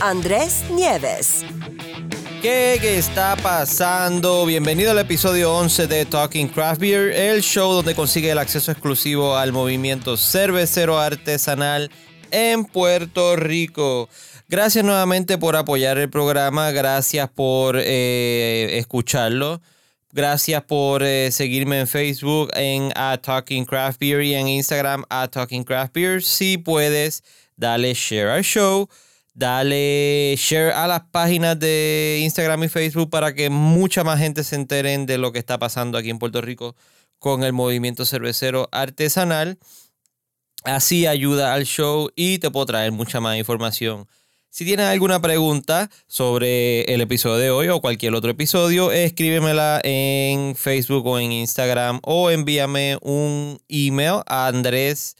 Andrés 0.00 0.62
Nieves. 0.70 1.42
¿Qué, 2.42 2.78
¿Qué 2.80 2.98
está 2.98 3.34
pasando? 3.36 4.44
Bienvenido 4.44 4.90
al 4.90 4.98
episodio 4.98 5.54
11 5.56 5.86
de 5.86 6.04
Talking 6.04 6.48
Craft 6.48 6.80
Beer, 6.80 7.12
el 7.12 7.40
show 7.42 7.72
donde 7.72 7.94
consigue 7.94 8.30
el 8.30 8.38
acceso 8.38 8.70
exclusivo 8.70 9.36
al 9.36 9.52
movimiento 9.52 10.18
cervecero 10.18 10.98
artesanal 10.98 11.90
en 12.30 12.66
Puerto 12.66 13.36
Rico. 13.36 14.10
Gracias 14.48 14.84
nuevamente 14.84 15.38
por 15.38 15.56
apoyar 15.56 15.96
el 15.96 16.10
programa, 16.10 16.70
gracias 16.72 17.30
por 17.30 17.76
eh, 17.78 18.78
escucharlo. 18.78 19.62
Gracias 20.12 20.62
por 20.62 21.02
eh, 21.02 21.30
seguirme 21.32 21.80
en 21.80 21.86
Facebook 21.86 22.50
en 22.54 22.92
Talking 23.22 23.64
Craft 23.64 23.98
Beer 23.98 24.22
y 24.22 24.34
en 24.34 24.48
Instagram 24.48 25.04
at 25.08 25.30
Talking 25.30 25.64
Craft 25.64 25.94
Beer. 25.94 26.22
Si 26.22 26.58
puedes, 26.58 27.22
dale 27.56 27.94
share 27.94 28.28
al 28.28 28.42
show 28.42 28.88
Dale 29.36 30.34
share 30.38 30.72
a 30.72 30.86
las 30.86 31.02
páginas 31.10 31.60
de 31.60 32.20
Instagram 32.22 32.64
y 32.64 32.68
Facebook 32.68 33.10
para 33.10 33.34
que 33.34 33.50
mucha 33.50 34.02
más 34.02 34.18
gente 34.18 34.42
se 34.42 34.56
enteren 34.56 35.04
de 35.04 35.18
lo 35.18 35.30
que 35.30 35.38
está 35.38 35.58
pasando 35.58 35.98
aquí 35.98 36.08
en 36.08 36.18
Puerto 36.18 36.40
Rico 36.40 36.74
con 37.18 37.44
el 37.44 37.52
movimiento 37.52 38.06
cervecero 38.06 38.70
artesanal. 38.72 39.58
Así 40.64 41.06
ayuda 41.06 41.52
al 41.52 41.66
show 41.66 42.10
y 42.16 42.38
te 42.38 42.50
puedo 42.50 42.64
traer 42.64 42.92
mucha 42.92 43.20
más 43.20 43.36
información. 43.36 44.08
Si 44.48 44.64
tienes 44.64 44.86
alguna 44.86 45.20
pregunta 45.20 45.90
sobre 46.06 46.84
el 46.84 47.02
episodio 47.02 47.36
de 47.36 47.50
hoy 47.50 47.68
o 47.68 47.82
cualquier 47.82 48.14
otro 48.14 48.30
episodio, 48.30 48.90
escríbemela 48.90 49.82
en 49.84 50.56
Facebook 50.56 51.06
o 51.06 51.18
en 51.18 51.30
Instagram 51.32 52.00
o 52.04 52.30
envíame 52.30 52.96
un 53.02 53.60
email 53.68 54.22
a 54.26 54.46
Andrés 54.46 55.14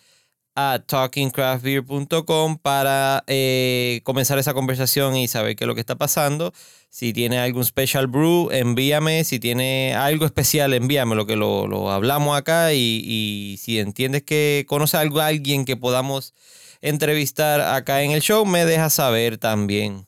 a 0.56 0.82
talkingcraftbeer.com 0.84 2.56
para 2.56 3.22
eh, 3.26 4.00
comenzar 4.04 4.38
esa 4.38 4.54
conversación 4.54 5.14
y 5.14 5.28
saber 5.28 5.54
qué 5.54 5.64
es 5.64 5.68
lo 5.68 5.74
que 5.74 5.80
está 5.80 5.96
pasando. 5.96 6.52
Si 6.88 7.12
tiene 7.12 7.38
algún 7.38 7.62
special 7.62 8.06
brew, 8.06 8.48
envíame. 8.50 9.22
Si 9.24 9.38
tiene 9.38 9.94
algo 9.94 10.24
especial, 10.24 10.72
envíame 10.72 11.14
lo 11.14 11.26
que 11.26 11.36
lo, 11.36 11.90
hablamos 11.90 12.38
acá. 12.38 12.72
Y, 12.72 13.58
si 13.60 13.78
entiendes 13.78 14.22
que 14.22 14.64
conoce 14.66 14.96
algo 14.96 15.20
a 15.20 15.26
alguien 15.26 15.66
que 15.66 15.76
podamos 15.76 16.32
entrevistar 16.80 17.60
acá 17.60 18.02
en 18.02 18.12
el 18.12 18.22
show, 18.22 18.46
me 18.46 18.64
deja 18.64 18.88
saber 18.88 19.36
también. 19.36 20.06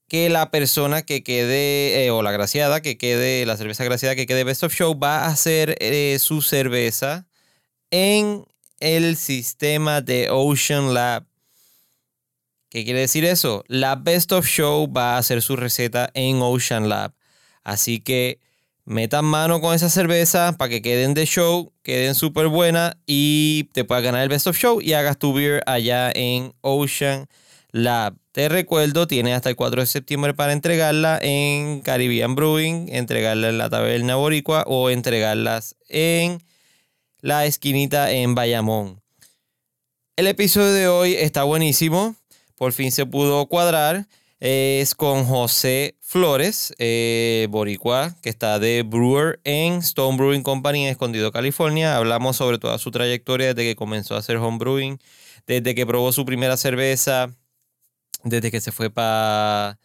que 0.08 0.30
la 0.30 0.52
persona 0.52 1.02
que 1.02 1.24
quede, 1.24 2.06
eh, 2.06 2.12
o 2.12 2.22
la 2.22 2.32
graciada 2.32 2.84
que 2.84 3.00
quede, 3.00 3.48
la 3.48 3.58
cerveza 3.58 3.84
graciada 3.84 4.16
que 4.16 4.28
quede 4.28 4.44
Best 4.44 4.64
of 4.64 4.76
Show, 4.76 4.96
va 4.96 5.22
a 5.22 5.30
hacer 5.30 5.76
eh, 5.80 6.20
su 6.20 6.44
cerveza 6.44 7.28
en 7.90 8.46
el 8.80 9.18
sistema 9.18 10.02
de 10.02 10.30
Ocean 10.30 10.94
Lab. 10.94 11.29
¿Qué 12.70 12.86
quiere 12.86 13.00
decir 13.00 13.26
eso? 13.26 13.64
La 13.68 13.96
Best 13.96 14.32
of 14.32 14.46
Show 14.46 14.92
va 14.92 15.16
a 15.16 15.18
hacer 15.18 15.42
su 15.42 15.56
receta 15.56 16.12
en 16.14 16.40
Ocean 16.40 16.88
Lab. 16.88 17.14
Así 17.64 18.00
que 18.00 18.40
metan 18.86 19.26
mano 19.26 19.60
con 19.60 19.74
esa 19.74 19.90
cerveza 19.90 20.56
para 20.56 20.70
que 20.70 20.84
queden 20.84 21.16
de 21.16 21.26
show, 21.26 21.74
queden 21.82 22.14
súper 22.14 22.48
buenas 22.48 22.96
y 23.08 23.70
te 23.74 23.86
puedas 23.86 24.04
ganar 24.04 24.22
el 24.22 24.30
Best 24.30 24.46
of 24.46 24.56
Show 24.56 24.82
y 24.82 24.94
hagas 24.94 25.18
tu 25.18 25.34
beer 25.34 25.64
allá 25.66 26.12
en 26.14 26.54
Ocean 26.62 27.28
Lab. 27.72 28.16
Te 28.34 28.50
recuerdo, 28.50 29.08
tienes 29.08 29.34
hasta 29.34 29.50
el 29.50 29.56
4 29.56 29.82
de 29.82 29.88
septiembre 29.88 30.36
para 30.36 30.54
entregarla 30.54 31.18
en 31.24 31.82
Caribbean 31.82 32.36
Brewing, 32.36 32.90
entregarla 32.90 33.50
en 33.50 33.58
la 33.58 33.72
taberna 33.72 34.16
boricua 34.16 34.64
o 34.68 34.92
entregarlas 34.92 35.76
en 35.88 36.44
la 37.22 37.46
esquinita 37.46 38.12
en 38.12 38.36
Bayamón. 38.36 39.02
El 40.16 40.28
episodio 40.28 40.72
de 40.72 40.88
hoy 40.88 41.14
está 41.16 41.44
buenísimo 41.44 42.16
por 42.60 42.74
fin 42.74 42.92
se 42.92 43.08
pudo 43.08 43.48
cuadrar. 43.48 44.06
Es 44.42 44.94
con 44.96 45.26
José 45.26 45.98
Flores, 46.02 46.74
eh, 46.78 47.48
boricua, 47.50 48.16
que 48.22 48.30
está 48.30 48.60
de 48.60 48.84
brewer 48.84 49.40
en 49.44 49.76
Stone 49.80 50.18
Brewing 50.18 50.44
Company 50.44 50.84
en 50.86 50.92
Escondido, 50.92 51.32
California. 51.32 51.96
Hablamos 51.98 52.38
sobre 52.38 52.58
toda 52.58 52.78
su 52.78 52.92
trayectoria 52.92 53.54
desde 53.54 53.70
que 53.70 53.76
comenzó 53.76 54.16
a 54.16 54.20
hacer 54.20 54.38
homebrewing, 54.38 55.00
desde 55.48 55.74
que 55.76 55.86
probó 55.86 56.12
su 56.12 56.26
primera 56.26 56.58
cerveza, 56.58 57.34
desde 58.24 58.52
que 58.52 58.62
se 58.62 58.72
fue 58.72 58.90
para 58.90 59.78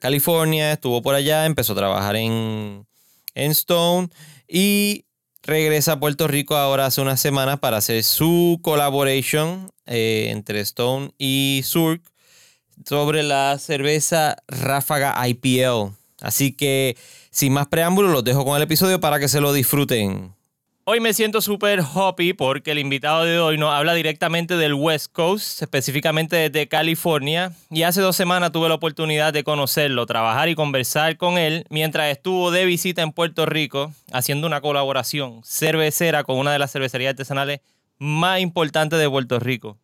California, 0.00 0.72
estuvo 0.72 1.00
por 1.02 1.14
allá, 1.14 1.46
empezó 1.46 1.74
a 1.74 1.76
trabajar 1.76 2.16
en, 2.16 2.86
en 3.34 3.50
Stone 3.52 4.08
y 4.48 5.04
regresa 5.42 5.92
a 5.92 6.00
Puerto 6.00 6.28
Rico 6.28 6.56
ahora 6.56 6.86
hace 6.86 7.00
unas 7.00 7.20
semanas 7.20 7.58
para 7.60 7.78
hacer 7.78 8.02
su 8.04 8.58
collaboration 8.62 9.72
eh, 9.86 10.28
entre 10.30 10.60
Stone 10.60 11.12
y 11.18 11.62
Surk 11.64 12.02
sobre 12.84 13.22
la 13.22 13.58
cerveza 13.58 14.36
Ráfaga 14.48 15.16
IPL. 15.28 15.94
Así 16.20 16.52
que 16.52 16.96
sin 17.30 17.52
más 17.52 17.68
preámbulos, 17.68 18.12
los 18.12 18.24
dejo 18.24 18.44
con 18.44 18.56
el 18.56 18.62
episodio 18.62 19.00
para 19.00 19.18
que 19.18 19.28
se 19.28 19.40
lo 19.40 19.52
disfruten. 19.52 20.34
Hoy 20.92 20.98
me 20.98 21.14
siento 21.14 21.40
súper 21.40 21.78
happy 21.94 22.32
porque 22.32 22.72
el 22.72 22.80
invitado 22.80 23.24
de 23.24 23.38
hoy 23.38 23.56
nos 23.56 23.72
habla 23.72 23.94
directamente 23.94 24.56
del 24.56 24.74
West 24.74 25.12
Coast, 25.12 25.62
específicamente 25.62 26.34
desde 26.34 26.66
California. 26.66 27.52
Y 27.70 27.84
hace 27.84 28.00
dos 28.00 28.16
semanas 28.16 28.50
tuve 28.50 28.68
la 28.68 28.74
oportunidad 28.74 29.32
de 29.32 29.44
conocerlo, 29.44 30.04
trabajar 30.06 30.48
y 30.48 30.56
conversar 30.56 31.16
con 31.16 31.38
él 31.38 31.64
mientras 31.70 32.10
estuvo 32.10 32.50
de 32.50 32.64
visita 32.64 33.02
en 33.02 33.12
Puerto 33.12 33.46
Rico 33.46 33.92
haciendo 34.10 34.48
una 34.48 34.60
colaboración 34.60 35.42
cervecera 35.44 36.24
con 36.24 36.38
una 36.38 36.52
de 36.52 36.58
las 36.58 36.72
cervecerías 36.72 37.10
artesanales 37.10 37.60
más 37.98 38.40
importantes 38.40 38.98
de 38.98 39.08
Puerto 39.08 39.38
Rico. 39.38 39.78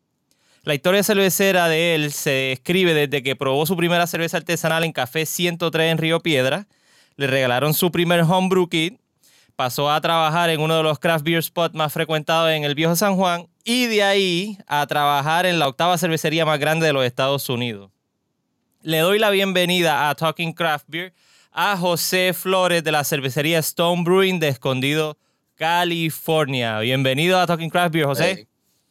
La 0.64 0.74
historia 0.74 1.04
cervecera 1.04 1.68
de 1.68 1.94
él 1.94 2.10
se 2.10 2.50
escribe 2.50 2.94
desde 2.94 3.22
que 3.22 3.36
probó 3.36 3.64
su 3.64 3.76
primera 3.76 4.08
cerveza 4.08 4.38
artesanal 4.38 4.82
en 4.82 4.90
Café 4.90 5.24
103 5.24 5.92
en 5.92 5.98
Río 5.98 6.18
Piedra. 6.18 6.66
Le 7.14 7.28
regalaron 7.28 7.74
su 7.74 7.92
primer 7.92 8.22
homebrew 8.22 8.68
kit 8.68 8.98
pasó 9.56 9.90
a 9.90 10.00
trabajar 10.00 10.50
en 10.50 10.60
uno 10.60 10.76
de 10.76 10.82
los 10.82 10.98
craft 10.98 11.24
beer 11.24 11.42
spots 11.42 11.74
más 11.74 11.92
frecuentados 11.92 12.50
en 12.50 12.64
el 12.64 12.74
viejo 12.74 12.94
San 12.94 13.16
Juan 13.16 13.48
y 13.64 13.86
de 13.86 14.02
ahí 14.02 14.58
a 14.66 14.86
trabajar 14.86 15.46
en 15.46 15.58
la 15.58 15.66
octava 15.66 15.96
cervecería 15.98 16.44
más 16.44 16.60
grande 16.60 16.86
de 16.86 16.92
los 16.92 17.04
Estados 17.04 17.48
Unidos. 17.48 17.90
Le 18.82 18.98
doy 18.98 19.18
la 19.18 19.30
bienvenida 19.30 20.08
a 20.08 20.14
Talking 20.14 20.52
Craft 20.52 20.84
Beer 20.88 21.14
a 21.50 21.76
José 21.76 22.34
Flores 22.34 22.84
de 22.84 22.92
la 22.92 23.02
cervecería 23.02 23.58
Stone 23.60 24.04
Brewing 24.04 24.38
de 24.38 24.48
Escondido, 24.48 25.16
California. 25.54 26.78
Bienvenido 26.80 27.40
a 27.40 27.46
Talking 27.46 27.70
Craft 27.70 27.94
Beer, 27.94 28.04
José. 28.04 28.46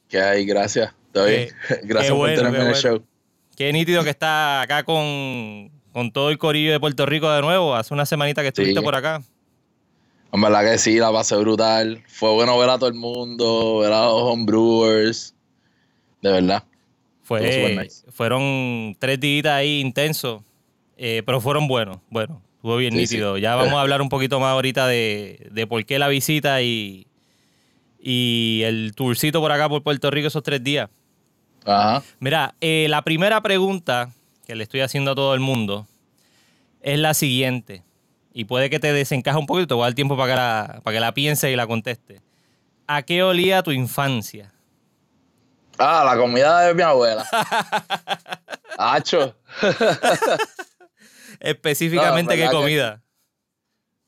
¿Qué 0.09 0.19
hay? 0.19 0.45
Gracias. 0.45 0.91
Estoy 1.07 1.51
Gracias 1.83 2.13
por 2.13 2.33
tenerme 2.33 2.61
en 2.61 2.67
el 2.67 2.75
show. 2.75 3.05
Qué 3.55 3.71
nítido 3.71 4.03
que 4.03 4.09
está 4.09 4.61
acá 4.61 4.83
con, 4.83 5.71
con, 5.93 6.11
todo 6.11 6.31
el 6.31 6.39
corillo 6.39 6.71
de 6.71 6.79
Puerto 6.79 7.05
Rico 7.05 7.31
de 7.31 7.41
nuevo. 7.41 7.75
Hace 7.75 7.93
una 7.93 8.07
semanita 8.07 8.41
que 8.41 8.47
estuviste 8.47 8.81
por 8.81 8.95
acá. 8.95 9.21
En 10.35 10.41
verdad 10.41 10.69
que 10.69 10.77
sí, 10.77 10.97
la 10.97 11.13
pasé 11.13 11.37
brutal. 11.37 12.03
Fue 12.07 12.29
bueno 12.33 12.57
ver 12.57 12.69
a 12.69 12.77
todo 12.77 12.89
el 12.89 12.95
mundo, 12.95 13.79
ver 13.79 13.93
a 13.93 14.01
los 14.01 14.21
homebrewers. 14.21 15.33
De 16.21 16.29
verdad. 16.29 16.63
Fue, 17.23 17.89
Fueron 18.09 18.97
tres 18.99 19.17
días 19.19 19.45
ahí 19.45 19.79
intensos, 19.79 20.41
eh, 20.97 21.23
pero 21.25 21.39
fueron 21.39 21.69
buenos. 21.69 21.99
Bueno, 22.09 22.41
estuvo 22.57 22.75
bien 22.75 22.95
nítido. 22.95 23.37
Ya 23.37 23.55
vamos 23.55 23.75
a 23.75 23.81
hablar 23.81 24.01
un 24.01 24.09
poquito 24.09 24.39
más 24.41 24.51
ahorita 24.51 24.87
de, 24.87 25.47
de 25.51 25.67
por 25.67 25.85
qué 25.85 25.99
la 25.99 26.09
visita 26.09 26.61
y, 26.61 27.07
y 27.97 28.61
el 28.65 28.91
tourcito 28.93 29.39
por 29.39 29.53
acá 29.53 29.69
por 29.69 29.83
Puerto 29.83 30.11
Rico 30.11 30.27
esos 30.27 30.43
tres 30.43 30.61
días. 30.61 30.89
Ajá. 31.63 32.03
Mira, 32.19 32.55
eh, 32.59 32.87
la 32.89 33.03
primera 33.03 33.41
pregunta 33.41 34.11
que 34.45 34.53
le 34.53 34.63
estoy 34.63 34.81
haciendo 34.81 35.11
a 35.11 35.15
todo 35.15 35.33
el 35.33 35.39
mundo 35.39 35.87
es 36.81 36.99
la 36.99 37.13
siguiente. 37.13 37.83
Y 38.37 38.43
puede 38.43 38.69
que 38.69 38.81
te 38.81 38.91
desencaje 38.91 39.37
un 39.37 39.45
poquito, 39.45 39.67
te 39.67 39.73
voy 39.75 39.83
a 39.83 39.85
dar 39.85 39.93
tiempo 39.93 40.17
para 40.17 40.29
que 40.29 40.35
la, 40.35 40.81
para 40.83 40.95
que 40.97 40.99
la 40.99 41.13
piense 41.13 41.49
y 41.49 41.55
la 41.55 41.65
conteste. 41.67 42.21
¿A 42.85 43.01
qué 43.01 43.23
olía 43.23 43.63
tu 43.63 43.71
infancia? 43.71 44.51
Ah, 45.77 46.03
la 46.05 46.17
comida 46.17 46.59
de 46.63 46.73
mi 46.73 46.81
abuela. 46.81 47.25
Hacho. 48.77 49.37
Específicamente, 51.39 52.35
¿qué 52.35 52.49
comida? 52.49 53.01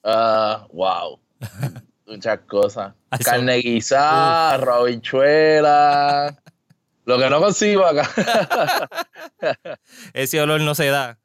Ah, 0.03 0.67
wow. 0.73 1.21
Muchas 2.05 2.39
cosas. 2.47 2.95
Carne 3.23 3.55
guisada, 3.59 4.57
robichuela. 4.57 6.37
Lo 7.05 7.17
que 7.17 7.29
no 7.29 7.39
consigo 7.39 7.85
acá. 7.85 8.09
Ese 10.13 10.41
olor 10.41 10.59
no 10.59 10.75
se 10.75 10.87
da. 10.87 11.17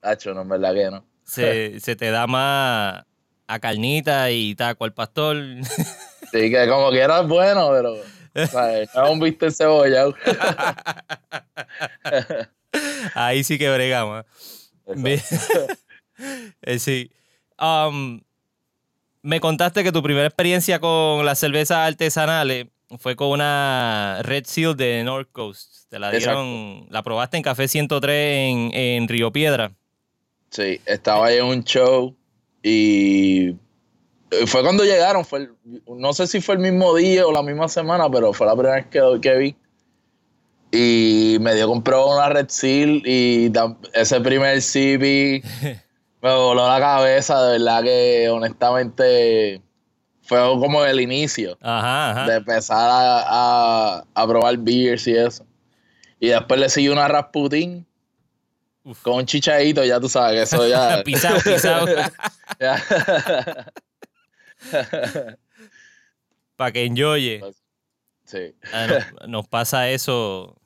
Hacho, 0.00 0.32
no, 0.32 0.40
es 0.40 0.48
verdad 0.48 0.72
que 0.72 0.90
no. 0.90 1.09
Se, 1.30 1.78
se 1.78 1.94
te 1.94 2.10
da 2.10 2.26
más 2.26 3.04
a 3.46 3.58
carnita 3.60 4.32
y 4.32 4.54
taco 4.56 4.84
al 4.84 4.92
pastor. 4.92 5.36
Sí, 6.32 6.50
que 6.50 6.68
como 6.68 6.90
que 6.90 6.98
era 6.98 7.22
bueno, 7.22 7.70
pero. 7.72 7.96
No 8.94 9.12
un 9.12 9.20
viste 9.20 9.50
cebolla. 9.50 10.06
Ahí 13.14 13.42
sí 13.42 13.58
que 13.58 13.68
bregamos. 13.70 14.24
Eh, 16.62 16.78
sí. 16.78 17.10
Um, 17.58 18.20
me 19.22 19.40
contaste 19.40 19.82
que 19.82 19.90
tu 19.90 20.02
primera 20.02 20.26
experiencia 20.26 20.78
con 20.78 21.24
las 21.24 21.38
cervezas 21.38 21.78
artesanales 21.78 22.66
fue 22.98 23.16
con 23.16 23.28
una 23.28 24.20
Red 24.22 24.44
Seal 24.46 24.76
de 24.76 25.02
North 25.02 25.30
Coast. 25.32 25.88
Te 25.88 25.98
la 25.98 26.10
dieron, 26.10 26.86
la 26.90 27.02
probaste 27.02 27.36
en 27.36 27.42
Café 27.42 27.68
103 27.68 28.12
en, 28.12 28.70
en 28.74 29.08
Río 29.08 29.32
Piedra. 29.32 29.72
Sí, 30.50 30.80
estaba 30.84 31.26
ahí 31.26 31.38
en 31.38 31.44
un 31.44 31.64
show 31.64 32.14
y 32.62 33.54
fue 34.46 34.62
cuando 34.62 34.84
llegaron, 34.84 35.24
fue 35.24 35.48
no 35.86 36.12
sé 36.12 36.26
si 36.26 36.40
fue 36.40 36.56
el 36.56 36.60
mismo 36.60 36.94
día 36.94 37.26
o 37.26 37.32
la 37.32 37.42
misma 37.42 37.68
semana, 37.68 38.10
pero 38.10 38.32
fue 38.32 38.46
la 38.46 38.54
primera 38.54 38.76
vez 38.76 38.86
que, 38.86 39.00
que 39.20 39.36
vi. 39.36 39.56
Y 40.72 41.38
me 41.40 41.54
dio 41.54 41.66
compró 41.66 42.14
una 42.14 42.28
Red 42.28 42.48
Seal 42.48 43.02
y 43.04 43.52
ese 43.92 44.20
primer 44.20 44.60
CB 44.60 45.42
me 46.22 46.34
voló 46.34 46.68
la 46.68 46.78
cabeza, 46.78 47.42
de 47.42 47.58
verdad 47.58 47.82
que 47.82 48.28
honestamente 48.30 49.62
fue 50.22 50.38
como 50.38 50.84
el 50.84 51.00
inicio 51.00 51.58
de 51.60 52.36
empezar 52.36 52.78
a, 52.88 54.04
probar 54.28 54.56
beers 54.58 55.08
y 55.08 55.16
eso. 55.16 55.44
Y 56.20 56.28
después 56.28 56.60
le 56.60 56.68
siguió 56.68 56.92
una 56.92 57.08
Rasputin 57.08 57.84
con 59.02 59.14
un 59.14 59.26
chichadito, 59.26 59.84
ya 59.84 60.00
tú 60.00 60.08
sabes 60.08 60.36
que 60.36 60.42
eso 60.42 60.66
ya. 60.66 61.02
pisado, 61.04 61.40
pisado. 61.40 61.86
Para 66.56 66.72
que 66.72 66.84
enjoye. 66.84 67.42
Sí. 68.24 68.54
Ah, 68.72 68.86
nos 69.26 69.48
pasa 69.48 69.90
eso. 69.90 70.56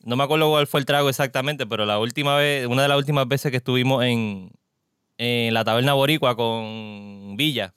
No 0.00 0.16
me 0.16 0.24
acuerdo 0.24 0.50
cuál 0.50 0.66
fue 0.66 0.80
el 0.80 0.86
trago 0.86 1.08
exactamente, 1.08 1.66
pero 1.66 1.84
la 1.84 1.98
última 1.98 2.36
vez, 2.36 2.66
una 2.66 2.82
de 2.82 2.88
las 2.88 2.98
últimas 2.98 3.26
veces 3.26 3.50
que 3.50 3.56
estuvimos 3.58 4.04
en, 4.04 4.52
en 5.18 5.54
la 5.54 5.64
taberna 5.64 5.94
boricua 5.94 6.36
con 6.36 7.36
Villa. 7.36 7.74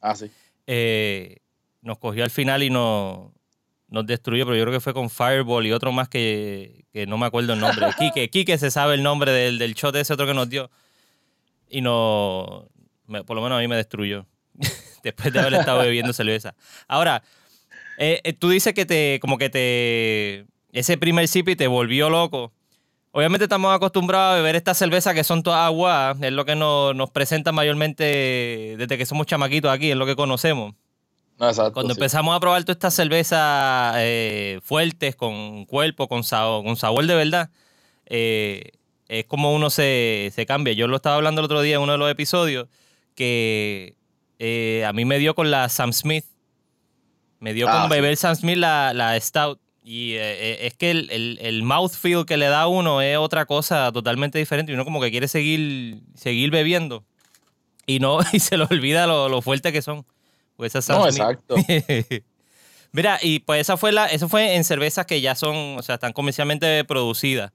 Ah, 0.00 0.14
sí. 0.14 0.30
Eh, 0.66 1.38
nos 1.82 1.98
cogió 1.98 2.24
al 2.24 2.30
final 2.30 2.62
y 2.62 2.70
nos, 2.70 3.32
nos 3.90 4.06
destruyó, 4.06 4.46
pero 4.46 4.56
yo 4.56 4.62
creo 4.62 4.72
que 4.72 4.80
fue 4.80 4.94
con 4.94 5.10
Fireball 5.10 5.66
y 5.66 5.72
otro 5.72 5.92
más 5.92 6.08
que, 6.08 6.84
no 7.06 7.18
me 7.18 7.26
acuerdo 7.26 7.52
el 7.52 7.60
nombre. 7.60 7.86
Quique, 7.98 8.30
Quique 8.30 8.56
se 8.56 8.70
sabe 8.70 8.94
el 8.94 9.02
nombre 9.02 9.32
del, 9.32 9.58
del 9.58 9.74
shot 9.74 9.94
ese 9.96 10.14
otro 10.14 10.26
que 10.26 10.34
nos 10.34 10.48
dio. 10.48 10.70
Y 11.68 11.80
no, 11.82 12.68
por 13.26 13.36
lo 13.36 13.42
menos 13.42 13.58
a 13.58 13.60
mí 13.60 13.68
me 13.68 13.76
destruyó. 13.76 14.26
Después 15.02 15.32
de 15.32 15.40
haber 15.40 15.54
estado 15.54 15.80
bebiendo 15.80 16.12
cerveza. 16.12 16.54
Ahora, 16.86 17.22
eh, 17.98 18.20
eh, 18.24 18.32
tú 18.32 18.48
dices 18.50 18.74
que 18.74 18.86
te, 18.86 19.18
como 19.20 19.38
que 19.38 19.50
te, 19.50 20.46
ese 20.72 20.96
primer 20.96 21.26
sip 21.26 21.56
te 21.56 21.66
volvió 21.66 22.10
loco. 22.10 22.52
Obviamente 23.12 23.44
estamos 23.44 23.74
acostumbrados 23.74 24.34
a 24.34 24.36
beber 24.36 24.54
estas 24.54 24.78
cervezas 24.78 25.14
que 25.14 25.24
son 25.24 25.42
todas 25.42 25.66
agua, 25.66 26.16
es 26.20 26.32
lo 26.32 26.44
que 26.44 26.54
nos, 26.54 26.94
nos 26.94 27.10
presenta 27.10 27.50
mayormente 27.50 28.76
desde 28.78 28.96
que 28.96 29.04
somos 29.04 29.26
chamaquitos 29.26 29.72
aquí, 29.72 29.90
es 29.90 29.96
lo 29.96 30.06
que 30.06 30.14
conocemos. 30.14 30.74
Cuando 31.72 31.94
empezamos 31.94 32.36
a 32.36 32.40
probar 32.40 32.62
todas 32.64 32.76
estas 32.76 32.94
cervezas 32.94 33.94
eh, 33.98 34.60
fuertes, 34.62 35.16
con 35.16 35.64
cuerpo, 35.64 36.06
con 36.06 36.22
sabor, 36.22 36.64
con 36.64 36.76
sabor 36.76 37.06
de 37.06 37.14
verdad, 37.14 37.50
eh, 38.06 38.72
es 39.10 39.24
como 39.24 39.52
uno 39.52 39.70
se, 39.70 40.32
cambia. 40.46 40.72
Yo 40.72 40.86
lo 40.86 40.96
estaba 40.96 41.16
hablando 41.16 41.40
el 41.40 41.46
otro 41.46 41.62
día 41.62 41.76
en 41.76 41.82
uno 41.82 41.92
de 41.92 41.98
los 41.98 42.10
episodios, 42.10 42.68
que 43.14 43.96
eh, 44.38 44.84
a 44.86 44.92
mí 44.92 45.04
me 45.04 45.18
dio 45.18 45.34
con 45.34 45.50
la 45.50 45.68
Sam 45.68 45.92
Smith. 45.92 46.24
Me 47.40 47.52
dio 47.52 47.66
con 47.66 47.74
ah, 47.74 47.88
beber 47.88 48.16
Sam 48.16 48.36
Smith 48.36 48.56
la, 48.56 48.92
la 48.94 49.18
Stout. 49.18 49.58
Y 49.82 50.12
eh, 50.12 50.18
eh, 50.20 50.66
es 50.66 50.74
que 50.74 50.90
el, 50.92 51.38
el, 51.40 51.62
mouthfeel 51.62 52.24
que 52.24 52.36
le 52.36 52.46
da 52.46 52.62
a 52.62 52.66
uno 52.68 53.00
es 53.00 53.16
otra 53.16 53.46
cosa 53.46 53.90
totalmente 53.90 54.38
diferente. 54.38 54.70
Y 54.70 54.74
uno 54.74 54.84
como 54.84 55.00
que 55.00 55.10
quiere 55.10 55.26
seguir, 55.26 56.02
seguir 56.14 56.50
bebiendo. 56.50 57.04
Y 57.86 57.98
no, 57.98 58.18
y 58.32 58.38
se 58.38 58.56
le 58.56 58.64
olvida 58.70 59.06
lo, 59.06 59.42
fuerte 59.42 59.72
que 59.72 59.82
son. 59.82 60.06
Pues 60.60 60.88
no, 60.88 61.06
exacto. 61.06 61.56
Mira, 62.92 63.18
y 63.22 63.40
pues 63.40 63.62
esa 63.62 63.76
fue 63.76 63.92
la, 63.92 64.06
eso 64.06 64.28
fue 64.28 64.56
en 64.56 64.64
cervezas 64.64 65.06
que 65.06 65.20
ya 65.20 65.34
son, 65.34 65.78
o 65.78 65.82
sea, 65.82 65.94
están 65.94 66.12
comercialmente 66.12 66.84
producidas. 66.84 67.52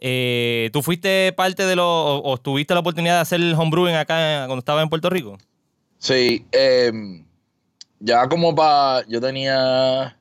Eh, 0.00 0.70
¿Tú 0.72 0.82
fuiste 0.82 1.32
parte 1.32 1.64
de 1.64 1.76
lo, 1.76 2.22
o, 2.22 2.36
tuviste 2.38 2.74
la 2.74 2.80
oportunidad 2.80 3.14
de 3.14 3.20
hacer 3.20 3.40
el 3.40 3.54
homebrewing 3.54 3.94
acá 3.94 4.44
cuando 4.46 4.58
estaba 4.58 4.82
en 4.82 4.88
Puerto 4.88 5.08
Rico? 5.10 5.38
Sí, 5.98 6.44
em, 6.50 7.24
ya 8.00 8.28
como 8.28 8.54
para, 8.54 9.06
yo 9.06 9.20
tenía 9.20 10.16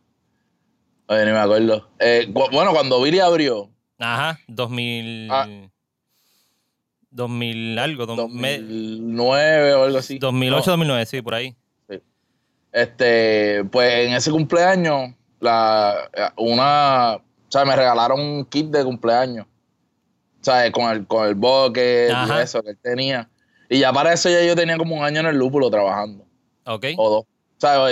Oye, 1.11 1.25
ni 1.25 1.31
me 1.33 1.39
acuerdo. 1.39 1.89
Eh, 1.99 2.25
bueno, 2.29 2.71
cuando 2.71 3.01
Billy 3.01 3.19
abrió. 3.19 3.69
Ajá, 3.99 4.39
2000. 4.47 5.29
2000 7.09 7.79
ah. 7.79 7.83
algo. 7.83 8.05
2009 8.05 9.73
o 9.73 9.83
algo 9.83 9.97
así. 9.97 10.19
2008, 10.19 10.71
2009, 10.71 11.05
sí, 11.05 11.21
por 11.21 11.35
ahí. 11.35 11.53
Este, 12.71 13.63
pues 13.65 14.07
en 14.07 14.13
ese 14.13 14.31
cumpleaños, 14.31 15.11
la, 15.39 16.09
una. 16.37 17.15
O 17.15 17.51
sea, 17.51 17.65
me 17.65 17.75
regalaron 17.75 18.19
un 18.19 18.45
kit 18.45 18.67
de 18.67 18.83
cumpleaños. 18.83 19.45
O 19.45 20.43
sea, 20.43 20.71
con 20.71 20.89
el, 20.89 21.05
con 21.05 21.27
el 21.27 21.35
boque 21.35 22.09
y 22.09 22.39
eso 22.39 22.63
que 22.63 22.71
él 22.71 22.77
tenía. 22.81 23.29
Y 23.69 23.79
ya 23.79 23.93
para 23.93 24.13
eso 24.13 24.29
ya 24.29 24.43
yo 24.43 24.55
tenía 24.55 24.77
como 24.77 24.95
un 24.95 25.03
año 25.03 25.19
en 25.19 25.27
el 25.27 25.37
lúpulo 25.37 25.69
trabajando. 25.69 26.25
Ok. 26.65 26.85
O 26.97 27.09
dos. 27.09 27.21
O 27.23 27.59
sea, 27.59 27.87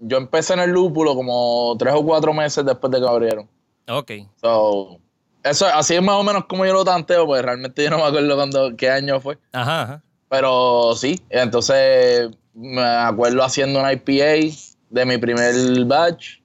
yo 0.00 0.18
empecé 0.18 0.54
en 0.54 0.60
el 0.60 0.70
lúpulo 0.70 1.14
como 1.14 1.74
tres 1.78 1.94
o 1.94 2.04
cuatro 2.04 2.32
meses 2.32 2.64
después 2.64 2.90
de 2.90 3.00
que 3.00 3.06
abrieron. 3.06 3.48
Ok. 3.88 4.12
So, 4.40 5.00
eso, 5.42 5.66
así 5.66 5.94
es 5.94 6.02
más 6.02 6.16
o 6.16 6.22
menos 6.22 6.44
como 6.44 6.66
yo 6.66 6.72
lo 6.72 6.84
tanteo, 6.84 7.26
pues 7.26 7.42
realmente 7.42 7.82
yo 7.82 7.90
no 7.90 7.98
me 7.98 8.04
acuerdo 8.04 8.36
cuando, 8.36 8.76
qué 8.76 8.90
año 8.90 9.20
fue. 9.20 9.38
Ajá, 9.52 9.82
ajá. 9.82 10.02
Pero 10.28 10.94
sí, 10.94 11.20
entonces 11.28 12.30
me 12.54 12.82
acuerdo 12.82 13.42
haciendo 13.42 13.80
una 13.80 13.92
IPA 13.92 14.56
de 14.90 15.04
mi 15.06 15.18
primer 15.18 15.54
batch. 15.84 16.40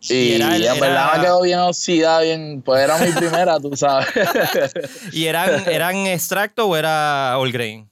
Y, 0.00 0.40
en 0.40 0.80
verdad 0.80 1.16
me 1.16 1.22
quedó 1.22 1.42
bien 1.42 1.58
oxidada, 1.58 2.20
bien, 2.22 2.62
pues 2.62 2.82
era 2.82 2.98
mi 2.98 3.10
primera, 3.10 3.58
tú 3.58 3.76
sabes. 3.76 4.06
¿Y 5.12 5.26
eran, 5.26 5.68
eran 5.68 5.96
extracto 6.06 6.68
o 6.68 6.76
era 6.76 7.36
all 7.36 7.50
grain? 7.50 7.90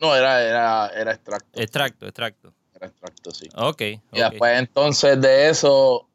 No, 0.00 0.14
era, 0.16 0.42
era, 0.42 0.88
era 0.88 1.12
extracto. 1.12 1.60
Extracto, 1.60 2.06
extracto. 2.06 2.52
Era 2.74 2.88
extracto, 2.88 3.30
sí. 3.30 3.48
Ok. 3.54 3.80
Y 3.80 4.20
después 4.20 4.58
entonces 4.58 5.20
de 5.20 5.48
eso, 5.48 6.08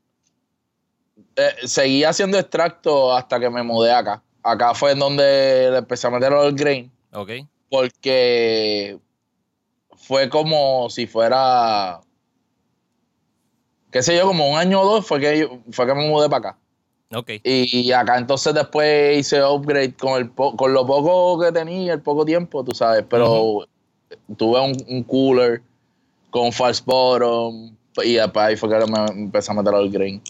eh, 1.36 1.56
seguí 1.66 2.04
haciendo 2.04 2.38
extracto 2.38 3.16
hasta 3.16 3.40
que 3.40 3.50
me 3.50 3.64
mudé 3.64 3.94
acá. 3.94 4.22
Acá 4.44 4.74
fue 4.74 4.92
en 4.92 5.00
donde 5.00 5.70
le 5.72 5.78
empecé 5.78 6.08
a 6.08 6.10
meter 6.10 6.34
el 6.34 6.54
grain, 6.54 6.92
Ok. 7.14 7.32
porque 7.70 9.00
fue 10.06 10.30
como 10.30 10.90
si 10.90 11.08
fuera, 11.08 12.00
qué 13.92 14.02
sé 14.02 14.16
yo, 14.18 14.26
como 14.28 14.50
un 14.50 14.58
año 14.58 14.82
o 14.82 14.86
dos 14.86 15.06
fue 15.08 15.20
que, 15.20 15.40
yo- 15.40 15.60
fue 15.72 15.86
que 15.86 15.94
me 15.94 16.08
mudé 16.08 16.30
para 16.30 16.50
acá. 16.50 16.58
Ok. 17.16 17.32
Y 17.44 17.92
acá 17.92 18.18
entonces 18.18 18.54
después 18.54 19.18
hice 19.20 19.44
upgrade 19.44 19.94
con, 19.94 20.18
el 20.20 20.30
po- 20.30 20.56
con 20.56 20.74
lo 20.74 20.86
poco 20.86 21.40
que 21.44 21.52
tenía, 21.52 21.94
el 21.94 22.02
poco 22.02 22.26
tiempo, 22.26 22.64
tú 22.64 22.74
sabes, 22.74 23.06
pero 23.08 23.68
tuve 24.36 24.60
un, 24.60 24.76
un 24.88 25.04
cooler 25.04 25.62
con 26.32 26.52
false 26.52 26.82
bottom 26.86 27.76
y 28.04 28.14
después 28.14 28.46
ahí 28.46 28.56
fue 28.56 28.70
que 28.70 28.92
me 28.92 29.06
empecé 29.22 29.52
a 29.52 29.56
meter 29.56 29.74
al 29.76 29.90
grain. 29.90 30.22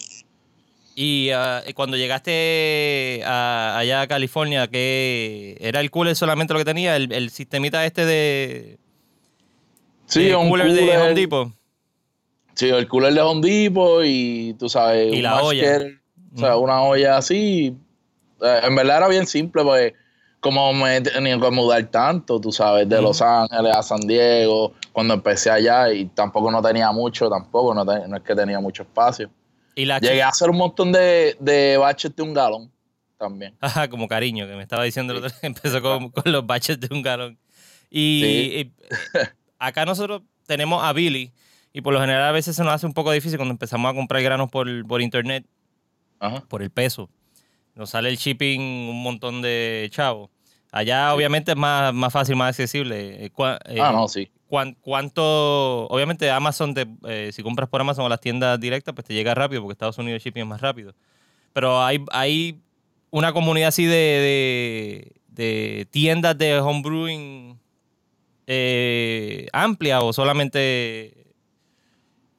Y 0.96 1.30
ah, 1.30 1.62
cuando 1.74 1.96
llegaste 1.96 3.22
a- 3.24 3.78
allá 3.78 4.02
a 4.02 4.06
California, 4.06 4.68
¿qué 4.68 5.56
era 5.60 5.80
el 5.80 5.90
cooler 5.90 6.14
solamente 6.14 6.52
lo 6.52 6.58
que 6.58 6.64
tenía? 6.66 6.94
¿El, 6.96 7.10
el 7.12 7.30
sistemita 7.30 7.84
este 7.86 8.04
de, 8.04 8.78
Sí, 10.06 10.24
de 10.24 10.36
un 10.36 10.48
cooler, 10.48 10.66
cooler, 10.68 10.84
de 10.86 10.96
Home 10.98 11.14
Depot? 11.14 11.52
Sí, 12.54 12.68
el 12.68 12.86
cooler 12.88 13.12
de 13.14 13.20
Home 13.20 13.40
Depot 13.46 14.02
y 14.04 14.54
tú 14.54 14.68
sabes, 14.68 15.12
Y 15.12 15.16
un 15.16 15.22
la 15.22 15.42
olla. 15.42 15.78
o 16.34 16.38
sea, 16.38 16.56
una 16.56 16.82
olla 16.82 17.16
así. 17.16 17.76
Eh, 18.42 18.60
En 18.64 18.74
verdad 18.76 18.98
era 18.98 19.08
bien 19.08 19.26
simple, 19.26 19.62
pues 19.62 19.92
como 20.40 20.74
me 20.74 21.00
tenía 21.00 21.40
que 21.40 21.50
mudar 21.50 21.82
tanto, 21.86 22.38
tú 22.38 22.52
sabes, 22.52 22.86
de. 22.88 23.00
Los 23.00 23.22
Ángeles 23.22 23.74
a 23.74 23.82
San 23.82 24.00
Diego, 24.00 24.74
cuando 24.92 25.14
empecé 25.14 25.50
allá 25.50 25.90
y 25.92 26.04
tampoco 26.06 26.50
no 26.50 26.60
tenía 26.60 26.92
mucho, 26.92 27.30
tampoco, 27.30 27.72
no, 27.74 27.90
es 27.90 28.22
que 28.22 28.34
tenía 28.34 28.60
mucho 28.60 28.82
espacio. 28.82 29.30
Y 29.74 29.86
la 29.86 29.98
Llegué 29.98 30.22
a 30.22 30.28
hacer 30.28 30.50
un 30.50 30.58
montón 30.58 30.92
de, 30.92 31.36
de 31.40 31.76
baches 31.78 32.14
de 32.14 32.22
un 32.22 32.34
galón 32.34 32.70
también. 33.18 33.54
Ajá, 33.60 33.88
como 33.88 34.06
cariño, 34.06 34.46
que 34.46 34.54
me 34.54 34.62
estaba 34.62 34.84
diciendo 34.84 35.12
el 35.14 35.18
otro 35.24 35.30
día, 35.30 35.38
empezó 35.42 35.80
con, 35.80 36.10
con 36.10 36.30
los 36.30 36.46
baches 36.46 36.78
de 36.78 36.94
un 36.94 37.02
galón. 37.02 37.38
Y, 37.90 38.20
Sí. 38.22 38.60
y, 38.60 38.72
acá 39.66 39.84
nosotros 39.84 40.22
tenemos 40.46 40.82
a 40.82 40.92
Billy, 40.92 41.32
y 41.72 41.80
por 41.80 41.92
lo 41.92 42.00
general 42.00 42.22
a 42.22 42.32
veces 42.32 42.54
se 42.56 42.62
nos 42.64 42.72
hace 42.72 42.86
un 42.86 42.94
poco 42.94 43.10
difícil 43.12 43.36
cuando 43.38 43.52
empezamos 43.52 43.90
a 43.90 43.94
comprar 43.94 44.22
granos 44.22 44.50
por, 44.50 44.86
por 44.86 45.00
internet, 45.02 45.44
Ajá. 46.20 46.44
por 46.48 46.62
el 46.62 46.70
peso. 46.70 47.10
Nos 47.74 47.90
sale 47.90 48.08
el 48.08 48.16
shipping 48.16 48.60
un 48.60 49.02
montón 49.02 49.42
de 49.42 49.88
chavos. 49.90 50.30
Allá 50.70 51.12
obviamente 51.14 51.52
es 51.52 51.56
más, 51.56 51.92
más 51.92 52.12
fácil, 52.12 52.36
más 52.36 52.50
accesible. 52.50 53.24
Eh, 53.24 53.30
eh, 53.66 53.78
Ah, 53.80 53.90
no, 53.92 54.06
sí. 54.08 54.30
cuán- 54.48 54.76
¿Cuánto? 54.80 55.86
Obviamente 55.88 56.30
Amazon, 56.30 56.74
te, 56.74 56.86
eh, 57.08 57.30
si 57.32 57.42
compras 57.42 57.68
por 57.68 57.80
Amazon 57.80 58.04
o 58.04 58.08
las 58.08 58.20
tiendas 58.20 58.58
directas, 58.60 58.94
pues 58.94 59.06
te 59.06 59.14
llega 59.14 59.34
rápido 59.34 59.62
porque 59.62 59.72
Estados 59.72 59.98
Unidos 59.98 60.16
el 60.18 60.22
shipping 60.22 60.42
es 60.42 60.48
más 60.48 60.60
rápido. 60.60 60.94
Pero 61.52 61.82
hay, 61.82 62.04
hay 62.12 62.60
una 63.10 63.32
comunidad 63.32 63.68
así 63.68 63.84
de, 63.84 63.92
de, 63.94 65.12
de 65.28 65.86
tiendas 65.90 66.36
de 66.38 66.58
homebrewing 66.60 67.58
eh, 68.46 69.48
amplia 69.52 70.00
o 70.00 70.12
solamente 70.12 71.26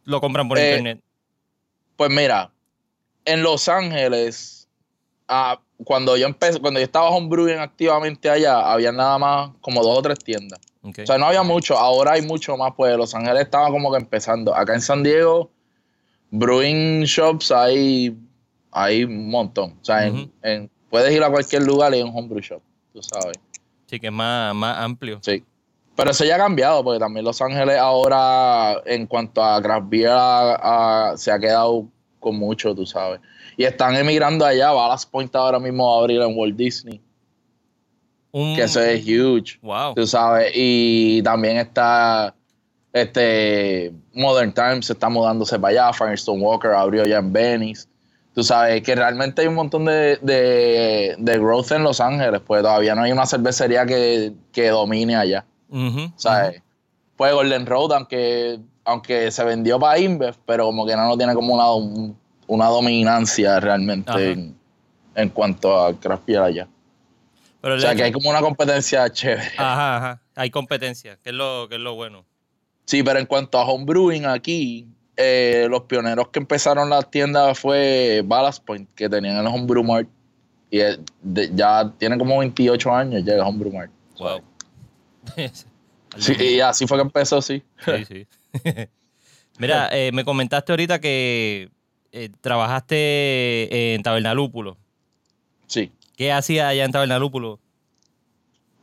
lo 0.03 0.21
compran 0.21 0.47
por 0.47 0.57
Eh, 0.59 0.69
internet. 0.77 1.01
Pues 1.95 2.09
mira, 2.11 2.51
en 3.25 3.41
Los 3.41 3.67
Ángeles, 3.69 4.67
ah, 5.27 5.59
cuando 5.83 6.15
yo 6.17 6.25
empecé, 6.27 6.59
cuando 6.59 6.79
yo 6.79 6.85
estaba 6.85 7.09
homebrewing 7.09 7.57
activamente 7.59 8.29
allá, 8.29 8.71
había 8.71 8.91
nada 8.91 9.17
más 9.17 9.51
como 9.61 9.81
dos 9.83 9.97
o 9.97 10.01
tres 10.01 10.19
tiendas. 10.19 10.59
O 11.03 11.05
sea, 11.05 11.17
no 11.17 11.25
había 11.25 11.41
mucho, 11.41 11.75
ahora 11.77 12.11
hay 12.13 12.21
mucho 12.21 12.55
más, 12.57 12.73
pues 12.77 12.95
Los 12.95 13.15
Ángeles 13.15 13.41
estaba 13.43 13.69
como 13.69 13.91
que 13.91 13.97
empezando. 13.97 14.55
Acá 14.55 14.75
en 14.75 14.81
San 14.81 15.01
Diego, 15.01 15.49
brewing 16.29 17.03
shops 17.05 17.51
hay, 17.51 18.15
hay 18.71 19.03
un 19.03 19.29
montón. 19.29 19.77
O 19.81 19.85
sea, 19.85 20.05
en- 20.05 20.31
en- 20.43 20.69
puedes 20.89 21.11
ir 21.13 21.23
a 21.23 21.29
cualquier 21.31 21.63
lugar 21.63 21.91
y 21.93 21.97
hay 21.97 22.03
un 22.03 22.11
homebrew 22.15 22.39
shop, 22.41 22.61
tú 22.93 23.01
sabes. 23.01 23.37
Sí, 23.87 23.99
que 23.99 24.07
es 24.07 24.13
más, 24.13 24.53
más 24.53 24.77
amplio. 24.77 25.19
Sí. 25.23 25.43
Pero 25.95 26.11
eso 26.11 26.25
ya 26.25 26.35
ha 26.35 26.39
cambiado, 26.39 26.83
porque 26.83 26.99
también 26.99 27.23
Los 27.25 27.41
Ángeles 27.41 27.77
ahora, 27.77 28.81
en 28.85 29.07
cuanto 29.07 29.43
a 29.43 29.61
craft 29.61 29.87
beer, 29.89 30.09
a- 30.09 31.11
a- 31.11 31.17
se 31.17 31.31
ha 31.31 31.39
quedado 31.39 31.87
con 32.19 32.35
mucho, 32.37 32.75
tú 32.75 32.85
sabes. 32.85 33.19
Y 33.55 33.63
están 33.63 33.95
emigrando 33.95 34.45
allá. 34.45 34.71
Ballast 34.71 35.09
Point 35.09 35.33
ahora 35.35 35.59
mismo 35.59 35.89
va 35.89 35.97
a 35.97 35.99
abrir 36.01 36.21
en 36.21 36.37
Walt 36.37 36.55
Disney, 36.57 36.99
que 38.33 38.63
eso 38.63 38.81
es 38.81 39.01
huge, 39.05 39.57
Wow. 39.61 39.93
tú 39.95 40.05
sabes. 40.05 40.51
Y 40.53 41.21
también 41.23 41.57
está 41.57 42.35
este 42.91 43.93
Modern 44.13 44.53
Times, 44.53 44.87
se 44.87 44.93
está 44.93 45.07
mudándose 45.09 45.57
para 45.59 45.71
allá. 45.87 45.93
Firestone 45.93 46.41
Walker 46.41 46.71
abrió 46.71 47.05
ya 47.05 47.17
en 47.19 47.31
Venice. 47.31 47.87
Tú 48.33 48.43
sabes 48.43 48.81
que 48.81 48.95
realmente 48.95 49.41
hay 49.41 49.47
un 49.47 49.55
montón 49.55 49.85
de, 49.85 50.17
de, 50.21 51.15
de 51.17 51.37
growth 51.39 51.71
en 51.71 51.83
Los 51.83 52.01
Ángeles, 52.01 52.41
pues 52.45 52.61
todavía 52.63 52.93
no 52.95 53.03
hay 53.03 53.13
una 53.13 53.25
cervecería 53.25 53.85
que, 53.85 54.33
que 54.51 54.67
domine 54.69 55.15
allá. 55.15 55.45
Ujú, 55.75 56.11
¿sabes? 56.15 56.61
Pues 57.17 57.33
Golden 57.33 57.65
Road, 57.65 57.91
aunque, 57.93 58.59
aunque 58.83 59.29
se 59.31 59.43
vendió 59.43 59.79
para 59.79 59.99
Inbev, 59.99 60.35
pero 60.45 60.65
como 60.65 60.85
que 60.85 60.95
no, 60.95 61.07
no 61.07 61.17
tiene 61.17 61.33
como 61.33 61.53
una, 61.53 61.71
un- 61.73 62.17
una 62.47 62.67
dominancia 62.67 63.59
realmente 63.59 64.31
en, 64.31 64.55
en 65.15 65.29
cuanto 65.29 65.77
a 65.79 65.93
craft 65.93 66.25
beer 66.25 66.41
allá. 66.41 66.67
Pero 67.61 67.75
O 67.75 67.79
sea, 67.79 67.95
que 67.95 68.03
hay 68.03 68.11
como 68.11 68.29
una 68.29 68.41
competencia 68.41 69.09
chévere. 69.09 69.51
Ajá, 69.57 69.97
ajá. 69.97 70.21
Hay 70.35 70.49
competencia, 70.51 71.17
que 71.23 71.29
es 71.31 71.35
lo, 71.35 71.67
que 71.67 71.75
es 71.75 71.81
lo 71.81 71.95
bueno. 71.95 72.23
Sí, 72.85 73.01
pero 73.01 73.17
en 73.19 73.25
cuanto 73.25 73.57
a 73.57 73.65
homebrewing 73.65 74.25
aquí, 74.27 74.87
eh, 75.17 75.65
los 75.69 75.81
pioneros 75.83 76.27
que 76.27 76.39
empezaron 76.39 76.89
las 76.89 77.09
tiendas 77.09 77.57
fue 77.57 78.21
Ballast 78.23 78.63
Point, 78.63 78.87
que 78.93 79.09
tenían 79.09 79.37
el 79.37 79.47
Homebrew 79.47 79.83
Mart. 79.83 80.07
Y 80.69 80.79
eh, 80.81 80.99
de- 81.23 81.49
ya 81.55 81.91
tiene 81.97 82.17
como 82.17 82.37
28 82.37 82.93
años 82.93 83.23
ya 83.25 83.33
el 83.33 83.39
Homebrew 83.39 83.71
Mart. 83.73 83.91
Wow. 84.19 84.41
Sí, 86.17 86.33
y 86.39 86.59
así 86.61 86.87
fue 86.87 86.97
que 86.97 87.01
empezó, 87.03 87.41
sí. 87.41 87.63
Sí, 87.85 88.05
sí. 88.05 88.27
Mira, 89.57 89.89
eh, 89.91 90.11
me 90.13 90.23
comentaste 90.25 90.71
ahorita 90.71 90.99
que 90.99 91.69
eh, 92.11 92.29
trabajaste 92.41 93.93
en 93.95 94.03
Tabernalúpulo. 94.03 94.77
Sí. 95.67 95.91
¿Qué 96.15 96.31
hacías 96.31 96.67
allá 96.67 96.85
en 96.85 96.91
Tabernalúpulo? 96.91 97.59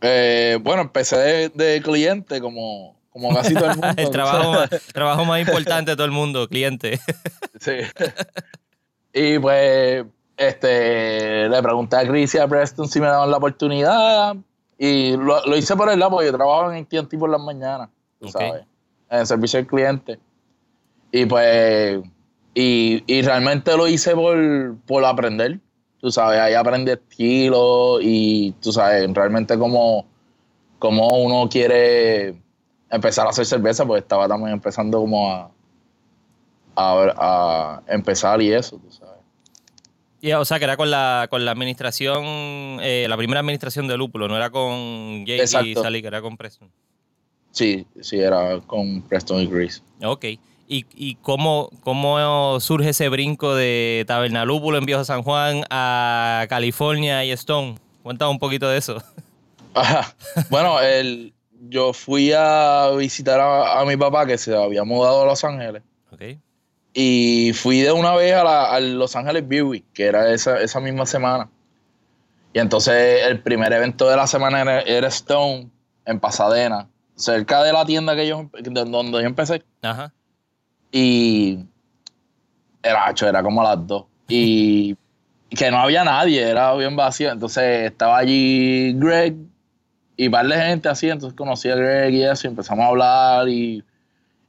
Eh, 0.02 0.58
bueno, 0.60 0.82
empecé 0.82 1.16
de, 1.16 1.48
de 1.50 1.80
cliente 1.80 2.40
como, 2.40 2.96
como 3.10 3.32
casi 3.34 3.54
todo 3.54 3.66
el 3.70 3.76
mundo. 3.78 3.94
el 3.96 4.10
trabajo, 4.10 4.52
más- 4.52 4.70
trabajo 4.92 5.24
más 5.24 5.40
importante 5.40 5.92
de 5.92 5.96
todo 5.96 6.06
el 6.06 6.12
mundo, 6.12 6.48
cliente. 6.48 6.98
Sí. 7.60 7.74
y 9.14 9.38
pues, 9.38 10.04
este, 10.36 11.48
le 11.48 11.62
pregunté 11.62 11.94
a 11.96 12.06
Chris 12.08 12.34
y 12.34 12.38
a 12.38 12.48
Preston 12.48 12.88
si 12.88 12.98
me 13.00 13.06
daban 13.06 13.30
la 13.30 13.36
oportunidad. 13.36 14.34
Y 14.84 15.16
lo, 15.16 15.46
lo 15.46 15.56
hice 15.56 15.76
por 15.76 15.88
el 15.90 16.00
lado, 16.00 16.10
porque 16.10 16.26
yo 16.26 16.32
trabajo 16.32 16.72
en 16.72 16.82
AT&T 16.82 17.16
por 17.16 17.30
las 17.30 17.40
mañanas, 17.40 17.88
tú 18.18 18.26
sabes, 18.26 18.64
en 19.08 19.20
el 19.20 19.26
servicio 19.28 19.60
al 19.60 19.66
cliente. 19.68 20.18
Y 21.12 21.24
pues, 21.24 22.00
y, 22.52 23.04
y 23.06 23.22
realmente 23.22 23.76
lo 23.76 23.86
hice 23.86 24.12
por, 24.16 24.76
por 24.84 25.04
aprender, 25.04 25.60
tú 26.00 26.10
sabes, 26.10 26.40
ahí 26.40 26.54
aprendí 26.54 26.90
estilo 26.90 28.00
y 28.00 28.56
tú 28.60 28.72
sabes, 28.72 29.08
realmente 29.14 29.56
como, 29.56 30.04
como 30.80 31.06
uno 31.10 31.48
quiere 31.48 32.42
empezar 32.90 33.28
a 33.28 33.30
hacer 33.30 33.46
cerveza, 33.46 33.86
pues 33.86 34.02
estaba 34.02 34.26
también 34.26 34.54
empezando 34.54 34.98
como 34.98 35.30
a, 35.30 35.48
a, 36.74 37.12
a 37.16 37.82
empezar 37.86 38.42
y 38.42 38.52
eso, 38.52 38.78
tú 38.78 38.90
sabes. 38.90 39.01
Y, 40.22 40.30
o 40.34 40.44
sea, 40.44 40.60
que 40.60 40.64
era 40.64 40.76
con 40.76 40.88
la, 40.88 41.26
con 41.28 41.44
la 41.44 41.50
administración, 41.50 42.78
eh, 42.80 43.06
la 43.08 43.16
primera 43.16 43.40
administración 43.40 43.88
de 43.88 43.96
Lúpulo, 43.96 44.28
no 44.28 44.36
era 44.36 44.50
con 44.50 45.26
Jake 45.26 45.38
y 45.38 45.40
Exacto. 45.40 45.82
Sally, 45.82 46.00
que 46.00 46.06
era 46.06 46.22
con 46.22 46.36
Preston. 46.36 46.70
Sí, 47.50 47.84
sí, 48.00 48.20
era 48.20 48.60
con 48.60 49.02
Preston 49.02 49.42
y 49.42 49.48
Chris. 49.48 49.82
Ok. 50.04 50.24
¿Y, 50.68 50.86
y 50.94 51.16
cómo, 51.16 51.70
cómo 51.82 52.60
surge 52.60 52.90
ese 52.90 53.08
brinco 53.08 53.56
de 53.56 54.04
Tabernalúpulo 54.06 54.78
en 54.78 54.86
Viejo 54.86 55.04
San 55.04 55.24
Juan 55.24 55.64
a 55.70 56.46
California 56.48 57.24
y 57.24 57.32
Stone? 57.32 57.74
Cuéntame 58.04 58.30
un 58.30 58.38
poquito 58.38 58.68
de 58.68 58.78
eso. 58.78 59.02
Ajá. 59.74 60.14
Bueno, 60.50 60.80
el, 60.80 61.34
yo 61.68 61.92
fui 61.92 62.32
a 62.32 62.90
visitar 62.96 63.40
a, 63.40 63.80
a 63.80 63.84
mi 63.84 63.96
papá 63.96 64.24
que 64.24 64.38
se 64.38 64.54
había 64.54 64.84
mudado 64.84 65.22
a 65.22 65.26
Los 65.26 65.42
Ángeles. 65.42 65.82
Ok. 66.12 66.22
Y 66.94 67.52
fui 67.54 67.80
de 67.80 67.92
una 67.92 68.14
vez 68.14 68.34
a, 68.34 68.44
la, 68.44 68.74
a 68.74 68.80
Los 68.80 69.16
Ángeles 69.16 69.44
Week, 69.48 69.84
que 69.94 70.04
era 70.04 70.32
esa, 70.32 70.60
esa 70.60 70.80
misma 70.80 71.06
semana. 71.06 71.48
Y 72.52 72.58
entonces 72.58 73.24
el 73.26 73.40
primer 73.40 73.72
evento 73.72 74.08
de 74.08 74.16
la 74.16 74.26
semana 74.26 74.60
era, 74.60 74.80
era 74.82 75.08
Stone, 75.08 75.70
en 76.04 76.20
Pasadena, 76.20 76.88
cerca 77.14 77.62
de 77.62 77.72
la 77.72 77.84
tienda 77.86 78.14
que 78.14 78.26
yo, 78.26 78.50
de 78.52 78.84
donde 78.84 79.12
yo 79.12 79.26
empecé. 79.26 79.62
Ajá. 79.82 80.12
Y 80.90 81.64
era, 82.82 83.06
acho, 83.06 83.28
era 83.28 83.42
como 83.42 83.62
a 83.62 83.74
las 83.74 83.86
dos. 83.86 84.04
Y 84.28 84.96
que 85.50 85.70
no 85.70 85.78
había 85.78 86.04
nadie, 86.04 86.42
era 86.42 86.74
bien 86.74 86.96
vacío. 86.96 87.30
Entonces 87.30 87.90
estaba 87.90 88.18
allí 88.18 88.92
Greg 88.94 89.36
y 90.16 90.28
par 90.28 90.46
de 90.46 90.56
gente 90.56 90.88
así, 90.88 91.08
entonces 91.08 91.36
conocí 91.36 91.70
a 91.70 91.74
Greg 91.74 92.12
y 92.14 92.22
eso, 92.22 92.46
y 92.46 92.50
empezamos 92.50 92.84
a 92.84 92.88
hablar 92.88 93.48
y, 93.48 93.82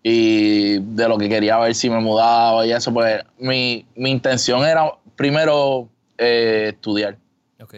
y 0.03 0.79
de 0.79 1.07
lo 1.07 1.17
que 1.17 1.29
quería 1.29 1.57
ver 1.59 1.73
si 1.73 1.89
me 1.89 1.99
mudaba 2.01 2.67
y 2.67 2.73
eso, 2.73 2.93
pues 2.93 3.23
mi, 3.39 3.85
mi 3.95 4.11
intención 4.11 4.65
era 4.65 4.91
primero 5.15 5.87
eh, 6.17 6.71
estudiar. 6.73 7.17
Ok. 7.61 7.75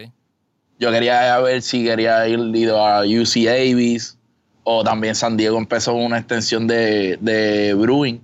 Yo 0.78 0.90
quería 0.90 1.38
ver 1.38 1.62
si 1.62 1.84
quería 1.84 2.26
ir 2.26 2.38
ido 2.54 2.84
a 2.84 3.02
UC 3.02 3.44
Davis 3.44 4.18
o 4.64 4.82
también 4.82 5.14
San 5.14 5.36
Diego 5.36 5.56
empezó 5.56 5.94
una 5.94 6.18
extensión 6.18 6.66
de, 6.66 7.16
de 7.20 7.72
Brewing. 7.74 8.20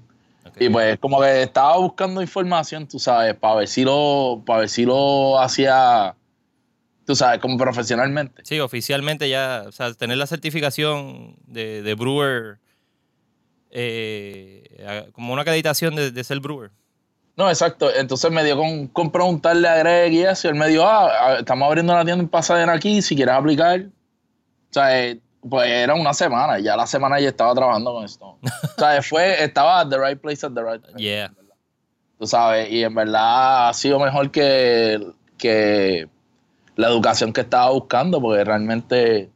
ok. 0.47 0.61
Y 0.61 0.69
pues 0.69 0.99
como 0.99 1.21
que 1.21 1.43
estaba 1.45 1.77
buscando 1.79 2.21
información, 2.21 2.89
tú 2.89 2.99
sabes, 2.99 3.35
para 3.37 3.55
ver 3.55 3.69
si 3.69 3.85
lo, 3.85 4.43
para 4.45 4.61
ver 4.61 4.69
si 4.69 4.85
lo 4.85 5.39
hacía, 5.39 6.17
tú 7.07 7.15
sabes, 7.15 7.39
como 7.39 7.57
profesionalmente. 7.57 8.43
Sí, 8.45 8.59
oficialmente 8.59 9.29
ya, 9.29 9.63
o 9.69 9.73
sea, 9.73 9.95
tener 9.95 10.17
la 10.19 10.27
certificación 10.27 11.37
de, 11.47 11.83
de 11.83 11.95
brewer, 11.95 12.59
eh, 13.73 15.11
como 15.13 15.33
una 15.33 15.43
acreditación 15.43 15.97
de, 15.97 16.11
de 16.11 16.25
ser 16.25 16.41
brewer. 16.41 16.71
No, 17.37 17.49
exacto. 17.49 17.91
Entonces 17.95 18.31
me 18.31 18.45
dio 18.45 18.57
con, 18.57 18.89
con 18.89 19.11
preguntarle 19.11 19.67
a 19.67 19.77
Greg 19.77 20.13
y 20.13 20.23
eso. 20.23 20.49
Y 20.49 20.51
él 20.51 20.57
me 20.57 20.69
dijo, 20.69 20.85
ah, 20.85 21.11
ah, 21.21 21.37
estamos 21.39 21.67
abriendo 21.67 21.93
una 21.93 22.05
tienda 22.05 22.23
en 22.23 22.29
Pasadena 22.29 22.75
aquí, 22.75 23.01
si 23.01 23.17
quieres 23.17 23.35
aplicar. 23.35 23.81
O 23.81 24.73
sea, 24.73 25.01
eh, 25.01 25.19
pues 25.49 25.69
era 25.69 25.95
una 25.95 26.13
semana. 26.13 26.59
Ya 26.59 26.77
la 26.77 26.87
semana 26.87 27.19
ya 27.21 27.29
estaba 27.29 27.55
trabajando 27.55 27.95
con 27.95 28.05
esto. 28.05 28.27
o 28.27 28.39
sea, 28.79 29.03
fue, 29.03 29.43
estaba 29.43 29.81
at 29.81 29.89
the 29.89 29.99
right 29.99 30.21
place 30.21 30.45
at 30.45 30.53
the 30.53 30.63
right 30.63 30.83
time. 30.83 30.99
Yeah. 30.99 31.33
Tú 32.19 32.27
sabes, 32.27 32.71
y 32.71 32.85
en 32.85 32.95
verdad 32.95 33.71
ha 33.71 33.75
sido 33.75 33.99
mejor 33.99 34.31
que, 34.31 35.05
que 35.39 36.09
la 36.77 36.89
educación 36.89 37.33
que 37.33 37.41
estaba 37.41 37.71
buscando, 37.71 38.21
porque 38.21 38.45
realmente, 38.45 39.31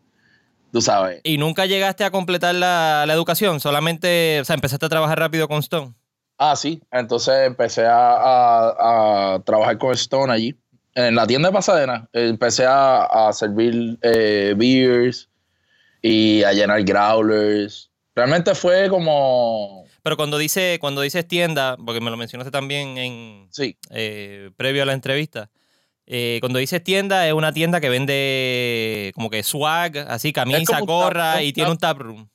tú 0.73 0.80
sabes. 0.80 1.20
¿Y 1.25 1.38
nunca 1.38 1.66
llegaste 1.66 2.04
a 2.04 2.11
completar 2.11 2.54
la, 2.54 3.04
la 3.06 3.12
educación? 3.14 3.61
Solamente, 3.61 4.40
o 4.40 4.44
sea, 4.44 4.54
empezaste 4.54 4.87
a 4.87 4.88
trabajar 4.88 5.18
rápido 5.18 5.49
con 5.49 5.58
Stone. 5.58 5.94
Ah, 6.38 6.54
sí. 6.56 6.82
Entonces 6.92 7.35
empecé 7.46 7.87
a, 7.87 7.96
a- 8.12 9.35
a 9.35 9.42
trabajar 9.44 9.78
con 9.78 9.92
Stone 9.92 10.32
allí. 10.32 10.54
En 10.94 11.14
la 11.14 11.26
tienda 11.26 11.49
de 11.49 11.52
Pasadena. 11.54 12.08
Empecé 12.12 12.64
a, 12.66 13.04
a 13.28 13.32
servir 13.32 13.99
eh, 14.02 14.54
beers 14.56 15.28
y 16.02 16.42
a 16.42 16.52
llenar 16.52 16.82
growlers. 16.85 17.90
Realmente 18.14 18.54
fue 18.54 18.88
como. 18.88 19.85
Pero 20.02 20.16
cuando 20.16 20.38
dice, 20.38 20.78
cuando 20.80 21.00
dices 21.02 21.26
tienda, 21.28 21.76
porque 21.85 22.00
me 22.00 22.11
lo 22.11 22.16
mencionaste 22.16 22.50
también 22.50 22.96
en 22.96 23.49
Sí, 23.50 23.76
eh, 23.90 24.50
previo 24.56 24.85
a 24.85 24.87
la 24.87 24.92
entrevista. 24.94 25.50
Eh, 26.06 26.38
cuando 26.40 26.58
dices 26.58 26.82
tienda, 26.84 27.26
es 27.26 27.32
una 27.34 27.52
tienda 27.52 27.80
que 27.80 27.88
vende 27.88 29.12
como 29.14 29.28
que 29.30 29.42
swag, 29.42 29.98
así 30.08 30.32
camisa, 30.32 30.80
gorra 30.80 31.34
tap- 31.36 31.42
y 31.44 31.52
tiene 31.52 31.70
un 31.70 31.78
tap 31.78 31.98
room. 31.98 32.28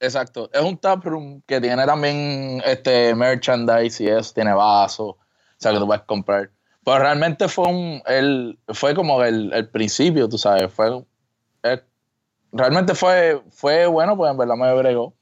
exacto. 0.00 0.48
Es 0.52 0.60
un 0.62 0.76
tap 0.78 1.04
room 1.04 1.42
que 1.46 1.60
tiene 1.60 1.84
también 1.84 2.62
este 2.64 3.14
merchandise 3.14 4.02
y 4.02 4.08
eso. 4.08 4.32
Tiene 4.34 4.52
vasos. 4.52 5.10
O 5.10 5.16
sea, 5.58 5.72
que 5.72 5.78
tú 5.78 5.86
puedes 5.86 6.04
comprar. 6.04 6.50
Pero 6.84 6.98
realmente 7.00 7.48
fue 7.48 7.66
un. 7.68 8.02
El, 8.06 8.58
fue 8.68 8.94
como 8.94 9.22
el, 9.24 9.52
el 9.52 9.68
principio, 9.68 10.28
tú 10.28 10.38
sabes. 10.38 10.72
Fue. 10.72 10.86
el- 11.64 11.82
realmente 12.52 12.94
fue, 12.94 13.42
fue 13.50 13.86
bueno, 13.86 14.16
pues 14.16 14.30
en 14.30 14.36
verdad 14.38 14.54
me 14.56 14.72
bregó. 14.74 15.14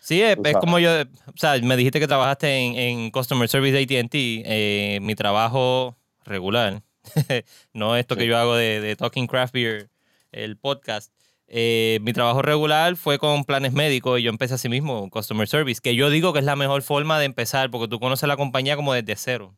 Sí, 0.00 0.22
es, 0.22 0.36
es 0.42 0.56
como 0.56 0.78
yo, 0.78 0.90
o 1.02 1.36
sea, 1.36 1.58
me 1.62 1.76
dijiste 1.76 2.00
que 2.00 2.06
trabajaste 2.06 2.50
en, 2.56 2.74
en 2.76 3.10
Customer 3.10 3.48
Service 3.48 3.72
de 3.86 3.98
ATT. 4.00 4.14
eh, 4.14 4.98
mi 5.02 5.14
trabajo 5.14 5.96
regular, 6.24 6.82
no 7.72 7.96
esto 7.96 8.16
que 8.16 8.26
yo 8.26 8.36
hago 8.38 8.54
de, 8.56 8.80
de 8.80 8.96
Talking 8.96 9.26
Craft 9.26 9.54
Beer, 9.54 9.90
el 10.32 10.56
podcast. 10.56 11.12
eh, 11.46 11.98
mi 12.02 12.12
trabajo 12.12 12.42
regular 12.42 12.96
fue 12.96 13.18
con 13.18 13.44
planes 13.44 13.72
médicos 13.72 14.20
y 14.20 14.22
yo 14.24 14.30
empecé 14.30 14.54
así 14.54 14.68
mismo, 14.68 15.08
Customer 15.10 15.48
Service, 15.48 15.80
que 15.82 15.94
yo 15.94 16.10
digo 16.10 16.32
que 16.32 16.40
es 16.40 16.44
la 16.44 16.56
mejor 16.56 16.82
forma 16.82 17.18
de 17.18 17.24
empezar 17.24 17.70
porque 17.70 17.88
tú 17.88 17.98
conoces 18.00 18.28
la 18.28 18.36
compañía 18.36 18.76
como 18.76 18.92
desde 18.92 19.16
cero. 19.16 19.54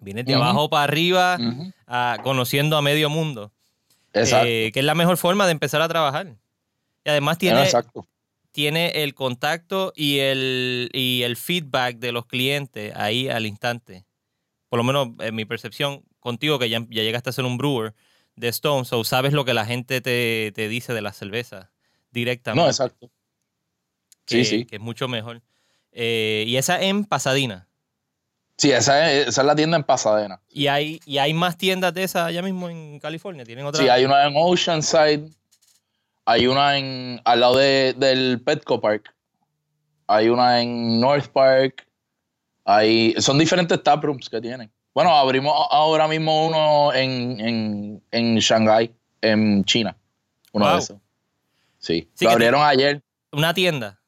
Vienes 0.00 0.26
de 0.26 0.34
abajo 0.34 0.68
para 0.70 0.84
arriba, 0.84 1.38
conociendo 2.22 2.76
a 2.76 2.82
medio 2.82 3.10
mundo, 3.10 3.52
Exacto. 4.12 4.46
eh, 4.46 4.70
que 4.72 4.80
es 4.80 4.84
la 4.86 4.94
mejor 4.94 5.16
forma 5.16 5.46
de 5.46 5.52
empezar 5.52 5.80
a 5.82 5.88
trabajar. 5.88 6.36
Y 7.04 7.10
además 7.10 7.38
tiene, 7.38 7.62
Exacto. 7.64 8.06
tiene 8.52 9.02
el 9.02 9.14
contacto 9.14 9.92
y 9.96 10.18
el, 10.18 10.90
y 10.92 11.22
el 11.22 11.36
feedback 11.36 11.96
de 11.98 12.12
los 12.12 12.26
clientes 12.26 12.94
ahí 12.94 13.28
al 13.28 13.46
instante. 13.46 14.04
Por 14.68 14.76
lo 14.76 14.84
menos 14.84 15.08
en 15.20 15.34
mi 15.34 15.44
percepción, 15.46 16.04
contigo 16.28 16.58
que 16.58 16.68
ya, 16.68 16.80
ya 16.90 17.02
llegaste 17.02 17.30
a 17.30 17.32
ser 17.32 17.44
un 17.44 17.56
brewer 17.58 17.94
de 18.36 18.48
Stone, 18.48 18.84
so 18.84 19.02
sabes 19.04 19.32
lo 19.32 19.44
que 19.44 19.54
la 19.54 19.64
gente 19.66 20.00
te, 20.00 20.52
te 20.54 20.68
dice 20.68 20.92
de 20.92 21.00
la 21.00 21.12
cerveza 21.12 21.70
directamente. 22.12 22.62
No, 22.62 22.68
exacto. 22.68 23.10
que, 24.24 24.44
Sí, 24.44 24.44
sí. 24.44 24.64
Que 24.66 24.76
es 24.76 24.82
mucho 24.82 25.08
mejor. 25.08 25.40
Eh, 25.92 26.44
y 26.46 26.56
esa 26.56 26.80
en 26.82 27.04
Pasadena. 27.04 27.66
Sí, 28.56 28.70
esa 28.72 29.10
es, 29.12 29.28
esa 29.28 29.40
es 29.40 29.46
la 29.46 29.54
tienda 29.56 29.76
en 29.76 29.84
Pasadena. 29.84 30.40
Y 30.50 30.66
hay, 30.66 31.00
y 31.06 31.18
hay 31.18 31.32
más 31.32 31.56
tiendas 31.56 31.94
de 31.94 32.02
esas 32.04 32.24
allá 32.26 32.42
mismo 32.42 32.68
en 32.68 32.98
California. 33.00 33.44
Tienen 33.44 33.64
otra. 33.66 33.82
Sí, 33.82 33.88
hay 33.88 34.04
una 34.04 34.26
en 34.26 34.34
Oceanside. 34.36 35.30
Hay 36.24 36.46
una 36.46 36.76
en 36.76 37.20
al 37.24 37.40
lado 37.40 37.56
de- 37.56 37.94
del 37.96 38.40
Petco 38.44 38.80
Park. 38.80 39.14
Hay 40.06 40.28
una 40.28 40.60
en 40.60 41.00
North 41.00 41.28
Park. 41.28 41.86
Hay, 42.64 43.14
son 43.18 43.38
diferentes 43.38 43.82
taprooms 43.82 44.28
que 44.28 44.40
tienen. 44.40 44.70
Bueno, 44.98 45.16
abrimos 45.16 45.54
ahora 45.70 46.08
mismo 46.08 46.48
uno 46.48 46.92
en, 46.92 47.38
en, 47.38 48.02
en 48.10 48.36
Shanghai, 48.38 48.92
en 49.20 49.62
China. 49.64 49.96
Uno 50.52 50.64
Wow. 50.64 50.74
de 50.74 50.78
esos. 50.80 50.96
Sí. 51.78 52.10
Sí, 52.14 52.24
Lo 52.24 52.32
abrieron 52.32 52.60
ayer. 52.64 53.00
Una 53.30 53.54
tienda. 53.54 54.00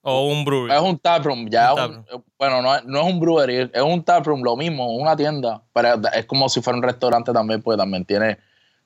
O 0.00 0.28
un 0.28 0.42
brewery. 0.42 0.72
Es 0.74 0.80
un 0.80 0.98
taproom, 0.98 1.50
ya 1.50 1.74
Un 1.74 1.96
un- 2.10 2.24
bueno, 2.38 2.62
no 2.62 2.74
es, 2.76 2.84
no 2.86 3.00
es 3.06 3.12
un 3.12 3.20
brewery, 3.20 3.70
es 3.74 3.82
un 3.82 4.02
taproom, 4.02 4.40
lo 4.42 4.56
mismo, 4.56 4.90
una 4.96 5.14
tienda, 5.14 5.62
pero 5.74 6.00
es 6.14 6.24
como 6.24 6.48
si 6.48 6.62
fuera 6.62 6.78
un 6.78 6.82
restaurante 6.82 7.30
también, 7.30 7.60
pues 7.60 7.76
también 7.76 8.06
tiene, 8.06 8.38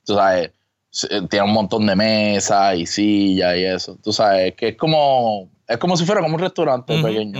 tú 0.05 0.15
sabes, 0.15 0.51
se- 0.89 1.21
tiene 1.29 1.45
un 1.45 1.53
montón 1.53 1.87
de 1.87 1.95
mesas 1.95 2.75
y 2.75 2.85
sillas 2.85 3.55
y 3.55 3.63
eso, 3.63 3.97
tú 4.03 4.11
sabes, 4.11 4.53
que 4.55 4.67
es 4.69 4.75
como, 4.75 5.49
es 5.65 5.77
como 5.77 5.95
si 5.95 6.05
fuera 6.05 6.19
como 6.21 6.35
un 6.35 6.41
restaurante 6.41 7.01
pequeño. 7.01 7.39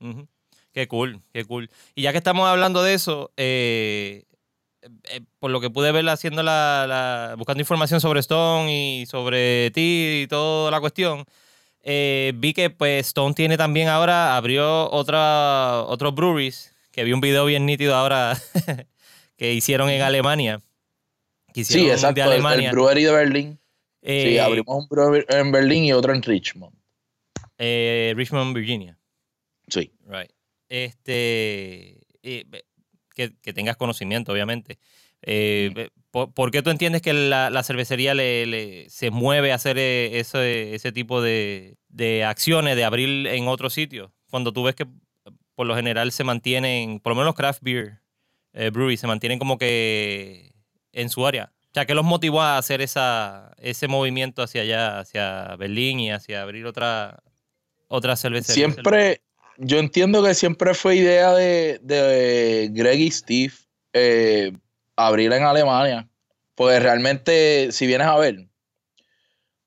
ujú, 0.00 0.10
ujú. 0.10 0.28
Qué 0.72 0.86
cool, 0.88 1.20
qué 1.32 1.44
cool. 1.44 1.68
Y 1.94 2.02
ya 2.02 2.12
que 2.12 2.18
estamos 2.18 2.46
hablando 2.48 2.82
de 2.82 2.94
eso, 2.94 3.32
eh, 3.36 4.24
eh, 5.10 5.20
por 5.40 5.50
lo 5.50 5.60
que 5.60 5.68
pude 5.70 5.90
ver 5.92 6.08
haciendo 6.08 6.42
la, 6.42 6.86
la- 6.88 7.34
buscando 7.36 7.60
información 7.60 8.00
sobre 8.00 8.20
Stone 8.20 8.72
y 9.00 9.06
sobre 9.06 9.70
ti 9.72 10.22
y 10.22 10.26
toda 10.28 10.70
la 10.70 10.80
cuestión, 10.80 11.24
eh, 11.82 12.32
vi 12.36 12.52
que 12.52 12.70
pues 12.70 13.08
Stone 13.08 13.34
tiene 13.34 13.56
también 13.56 13.88
ahora, 13.88 14.36
abrió 14.36 14.88
otra, 14.90 15.82
otros 15.82 16.14
breweries, 16.14 16.72
que 16.92 17.02
vi 17.04 17.12
un 17.12 17.20
video 17.20 17.44
bien 17.46 17.66
nítido 17.66 17.96
ahora 17.96 18.38
que 19.36 19.52
hicieron 19.52 19.90
en 19.90 20.02
Alemania. 20.02 20.60
Que 21.52 21.64
Sí, 21.64 21.90
exacto, 21.90 22.14
de 22.14 22.20
el, 22.20 22.26
el 22.28 22.32
Alemania. 22.34 22.70
brewery 22.70 23.02
de 23.04 23.10
Berlín. 23.12 23.58
sí, 24.04 24.38
abrimos 24.38 24.68
un 24.76 24.86
brewery 24.88 25.24
en 25.30 25.50
Berlín 25.50 25.84
y 25.84 25.92
otro 25.92 26.14
en 26.14 26.22
Richmond. 26.22 26.76
Richmond, 27.58 28.54
Virginia. 28.54 28.96
Sí. 29.68 29.92
Right. 30.06 30.30
Este, 30.70 32.00
eh, 32.22 32.46
que, 33.14 33.36
que 33.42 33.52
tengas 33.52 33.76
conocimiento, 33.76 34.32
obviamente. 34.32 34.78
Eh, 35.22 35.90
¿por, 36.10 36.32
por 36.32 36.50
qué 36.50 36.62
tú 36.62 36.70
entiendes 36.70 37.02
que 37.02 37.12
la, 37.12 37.50
la 37.50 37.62
cervecería 37.62 38.14
le, 38.14 38.46
le- 38.46 38.88
se 38.88 39.10
mueve 39.10 39.52
a 39.52 39.56
hacer 39.56 39.76
eh, 39.76 40.18
ese, 40.18 40.74
ese 40.74 40.92
tipo 40.92 41.20
de, 41.20 41.76
de 41.88 42.24
acciones, 42.24 42.76
de 42.76 42.84
abrir 42.84 43.26
en 43.26 43.48
otro 43.48 43.68
sitio? 43.68 44.14
Cuando 44.30 44.52
tú 44.52 44.62
ves 44.62 44.74
que 44.74 44.86
por 45.54 45.66
lo 45.66 45.76
general 45.76 46.12
se 46.12 46.24
mantienen, 46.24 47.00
por 47.00 47.10
lo 47.10 47.16
menos 47.16 47.26
los 47.26 47.34
craft 47.34 47.62
beer 47.62 48.00
eh, 48.54 48.70
breweries, 48.70 49.00
se 49.00 49.06
mantienen 49.06 49.38
como 49.38 49.58
que 49.58 50.54
en 50.92 51.10
su 51.10 51.26
área. 51.26 51.52
O 51.64 51.72
sea, 51.74 51.84
¿qué 51.84 51.94
los 51.94 52.04
motivó 52.04 52.42
a 52.42 52.58
hacer 52.58 52.80
esa, 52.80 53.52
ese 53.58 53.86
movimiento 53.86 54.42
hacia 54.42 54.62
allá, 54.62 55.00
hacia 55.00 55.54
Berlín 55.56 56.00
y 56.00 56.10
hacia 56.10 56.42
abrir 56.42 56.64
otra, 56.66 57.22
otra 57.88 58.16
cervecería? 58.16 58.64
Siempre, 58.72 59.20
yo 59.62 59.78
entiendo 59.78 60.22
que 60.22 60.34
siempre 60.34 60.74
fue 60.74 60.96
idea 60.96 61.32
de, 61.34 61.78
de 61.82 62.68
Greg 62.72 62.98
y 63.00 63.10
Steve 63.10 63.52
eh, 63.92 64.52
abrir 64.96 65.32
en 65.32 65.44
Alemania. 65.44 66.08
Porque 66.54 66.80
realmente, 66.80 67.70
si 67.72 67.86
vienes 67.86 68.06
a 68.06 68.16
ver, 68.18 68.46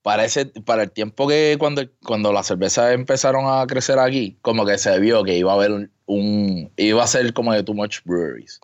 para, 0.02 0.24
ese- 0.24 0.46
para 0.46 0.82
el 0.82 0.90
tiempo 0.90 1.26
que 1.26 1.56
cuando, 1.58 1.82
cuando 2.04 2.32
las 2.32 2.46
cervezas 2.46 2.92
empezaron 2.92 3.44
a 3.46 3.66
crecer 3.66 3.98
aquí, 3.98 4.36
como 4.42 4.66
que 4.66 4.76
se 4.78 4.98
vio 5.00 5.24
que 5.24 5.36
iba 5.36 5.52
a 5.52 5.54
haber 5.54 5.72
un, 5.72 5.92
un- 6.06 6.72
iba 6.76 7.02
a 7.02 7.06
ser 7.06 7.32
como 7.32 7.52
de 7.52 7.62
too 7.62 7.74
much 7.74 7.98
breweries. 8.04 8.60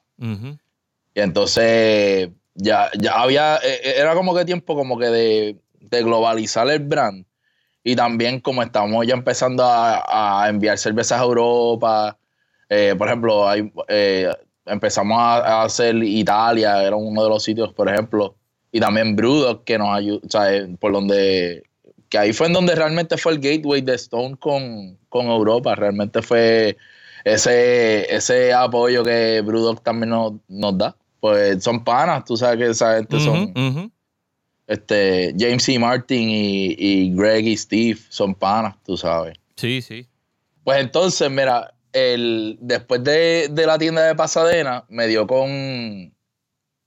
Y 1.15 1.21
entonces 1.21 2.29
ya, 2.55 2.91
ya 2.99 3.21
había, 3.23 3.57
eh, 3.65 3.95
era 3.97 4.15
como 4.15 4.35
que 4.35 4.45
tiempo 4.45 4.77
como 4.77 4.99
que 4.99 5.07
de, 5.07 5.57
de 5.81 6.03
globalizar 6.03 6.69
el 6.69 6.81
brand. 6.81 7.25
Y 7.83 7.97
también 7.97 8.41
como 8.41 8.63
estamos 8.63 9.07
ya 9.07 9.15
empezando 9.15 9.65
a, 9.65 10.43
a 10.45 10.49
enviar 10.49 10.77
cervezas 10.79 11.21
a 11.21 11.25
Europa, 11.25 12.19
eh, 12.69 12.95
por 12.97 13.09
ejemplo, 13.09 13.49
hay, 13.49 13.73
eh, 13.89 14.33
empezamos 14.67 15.19
a, 15.19 15.39
a 15.39 15.63
hacer 15.65 15.97
Italia, 15.97 16.83
era 16.83 16.95
uno 16.97 17.23
de 17.23 17.29
los 17.29 17.43
sitios, 17.43 17.73
por 17.73 17.89
ejemplo, 17.89 18.37
y 18.71 18.79
también 18.81 19.17
Brewdog 19.17 19.65
que 19.65 19.77
nos 19.77 19.97
ayudó, 19.97 20.21
o 20.25 20.31
sea, 20.31 20.55
eh, 20.55 20.69
por 20.79 20.93
donde, 20.93 21.65
que 22.09 22.19
ahí 22.19 22.33
fue 22.33 22.47
en 22.47 22.53
donde 22.53 22.75
realmente 22.75 23.17
fue 23.17 23.33
el 23.33 23.41
gateway 23.41 23.81
de 23.81 23.95
Stone 23.95 24.37
con, 24.37 24.97
con 25.09 25.27
Europa, 25.27 25.75
realmente 25.75 26.23
fue 26.23 26.77
ese, 27.25 28.15
ese 28.15 28.53
apoyo 28.53 29.03
que 29.03 29.43
Brewdog 29.45 29.83
también 29.83 30.11
nos, 30.11 30.35
nos 30.49 30.79
da. 30.79 30.97
Pues 31.19 31.63
son 31.63 31.85
panas, 31.85 32.25
tú 32.25 32.37
sabes 32.37 32.59
que 32.59 32.71
esa 32.71 32.97
gente 32.97 33.21
son 33.21 33.53
Ujú, 33.55 33.69
ujú. 33.69 33.91
Este, 34.71 35.35
James 35.37 35.65
C. 35.65 35.81
Martin 35.81 36.31
y, 36.31 36.77
y 36.79 37.13
Greg 37.13 37.45
y 37.45 37.57
Steve 37.57 37.99
son 38.09 38.37
panas, 38.37 38.77
tú 38.85 38.97
sabes. 38.97 39.37
Sí, 39.57 39.83
sí. 39.83 40.07
Pues 40.63 40.79
entonces, 40.79 41.29
mira, 41.29 41.75
el, 41.93 42.57
después 42.61 43.03
de, 43.03 43.49
de 43.51 43.67
la 43.67 43.79
tienda 43.79 44.07
de 44.07 44.15
Pasadena, 44.15 44.85
me 44.89 45.09
dio 45.09 45.27
con. 45.27 46.15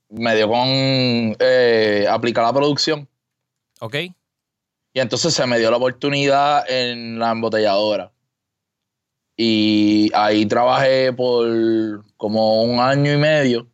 Me 0.09 0.35
dio 0.35 0.47
con 0.47 0.65
eh, 0.65 2.07
aplicar 2.09 2.45
la 2.45 2.53
producción. 2.53 3.05
Ok. 3.81 3.95
Y 3.95 4.99
entonces 4.99 5.33
se 5.33 5.45
me 5.45 5.59
dio 5.59 5.69
la 5.69 5.77
oportunidad 5.77 6.63
en 6.71 7.19
la 7.19 7.31
embotelladora. 7.31 8.13
Y 9.35 10.09
ahí 10.13 10.45
trabajé 10.45 11.11
por 11.11 12.05
como 12.15 12.63
un 12.63 12.79
año 12.79 13.11
y 13.11 13.17
medio 13.17 13.67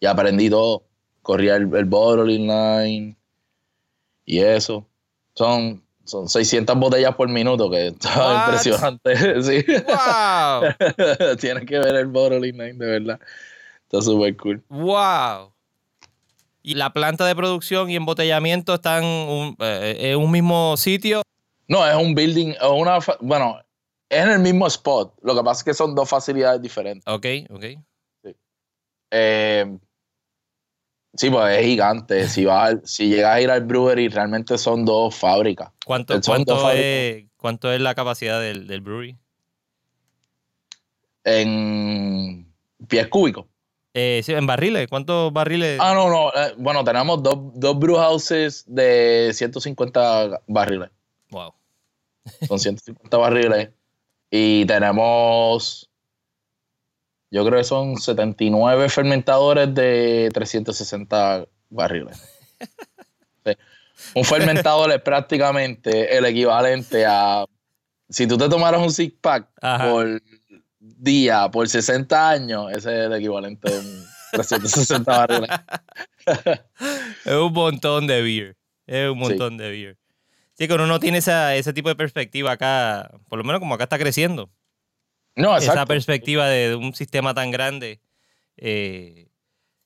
y 0.00 0.06
aprendí 0.06 0.50
todo. 0.50 0.82
Corría 1.22 1.54
el, 1.54 1.72
el 1.72 1.84
bottling 1.84 2.48
line 2.48 3.17
y 4.28 4.40
eso. 4.40 4.86
Son, 5.34 5.82
son 6.04 6.28
600 6.28 6.76
botellas 6.78 7.14
por 7.14 7.28
minuto, 7.28 7.70
que 7.70 7.88
está 7.88 8.44
impresionante. 8.46 9.14
Sí. 9.42 9.64
¡Wow! 9.86 11.36
Tienes 11.40 11.64
que 11.64 11.78
ver 11.78 11.94
el 11.94 12.06
bottling 12.06 12.56
line, 12.58 12.74
de 12.74 12.86
verdad. 12.86 13.20
Está 13.84 14.02
súper 14.02 14.36
cool. 14.36 14.62
¡Wow! 14.68 15.52
Y 16.62 16.74
la 16.74 16.92
planta 16.92 17.24
de 17.24 17.34
producción 17.34 17.88
y 17.88 17.96
embotellamiento 17.96 18.74
están 18.74 19.02
un- 19.04 19.56
eh, 19.60 19.96
en 20.12 20.18
un 20.18 20.30
mismo 20.30 20.76
sitio. 20.76 21.22
No, 21.66 21.86
es 21.86 21.96
un 21.96 22.14
building, 22.14 22.48
es 22.48 22.58
una, 22.62 22.98
bueno, 23.20 23.58
es 24.10 24.22
en 24.24 24.30
el 24.30 24.38
mismo 24.40 24.66
spot. 24.66 25.14
Lo 25.22 25.34
que 25.34 25.42
pasa 25.42 25.60
es 25.60 25.64
que 25.64 25.74
son 25.74 25.94
dos 25.94 26.08
facilidades 26.08 26.60
diferentes. 26.60 27.04
Ok, 27.06 27.26
ok. 27.50 27.64
Eh, 29.10 29.78
sí, 31.18 31.30
pues 31.30 31.58
es 31.58 31.64
gigante. 31.66 32.28
Si, 32.28 32.44
vas 32.44 32.76
si 32.84 33.08
llegas 33.08 33.34
a 33.36 33.40
ir 33.40 33.50
al 33.50 33.62
brewery, 33.62 34.08
realmente 34.08 34.56
son 34.56 34.84
dos 34.84 35.14
fábricas. 35.14 35.70
¿Cuánto, 35.84 36.14
Son 36.14 36.22
dos 36.22 36.26
cuánto, 36.26 36.56
fábricas. 36.58 36.84
es, 36.86 37.24
cuánto 37.36 37.72
es 37.72 37.80
la 37.80 37.94
capacidad 37.94 38.40
del, 38.40 38.66
del 38.66 38.80
brewery? 38.80 39.16
En 41.24 42.52
pies 42.88 43.08
cúbicos. 43.08 43.46
Eh, 43.94 44.20
sí, 44.24 44.32
en 44.32 44.46
barriles. 44.46 44.86
¿Cuántos 44.88 45.32
barriles? 45.32 45.78
Ah, 45.82 45.92
no, 45.94 46.08
no. 46.08 46.28
eh, 46.30 46.54
bueno, 46.56 46.84
tenemos 46.84 47.22
dos, 47.22 47.36
dos 47.54 47.78
brew 47.78 47.96
houses 47.96 48.64
de 48.66 49.30
150 49.34 50.42
barriles. 50.46 50.90
Wow. 51.30 51.52
Son 52.46 52.58
150 52.58 53.16
barriles. 53.16 53.70
Y 54.30 54.64
tenemos, 54.66 55.87
yo 57.30 57.44
creo 57.44 57.58
que 57.58 57.64
son 57.64 57.96
79 57.98 58.88
fermentadores 58.88 59.74
de 59.74 60.30
360 60.32 61.46
barriles. 61.70 62.22
Sí. 63.44 63.52
Un 64.14 64.24
fermentador 64.24 64.90
es 64.92 65.00
prácticamente 65.00 66.16
el 66.16 66.24
equivalente 66.26 67.06
a, 67.06 67.44
si 68.08 68.26
tú 68.26 68.36
te 68.36 68.48
tomaras 68.48 68.80
un 68.82 68.92
six 68.92 69.14
pack 69.20 69.48
Ajá. 69.62 69.90
por 69.90 70.22
día, 70.78 71.50
por 71.50 71.68
60 71.68 72.30
años, 72.30 72.70
ese 72.70 72.76
es 73.00 73.06
el 73.06 73.12
equivalente 73.14 73.70
de 73.70 73.78
un 73.78 74.04
360 74.32 75.18
barriles. 75.18 75.50
Es 77.24 77.32
un 77.34 77.52
montón 77.52 78.06
de 78.06 78.22
beer. 78.22 78.56
Es 78.86 79.08
un 79.10 79.14
Sí. 79.14 79.20
montón 79.20 79.56
de 79.56 79.70
beer. 79.70 79.96
Sí, 80.54 80.66
que 80.68 80.74
uno 80.74 80.86
no 80.86 81.00
tiene 81.00 81.18
esa, 81.18 81.54
ese 81.56 81.72
tipo 81.72 81.88
de 81.88 81.96
perspectiva 81.96 82.52
acá, 82.52 83.10
por 83.28 83.38
lo 83.38 83.44
menos 83.44 83.60
como 83.60 83.74
acá 83.74 83.84
está 83.84 83.98
creciendo. 83.98 84.50
No, 85.38 85.56
Esa 85.56 85.86
perspectiva 85.86 86.48
de, 86.48 86.70
de 86.70 86.74
un 86.74 86.94
sistema 86.94 87.32
tan 87.32 87.52
grande, 87.52 88.00
eh, 88.56 89.28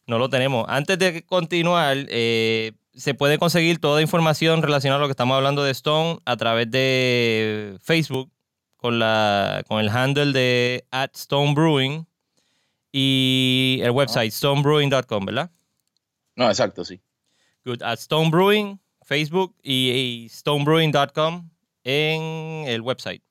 no 0.07 0.19
lo 0.19 0.31
tenemos. 0.31 0.65
Antes 0.67 0.99
de 0.99 1.27
continuar, 1.27 1.99
eh, 2.09 2.73
se 2.95 3.13
puede 3.13 3.37
conseguir 3.37 3.79
toda 3.79 4.01
información 4.01 4.63
relacionada 4.63 4.99
a 4.99 5.03
lo 5.03 5.09
que 5.09 5.13
estamos 5.13 5.37
hablando 5.37 5.63
de 5.63 5.71
Stone 5.73 6.21
a 6.25 6.39
través 6.39 6.71
de 6.71 7.77
Facebook 7.83 8.33
con, 8.79 8.99
la, 8.99 9.63
con 9.69 9.79
el 9.79 9.91
handle 9.91 10.33
de 10.33 10.87
at 10.91 11.11
Stone 11.15 11.53
Brewing 11.53 12.07
y 12.91 13.81
el 13.83 13.91
website 13.91 14.33
stonebrewing.com, 14.33 15.27
¿verdad? 15.27 15.51
No, 16.35 16.49
exacto, 16.49 16.83
sí. 16.83 16.99
Good. 17.67 17.83
At 17.83 17.99
Stone 17.99 18.31
Brewing, 18.31 18.81
Facebook 19.03 19.55
y, 19.63 19.91
y 19.91 20.29
stonebrewing.com 20.31 21.51
en 21.85 22.69
el 22.69 22.81
website. 22.81 23.23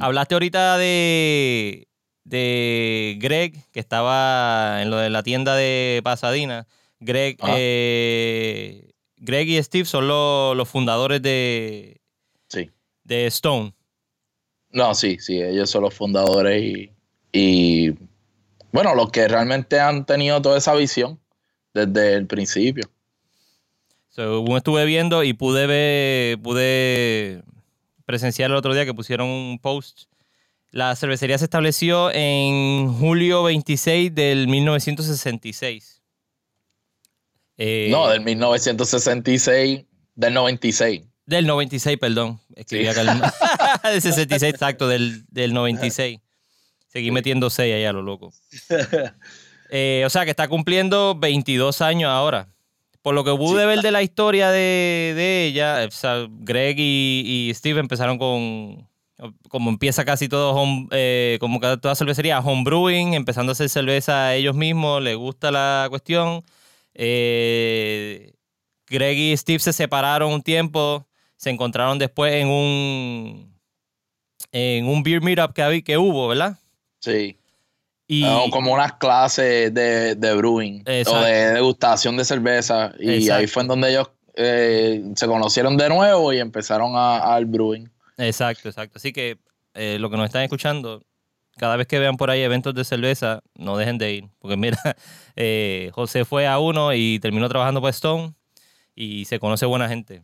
Hablaste 0.00 0.34
ahorita 0.34 0.76
de, 0.78 1.88
de 2.24 3.16
Greg, 3.20 3.54
que 3.72 3.80
estaba 3.80 4.82
en 4.82 4.90
lo 4.90 4.96
de 4.98 5.10
la 5.10 5.22
tienda 5.22 5.54
de 5.56 6.00
Pasadena. 6.04 6.66
Greg, 7.00 7.36
Ajá. 7.40 7.54
eh, 7.58 8.90
Greg 9.16 9.48
y 9.48 9.62
Steve 9.62 9.84
son 9.84 10.08
lo- 10.08 10.54
los 10.54 10.68
fundadores 10.68 11.22
de, 11.22 12.00
Sí. 12.48 12.70
de 13.04 13.26
Stone. 13.26 13.72
No, 14.70 14.94
sí, 14.94 15.16
sí, 15.18 15.40
ellos 15.40 15.70
son 15.70 15.82
los 15.82 15.94
fundadores 15.94 16.62
y, 16.62 16.90
y, 17.32 17.94
bueno, 18.72 18.94
los 18.94 19.10
que 19.10 19.26
realmente 19.26 19.80
han 19.80 20.04
tenido 20.04 20.42
toda 20.42 20.58
esa 20.58 20.74
visión 20.74 21.18
desde 21.72 22.14
el 22.14 22.26
principio. 22.26 22.84
So, 24.10 24.44
estuve 24.56 24.84
viendo 24.84 25.22
y 25.22 25.32
pude 25.32 25.66
ver, 25.66 26.38
pude 26.40 27.42
presenciar 28.08 28.50
el 28.50 28.56
otro 28.56 28.72
día 28.72 28.86
que 28.86 28.94
pusieron 28.94 29.28
un 29.28 29.58
post. 29.58 30.04
La 30.70 30.96
cervecería 30.96 31.36
se 31.36 31.44
estableció 31.44 32.10
en 32.10 32.90
julio 32.94 33.42
26 33.42 34.14
del 34.14 34.48
1966. 34.48 36.00
Eh, 37.58 37.88
No, 37.90 38.08
del 38.08 38.22
1966, 38.22 39.84
del 40.14 40.32
96. 40.34 41.02
Del 41.26 41.46
96, 41.46 41.98
perdón. 41.98 42.40
Escribí 42.56 42.84
Sí. 42.84 42.88
acá 42.88 43.00
el- 43.02 43.08
del 43.92 44.00
66, 44.00 44.54
exacto, 44.54 44.88
del, 44.88 45.26
del 45.28 45.52
96. 45.52 46.18
Seguí 46.86 47.10
metiendo 47.10 47.50
6 47.50 47.74
ahí 47.74 47.84
a 47.84 47.92
lo 47.92 48.00
loco. 48.02 48.32
Eh, 49.70 50.02
o 50.06 50.08
sea, 50.08 50.24
que 50.24 50.30
está 50.30 50.48
cumpliendo 50.48 51.14
22 51.14 51.82
años 51.82 52.08
ahora. 52.08 52.48
Por 53.02 53.14
lo 53.14 53.24
que 53.24 53.30
pude 53.34 53.60
Sí. 53.62 53.66
ver 53.66 53.80
de 53.80 53.90
la 53.90 54.02
historia 54.02 54.50
de, 54.50 55.12
de 55.16 55.46
ella, 55.46 55.84
o 55.86 55.90
sea, 55.90 56.26
Greg 56.28 56.76
y, 56.78 57.48
y 57.48 57.54
Steve 57.54 57.80
empezaron 57.80 58.18
con, 58.18 58.88
como 59.48 59.70
empieza 59.70 60.04
casi 60.04 60.28
todo, 60.28 60.52
home, 60.52 60.88
eh, 60.90 61.38
como 61.40 61.60
toda 61.60 61.94
cervecería, 61.94 62.40
homebrewing, 62.40 63.14
empezando 63.14 63.50
a 63.50 63.52
hacer 63.54 63.68
cerveza 63.68 64.34
ellos 64.34 64.54
mismos, 64.56 65.02
les 65.02 65.16
gusta 65.16 65.50
la 65.50 65.86
cuestión. 65.88 66.42
Eh, 66.94 68.32
Greg 68.88 69.16
y 69.16 69.36
Steve 69.36 69.60
se 69.60 69.72
separaron 69.72 70.32
un 70.32 70.42
tiempo, 70.42 71.06
se 71.36 71.50
encontraron 71.50 71.98
después 71.98 72.32
en 72.34 72.48
un, 72.48 73.58
en 74.52 74.86
un 74.86 75.02
beer 75.02 75.22
meetup 75.22 75.52
que, 75.52 75.82
que 75.84 75.98
hubo, 75.98 76.28
¿verdad? 76.28 76.58
Sí. 77.00 77.36
Y, 78.10 78.24
Ah, 78.24 78.44
como 78.50 78.72
unas 78.72 78.94
clases 78.94 79.72
de, 79.74 80.14
de 80.14 80.34
brewing 80.34 80.82
Exacto. 80.86 81.20
o 81.20 81.24
de 81.24 81.52
degustación 81.52 82.16
de 82.16 82.24
cerveza. 82.24 82.92
Y 82.98 83.28
ahí 83.28 83.46
fue 83.46 83.62
en 83.62 83.68
donde 83.68 83.90
ellos 83.90 84.10
eh, 84.34 85.02
se 85.14 85.26
conocieron 85.26 85.76
de 85.76 85.88
nuevo 85.90 86.32
y 86.32 86.38
empezaron 86.38 86.92
a- 86.96 87.18
al 87.34 87.44
brewing. 87.44 87.86
Exacto, 88.16 88.68
exacto. 88.68 88.96
Así 88.96 89.12
que 89.12 89.36
eh, 89.74 89.98
lo 90.00 90.08
que 90.10 90.16
nos 90.16 90.24
están 90.26 90.42
escuchando, 90.42 91.02
cada 91.58 91.76
vez 91.76 91.86
que 91.86 91.98
vean 91.98 92.16
por 92.16 92.30
ahí 92.30 92.40
eventos 92.40 92.74
de 92.74 92.84
cerveza, 92.84 93.42
no 93.54 93.76
dejen 93.76 93.98
de 93.98 94.12
ir. 94.14 94.24
Porque 94.38 94.56
mira, 94.56 94.78
eh, 95.36 95.90
José 95.92 96.24
fue 96.24 96.46
a 96.46 96.58
uno 96.58 96.94
y 96.94 97.18
terminó 97.20 97.46
trabajando 97.48 97.80
para 97.82 97.90
Stone 97.90 98.32
y 98.94 99.26
se 99.26 99.38
conoce 99.38 99.66
buena 99.66 99.86
gente. 99.88 100.22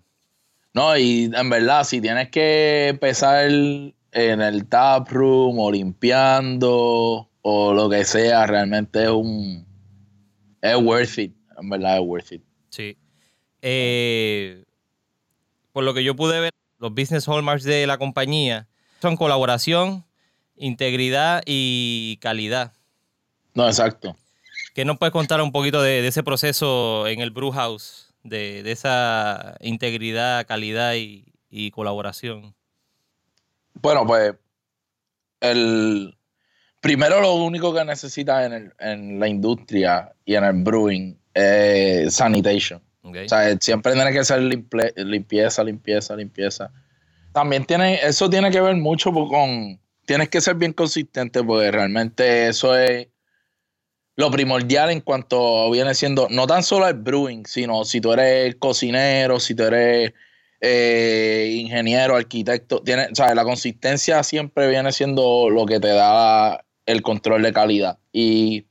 No, 0.73 0.97
y 0.97 1.31
en 1.35 1.51
verdad, 1.51 1.85
si 1.85 2.01
tienes 2.01 2.31
que 2.31 2.89
empezar 2.89 3.49
en 3.51 3.93
el 4.41 4.67
tap 4.69 5.09
room 5.11 5.59
o 5.59 5.71
limpiando 5.71 7.29
o 7.47 7.75
lo 7.75 7.91
que 7.91 8.05
sea, 8.05 8.47
realmente 8.47 9.03
es 9.03 9.11
un. 9.11 9.67
Es 10.63 10.77
worth 10.77 11.19
it. 11.19 11.37
En 11.61 11.69
verdad 11.69 11.99
es 11.99 12.03
worth 12.03 12.33
it. 12.33 12.43
Sí. 12.71 12.97
Eh, 13.61 14.65
por 15.73 15.85
lo 15.85 15.93
que 15.93 16.03
yo 16.03 16.17
pude 16.17 16.41
ver, 16.41 16.53
los 16.79 16.95
business 16.95 17.29
hallmarks 17.29 17.65
de 17.65 17.87
la 17.87 17.99
compañía 17.99 18.67
son 19.03 19.19
colaboración, 19.19 20.07
integridad 20.57 21.43
y 21.45 22.17
calidad. 22.23 22.73
No, 23.53 23.67
exacto. 23.67 24.17
¿Qué 24.75 24.87
nos 24.87 24.97
puedes 24.97 25.13
contar 25.13 25.43
un 25.43 25.53
poquito 25.53 25.83
de, 25.83 26.01
de 26.01 26.09
ese 26.09 26.23
proceso 26.23 27.07
en 27.07 27.21
el 27.21 27.31
Brew 27.31 27.51
House? 27.51 28.15
De, 28.23 28.63
de 28.63 28.73
esa 28.73 29.59
integridad, 29.61 30.47
calidad 30.47 30.95
y, 30.95 31.27
y 31.51 31.71
colaboración. 31.73 32.55
Bueno, 33.75 34.07
pues. 34.07 34.35
El. 35.41 36.17
Primero, 36.85 37.19
lo 37.23 37.35
único 37.37 37.73
que 37.73 37.83
necesitas 37.83 38.45
en, 38.45 38.53
el- 38.53 38.73
en 38.79 39.19
la 39.19 39.27
industria 39.27 40.13
y 40.27 40.35
en 40.35 40.45
el 40.45 40.53
brewing 40.63 41.17
eh, 41.33 42.07
sanitation. 42.11 42.83
Ok. 43.03 43.17
O 43.25 43.29
sea, 43.29 43.57
siempre 43.59 43.95
tiene 43.95 44.13
que 44.13 44.23
ser 44.23 44.41
limpieza, 44.43 45.65
limpieza, 45.65 46.15
limpieza. 46.15 46.71
También 47.33 47.65
tiene, 47.65 47.95
eso 48.03 48.29
tiene 48.29 48.51
que 48.51 48.61
ver 48.61 48.77
mucho 48.77 49.11
con, 49.13 49.81
tienes 50.05 50.29
que 50.29 50.43
ser 50.43 50.57
bien 50.57 50.75
consistente 50.75 51.43
porque 51.43 51.71
realmente 51.71 52.49
eso 52.49 52.77
es 52.77 53.09
lo 54.17 54.31
primordial 54.31 54.91
en 54.91 55.01
cuanto 55.01 55.71
viene 55.71 55.95
siendo, 55.95 56.29
no 56.31 56.47
tan 56.47 56.63
solo 56.63 56.87
el 56.87 56.95
brewing, 56.95 57.47
sino 57.47 57.85
si 57.87 58.01
tú 58.03 58.13
eres 58.13 58.57
cocinero, 58.57 59.41
si 59.41 59.55
tú 59.55 59.65
eres 59.65 60.13
eh, 60.61 61.57
ingeniero, 61.59 62.15
arquitecto, 62.15 62.81
tiene, 62.83 63.07
o 63.11 63.15
sea, 63.15 63.35
la 63.35 63.43
consistencia 63.43 64.23
siempre 64.23 64.69
viene 64.69 64.93
siendo 64.93 65.49
lo 65.51 65.65
que 65.67 65.81
te 65.81 65.89
da 65.89 66.65
el 66.87 67.03
control 67.03 67.43
de 67.43 67.53
calidad. 67.53 67.99
Y, 68.13 68.67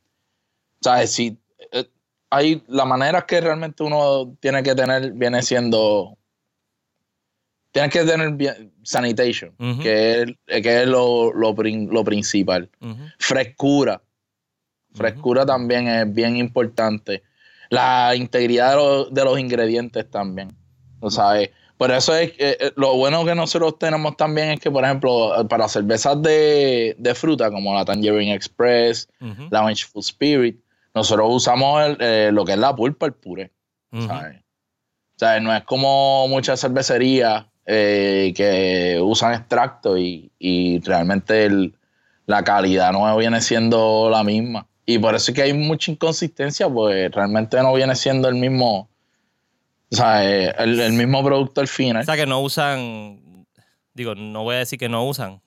¿sabes? 0.82 1.12
Si 1.12 1.38
eh, 1.72 1.86
hay 2.30 2.64
la 2.68 2.86
manera 2.86 3.26
que 3.26 3.42
realmente 3.42 3.84
uno 3.84 4.36
tiene 4.40 4.62
que 4.64 4.76
tener 4.76 5.12
viene 5.14 5.42
siendo 5.42 6.18
tienes 7.72 7.92
que 7.92 8.04
tener 8.04 8.32
bien- 8.34 8.72
sanitation 8.84 9.54
que 9.82 10.22
es, 10.48 10.62
que 10.62 10.82
es 10.84 10.88
lo, 10.88 11.34
lo, 11.34 11.54
lo 11.56 12.04
principal 12.04 12.70
frescura 13.18 14.02
frescura 14.94 15.46
también 15.46 15.88
es 15.88 16.14
bien 16.14 16.38
importante 16.38 17.24
la 17.70 18.16
integridad 18.16 18.72
de, 18.72 18.76
los- 18.76 19.14
de 19.14 19.24
los 19.24 19.40
ingredientes 19.40 20.10
también 20.12 20.50
¿no 21.02 21.10
sabes? 21.10 21.50
Por 21.78 21.92
eso 21.92 22.16
es 22.16 22.32
que 22.34 22.58
eh, 22.60 22.72
lo 22.76 22.96
bueno 22.96 23.26
que 23.26 23.36
nosotros 23.36 23.78
tenemos 23.80 24.16
también 24.18 24.50
es 24.50 24.60
que 24.60 24.72
por 24.72 24.84
ejemplo 24.84 25.32
para 25.50 25.68
cervezas 25.68 26.22
de, 26.22 26.96
de 26.98 27.16
fruta 27.16 27.50
como 27.52 27.74
la 27.74 27.84
Tangerine 27.86 28.34
Express 28.34 29.10
la 29.52 29.62
Orange 29.64 29.86
Full 29.86 30.02
Spirit, 30.02 30.58
nosotros 30.94 31.28
usamos 31.32 31.84
el, 31.86 31.98
eh, 32.00 32.30
lo 32.32 32.46
que 32.46 32.54
es 32.54 32.58
la 32.60 32.76
pulpa, 32.76 33.06
el 33.08 33.14
puré. 33.14 33.52
¿sabes? 34.08 34.38
O 35.16 35.20
sea, 35.20 35.40
no 35.40 35.54
es 35.56 35.64
como 35.64 36.28
muchas 36.28 36.60
cervecerías 36.62 37.46
eh, 37.66 38.34
que 38.36 39.00
usan 39.02 39.34
extracto 39.34 39.98
y, 39.98 40.32
y 40.40 40.80
realmente 40.82 41.46
el- 41.46 41.74
la 42.26 42.44
calidad 42.44 42.92
no 42.94 43.16
viene 43.18 43.40
siendo 43.42 44.10
la 44.10 44.24
misma. 44.24 44.68
Y 44.86 44.98
por 44.98 45.14
eso 45.16 45.32
es 45.32 45.36
que 45.36 45.42
hay 45.44 45.54
mucha 45.54 45.92
inconsistencia, 45.92 46.68
pues 46.70 47.12
realmente 47.12 47.58
no 47.62 47.74
viene 47.74 47.96
siendo 47.96 48.28
el 48.30 48.36
mismo, 48.36 48.90
o 49.94 49.96
sea, 49.96 50.30
eh, 50.30 50.54
el, 50.60 50.80
el 50.80 50.94
mismo 50.94 51.24
producto 51.24 51.62
al 51.62 51.66
O 51.66 51.70
final. 51.70 52.06
sea 52.06 52.16
que 52.16 52.26
no 52.26 52.42
usan, 52.42 53.46
digo, 53.94 54.16
no 54.16 54.44
voy 54.44 54.56
a 54.56 54.60
decir 54.60 54.78
que 54.80 54.90
no 54.90 55.06
usan, 55.08 55.42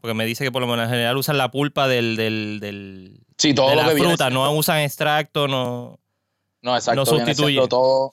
porque 0.00 0.14
me 0.14 0.24
dice 0.26 0.42
que 0.44 0.50
por 0.52 0.62
lo 0.62 0.66
menos 0.68 0.84
en 0.86 0.90
general 0.90 1.16
usan 1.16 1.38
la 1.38 1.50
pulpa 1.50 1.86
del, 1.88 2.16
del, 2.16 2.58
del- 2.60 3.20
Sí, 3.38 3.54
todo 3.54 3.70
de 3.70 3.76
lo 3.76 3.82
la 3.82 3.88
que 3.88 3.94
viene 3.94 4.08
fruta, 4.10 4.24
siendo- 4.26 4.44
no 4.44 4.52
usan 4.52 4.80
extracto, 4.80 5.46
no. 5.48 5.98
No, 6.62 6.74
exacto. 6.74 7.04
No 7.04 7.10
viene 7.12 7.26
sustituye. 7.26 7.52
siendo 7.54 7.68
todo, 7.68 8.12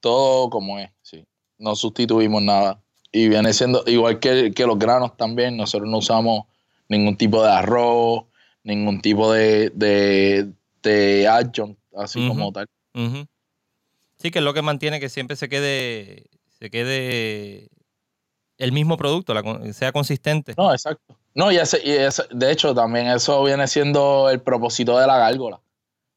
todo 0.00 0.48
como 0.50 0.78
es, 0.78 0.90
sí. 1.02 1.24
No 1.58 1.74
sustituimos 1.76 2.42
nada. 2.42 2.80
Y 3.12 3.28
viene 3.28 3.52
siendo 3.52 3.84
igual 3.86 4.18
que, 4.18 4.52
que 4.52 4.66
los 4.66 4.78
granos 4.78 5.16
también. 5.16 5.56
Nosotros 5.56 5.88
no 5.88 5.98
usamos 5.98 6.44
ningún 6.88 7.16
tipo 7.16 7.42
de 7.42 7.50
arroz, 7.50 8.24
ningún 8.64 9.00
tipo 9.00 9.30
de, 9.32 9.70
de, 9.70 10.50
de 10.82 11.28
adjunct, 11.28 11.78
así 11.96 12.26
como 12.26 12.50
tal. 12.52 12.66
Ujú. 12.94 13.26
Sí, 14.24 14.30
que 14.30 14.38
es 14.38 14.44
lo 14.44 14.54
que 14.54 14.62
mantiene 14.62 15.00
que 15.00 15.10
siempre 15.10 15.36
se 15.36 15.50
quede, 15.50 16.24
se 16.58 16.70
quede 16.70 17.68
el 18.56 18.72
mismo 18.72 18.96
producto, 18.96 19.34
la 19.34 19.42
sea 19.74 19.92
consistente. 19.92 20.54
No, 20.56 20.72
exacto. 20.72 21.18
No, 21.34 21.52
y, 21.52 21.58
ese, 21.58 21.78
y 21.84 21.90
ese- 21.90 22.24
de 22.30 22.50
hecho 22.50 22.74
también 22.74 23.08
eso 23.08 23.44
viene 23.44 23.68
siendo 23.68 24.30
el 24.30 24.40
propósito 24.40 24.98
de 24.98 25.06
la 25.06 25.18
gárgola. 25.18 25.60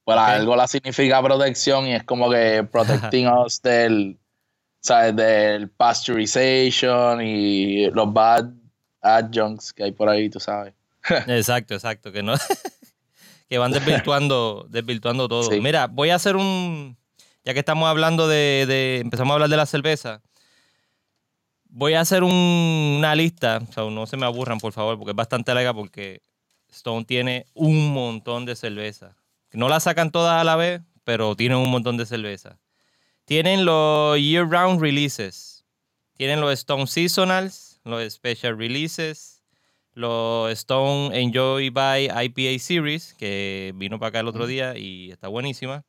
Pues 0.05 0.15
la 0.15 0.37
gárgola 0.37 0.69
significa 0.69 1.21
protección 1.21 1.85
y 1.85 1.95
es 1.95 2.03
como 2.05 2.29
que 2.29 2.63
protecting 2.71 3.27
us 3.27 3.61
del, 3.61 4.17
¿sabes? 4.79 5.13
del 5.13 5.69
pasteurization 5.69 7.21
y 7.21 7.89
los 7.91 8.13
bad 8.13 8.45
adjuncts 9.01 9.73
que 9.73 9.83
hay 9.83 9.91
por 9.91 10.07
ahí, 10.07 10.29
tú 10.29 10.39
sabes. 10.39 10.73
Exacto, 11.27 11.73
exacto, 11.73 12.13
que 12.13 12.23
no 12.23 12.35
que 13.49 13.57
van 13.57 13.73
desvirtuando, 13.73 14.65
desvirtuando 14.69 15.27
todo. 15.27 15.51
Sí. 15.51 15.59
Mira, 15.59 15.87
voy 15.87 16.11
a 16.11 16.15
hacer 16.15 16.37
un 16.37 16.95
ya 17.47 17.53
que 17.53 17.59
estamos 17.59 17.87
hablando 17.87 18.27
de, 18.27 18.65
de- 18.67 18.99
empezamos 18.99 19.31
a 19.31 19.33
hablar 19.35 19.47
de 19.49 19.55
la 19.55 19.65
cerveza. 19.65 20.21
Voy 21.69 21.93
a 21.93 22.01
hacer 22.01 22.23
un- 22.23 22.95
una 22.97 23.15
lista, 23.15 23.61
o 23.69 23.71
sea, 23.71 23.83
no 23.85 24.05
se 24.05 24.17
me 24.17 24.25
aburran, 24.25 24.59
por 24.59 24.73
favor, 24.73 24.97
porque 24.97 25.11
es 25.11 25.15
bastante 25.15 25.53
larga 25.53 25.73
porque 25.73 26.21
Stone 26.69 27.05
tiene 27.05 27.45
un 27.53 27.93
montón 27.93 28.45
de 28.45 28.57
cerveza. 28.57 29.15
No 29.53 29.69
la 29.69 29.79
sacan 29.79 30.11
todas 30.11 30.41
a 30.41 30.43
la 30.43 30.57
vez, 30.57 30.81
pero 31.05 31.35
tienen 31.37 31.57
un 31.57 31.69
montón 31.71 31.95
de 31.95 32.05
cerveza. 32.05 32.59
Tienen 33.23 33.63
los 33.63 34.19
year 34.19 34.45
round 34.45 34.81
releases. 34.81 35.63
Tienen 36.17 36.41
los 36.41 36.51
Stone 36.51 36.87
Seasonals, 36.87 37.79
los 37.85 38.11
Special 38.13 38.57
Releases, 38.57 39.41
los 39.93 40.51
Stone 40.51 41.17
Enjoy 41.17 41.69
by 41.69 42.09
IPA 42.25 42.59
Series, 42.59 43.13
que 43.13 43.71
vino 43.77 43.99
para 43.99 44.09
acá 44.09 44.19
el 44.19 44.27
otro 44.27 44.47
día 44.47 44.77
y 44.77 45.11
está 45.11 45.29
buenísima. 45.29 45.85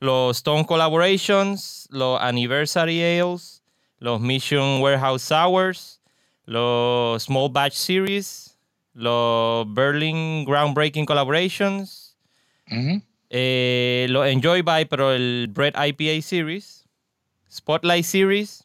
Los 0.00 0.38
Stone 0.38 0.64
Collaborations, 0.64 1.88
los 1.90 2.20
Anniversary 2.20 3.02
Ales, 3.02 3.62
los 3.98 4.20
Mission 4.20 4.80
Warehouse 4.80 5.22
Sours, 5.22 6.00
los 6.44 7.22
Small 7.24 7.48
Batch 7.50 7.74
Series, 7.74 8.58
los 8.94 9.66
Berlin 9.74 10.44
Groundbreaking 10.44 11.04
Collaborations, 11.04 12.16
eh, 13.30 14.06
los 14.10 14.26
Enjoy 14.26 14.62
by, 14.62 14.84
pero 14.86 15.12
el 15.12 15.48
Bread 15.48 15.74
IPA 15.74 16.22
Series, 16.22 16.84
Spotlight 17.50 18.04
Series, 18.04 18.64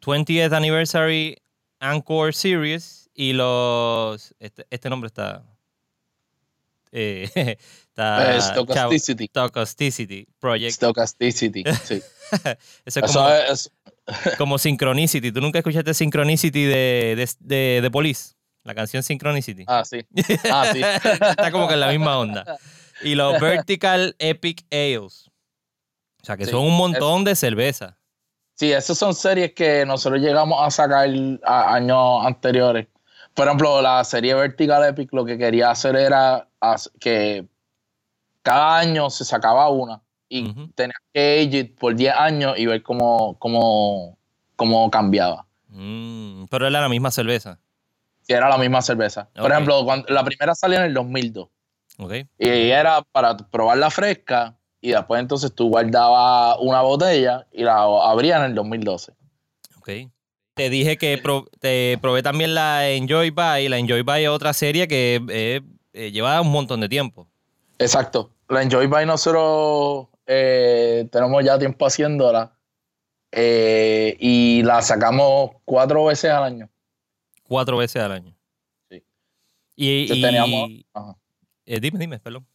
20th 0.00 0.52
Anniversary 0.52 1.38
Encore 1.80 2.32
Series 2.32 3.08
y 3.14 3.32
los. 3.32 4.34
Este, 4.38 4.66
este 4.70 4.90
nombre 4.90 5.06
está. 5.08 5.42
eh, 6.92 7.56
está. 7.94 8.36
Eh, 8.36 8.40
Stochasticity. 8.40 9.28
chavo. 9.28 9.48
Stochasticity 9.48 10.26
Project. 10.40 10.72
Stochasticity, 10.74 11.64
sí. 11.84 12.02
Eso 12.84 13.00
es 13.00 13.12
como, 13.12 13.28
Eso 13.28 13.52
es, 13.52 13.72
como 14.38 14.58
Synchronicity. 14.58 15.32
¿Tú 15.32 15.40
nunca 15.40 15.58
escuchaste 15.58 15.94
Synchronicity 15.94 16.64
de, 16.64 17.14
de, 17.16 17.28
de, 17.40 17.80
de 17.82 17.90
Police? 17.90 18.34
La 18.64 18.74
canción 18.74 19.02
Synchronicity. 19.02 19.64
ah, 19.66 19.84
sí. 19.84 20.04
Ah, 20.50 20.66
sí. 20.72 20.80
Está 21.04 21.50
como 21.52 21.68
que 21.68 21.74
en 21.74 21.80
la 21.80 21.88
misma 21.88 22.18
onda. 22.18 22.44
Y 23.02 23.14
los 23.14 23.38
Vertical 23.40 24.16
Epic 24.18 24.64
Ales. 24.70 25.30
O 26.22 26.24
sea, 26.24 26.36
que 26.36 26.46
Sí, 26.46 26.50
son 26.50 26.62
un 26.62 26.76
montón 26.76 27.24
de 27.24 27.36
cerveza. 27.36 27.98
Sí, 28.54 28.72
esas 28.72 28.96
son 28.96 29.14
series 29.14 29.52
que 29.52 29.84
nosotros 29.84 30.22
llegamos 30.22 30.58
a 30.62 30.70
sacar 30.70 31.08
a 31.44 31.74
años 31.74 32.24
anteriores. 32.24 32.86
Por 33.34 33.46
ejemplo, 33.48 33.82
la 33.82 34.02
serie 34.04 34.32
Vertical 34.32 34.82
Epic 34.84 35.12
lo 35.12 35.24
que 35.24 35.36
quería 35.36 35.70
hacer 35.70 35.96
era 35.96 36.48
que 37.00 37.46
cada 38.44 38.78
año 38.78 39.10
se 39.10 39.24
sacaba 39.24 39.68
una 39.70 40.00
y 40.28 40.48
Ujú. 40.50 40.68
tenías 40.74 40.98
que 41.12 41.42
it 41.42 41.76
por 41.78 41.94
10 41.96 42.14
años 42.14 42.56
y 42.58 42.66
ver 42.66 42.82
cómo, 42.82 43.36
cómo, 43.38 44.16
cómo 44.54 44.88
cambiaba. 44.90 45.46
Mm, 45.68 46.44
pero 46.50 46.66
era 46.68 46.80
la 46.80 46.88
misma 46.88 47.10
cerveza. 47.10 47.58
Si 48.22 48.32
era 48.32 48.48
la 48.48 48.58
misma 48.58 48.80
cerveza. 48.82 49.28
Por 49.34 49.50
ejemplo, 49.50 49.84
cuando, 49.84 50.06
la 50.12 50.22
primera 50.24 50.54
salió 50.54 50.78
en 50.78 50.84
el 50.84 50.94
2002 50.94 51.48
¿Ok? 51.98 52.12
y 52.38 52.48
era 52.48 53.02
para 53.12 53.36
probarla 53.36 53.90
fresca 53.90 54.54
y 54.80 54.90
después 54.92 55.20
entonces 55.20 55.52
tú 55.54 55.68
guardabas 55.68 56.56
una 56.60 56.82
botella 56.82 57.46
y 57.52 57.62
la 57.64 57.78
abrías 57.82 58.38
en 58.40 58.44
el 58.46 58.54
2012. 58.54 59.12
Ok. 59.78 59.88
Te 60.54 60.70
dije 60.70 60.96
que 60.98 61.18
pro- 61.18 61.48
te 61.58 61.98
probé 62.00 62.22
también 62.22 62.54
la 62.54 62.88
Enjoy 62.90 63.30
By. 63.30 63.68
La 63.68 63.78
Enjoy 63.78 64.02
By 64.02 64.22
es 64.24 64.30
otra 64.30 64.52
serie 64.52 64.86
que 64.86 65.20
eh, 65.28 65.60
eh, 65.92 66.12
lleva 66.12 66.40
un 66.40 66.52
montón 66.52 66.80
de 66.80 66.88
tiempo. 66.88 67.26
Exacto. 67.78 68.30
La 68.48 68.62
Enjoy 68.62 68.86
by 68.86 69.06
nosotros 69.06 70.08
eh, 70.26 71.08
tenemos 71.10 71.44
ya 71.44 71.58
tiempo 71.58 71.86
haciéndola 71.86 72.56
eh, 73.32 74.16
y 74.20 74.62
la 74.62 74.82
sacamos 74.82 75.50
cuatro 75.64 76.04
veces 76.06 76.30
al 76.30 76.44
año. 76.44 76.70
Cuatro 77.42 77.76
veces 77.78 78.02
al 78.02 78.12
año. 78.12 78.36
Sí. 78.90 79.02
Y, 79.76 80.20
teníamos- 80.22 80.70
ajá. 80.92 81.16
eh, 81.66 81.80
dime, 81.80 81.98
dime, 81.98 82.18
perdón. 82.20 82.46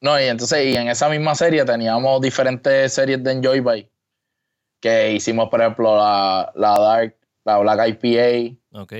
No, 0.00 0.18
y 0.20 0.24
entonces 0.24 0.64
y 0.66 0.76
en 0.76 0.88
esa 0.88 1.08
misma 1.08 1.34
serie 1.34 1.64
teníamos 1.64 2.20
diferentes 2.20 2.92
series 2.92 3.22
de 3.24 3.32
Enjoy 3.32 3.60
by 3.60 3.90
que 4.80 5.12
hicimos, 5.14 5.48
por 5.48 5.60
ejemplo, 5.60 5.96
la, 5.96 6.52
la 6.54 6.78
Dark, 6.78 7.16
la 7.44 7.58
Black 7.58 7.88
IPA, 8.02 8.56
Ok. 8.80 8.92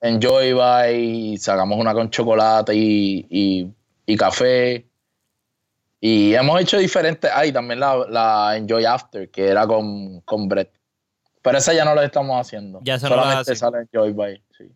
Enjoy 0.00 0.52
by, 0.52 1.36
sacamos 1.38 1.78
una 1.80 1.92
con 1.94 2.10
chocolate 2.10 2.74
y, 2.76 3.26
y- 3.28 3.72
y 4.06 4.16
café. 4.16 4.86
Y 6.08 6.36
hemos 6.36 6.60
hecho 6.60 6.78
diferentes. 6.78 7.28
Hay 7.34 7.50
también 7.50 7.80
la, 7.80 8.06
la 8.08 8.56
Enjoy 8.56 8.84
After, 8.84 9.28
que 9.28 9.48
era 9.48 9.66
con, 9.66 10.20
con 10.20 10.46
Brett. 10.46 10.70
Pero 11.42 11.58
esa 11.58 11.74
ya 11.74 11.84
no 11.84 11.96
la 11.96 12.04
estamos 12.04 12.40
haciendo. 12.40 12.78
Ya 12.84 12.96
no 12.98 13.02
la 13.02 13.08
Solamente 13.08 13.40
hacen. 13.40 13.56
sale 13.56 13.78
Enjoy 13.78 14.12
by. 14.12 14.40
Sí. 14.56 14.70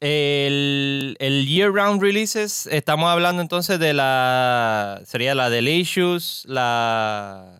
El, 0.00 1.16
el 1.20 1.46
year 1.46 1.72
round 1.72 2.02
releases, 2.02 2.66
estamos 2.66 3.08
hablando 3.08 3.40
entonces 3.40 3.78
de 3.78 3.94
la. 3.94 5.00
Sería 5.06 5.34
la 5.34 5.48
Delicious, 5.48 6.44
la. 6.46 7.58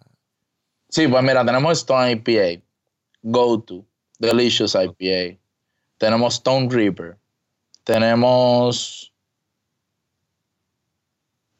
Sí, 0.90 1.08
pues 1.08 1.22
mira, 1.22 1.46
tenemos 1.46 1.78
Stone 1.78 2.10
IPA, 2.10 2.62
Go 3.22 3.58
To, 3.62 3.86
Delicious 4.18 4.74
IPA, 4.74 5.38
tenemos 5.96 6.34
Stone 6.34 6.68
Reaper, 6.70 7.16
tenemos 7.84 9.11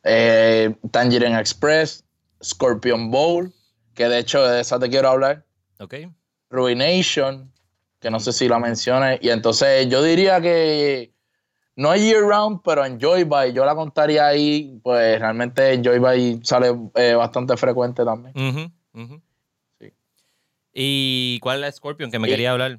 eh, 0.04 0.74
Tangerine 0.90 1.38
Express, 1.38 2.04
Scorpion 2.42 3.10
Bowl, 3.10 3.52
que 3.94 4.08
de 4.08 4.18
hecho 4.18 4.42
de 4.46 4.60
esa 4.60 4.78
te 4.78 4.88
quiero 4.90 5.08
hablar, 5.10 5.44
Ok. 5.78 5.94
Ruination, 6.50 7.52
que 8.00 8.10
no 8.10 8.20
sé 8.20 8.32
si 8.32 8.48
la 8.48 8.58
mencioné, 8.58 9.18
y 9.22 9.30
entonces 9.30 9.88
yo 9.88 10.02
diría 10.02 10.40
que 10.40 11.12
no 11.76 11.94
es 11.94 12.02
year 12.02 12.20
round, 12.22 12.60
pero 12.64 12.84
en 12.84 13.00
Joy 13.00 13.24
By 13.24 13.52
yo 13.52 13.64
la 13.64 13.74
contaría 13.74 14.26
ahí, 14.26 14.78
pues 14.82 15.18
realmente 15.18 15.80
Joy 15.82 15.98
By 15.98 16.40
sale 16.44 16.72
eh, 16.94 17.14
bastante 17.14 17.56
frecuente 17.56 18.04
también. 18.04 18.34
Ujú, 18.36 19.02
ujú. 19.02 19.22
Sí. 19.80 19.92
¿Y 20.74 21.38
cuál 21.40 21.56
es 21.56 21.60
la 21.62 21.72
Scorpion 21.72 22.10
que 22.10 22.18
me 22.18 22.28
Y- 22.28 22.30
quería 22.30 22.52
hablar? 22.52 22.78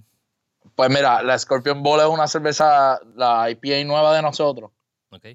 Pues 0.75 0.89
mira, 0.89 1.21
la 1.23 1.38
Scorpion 1.38 1.83
Bowl 1.83 1.99
es 1.99 2.05
una 2.07 2.27
cerveza, 2.27 2.99
la 3.15 3.49
IPA 3.49 3.83
nueva 3.86 4.15
de 4.15 4.21
nosotros. 4.21 4.71
Ok. 5.09 5.25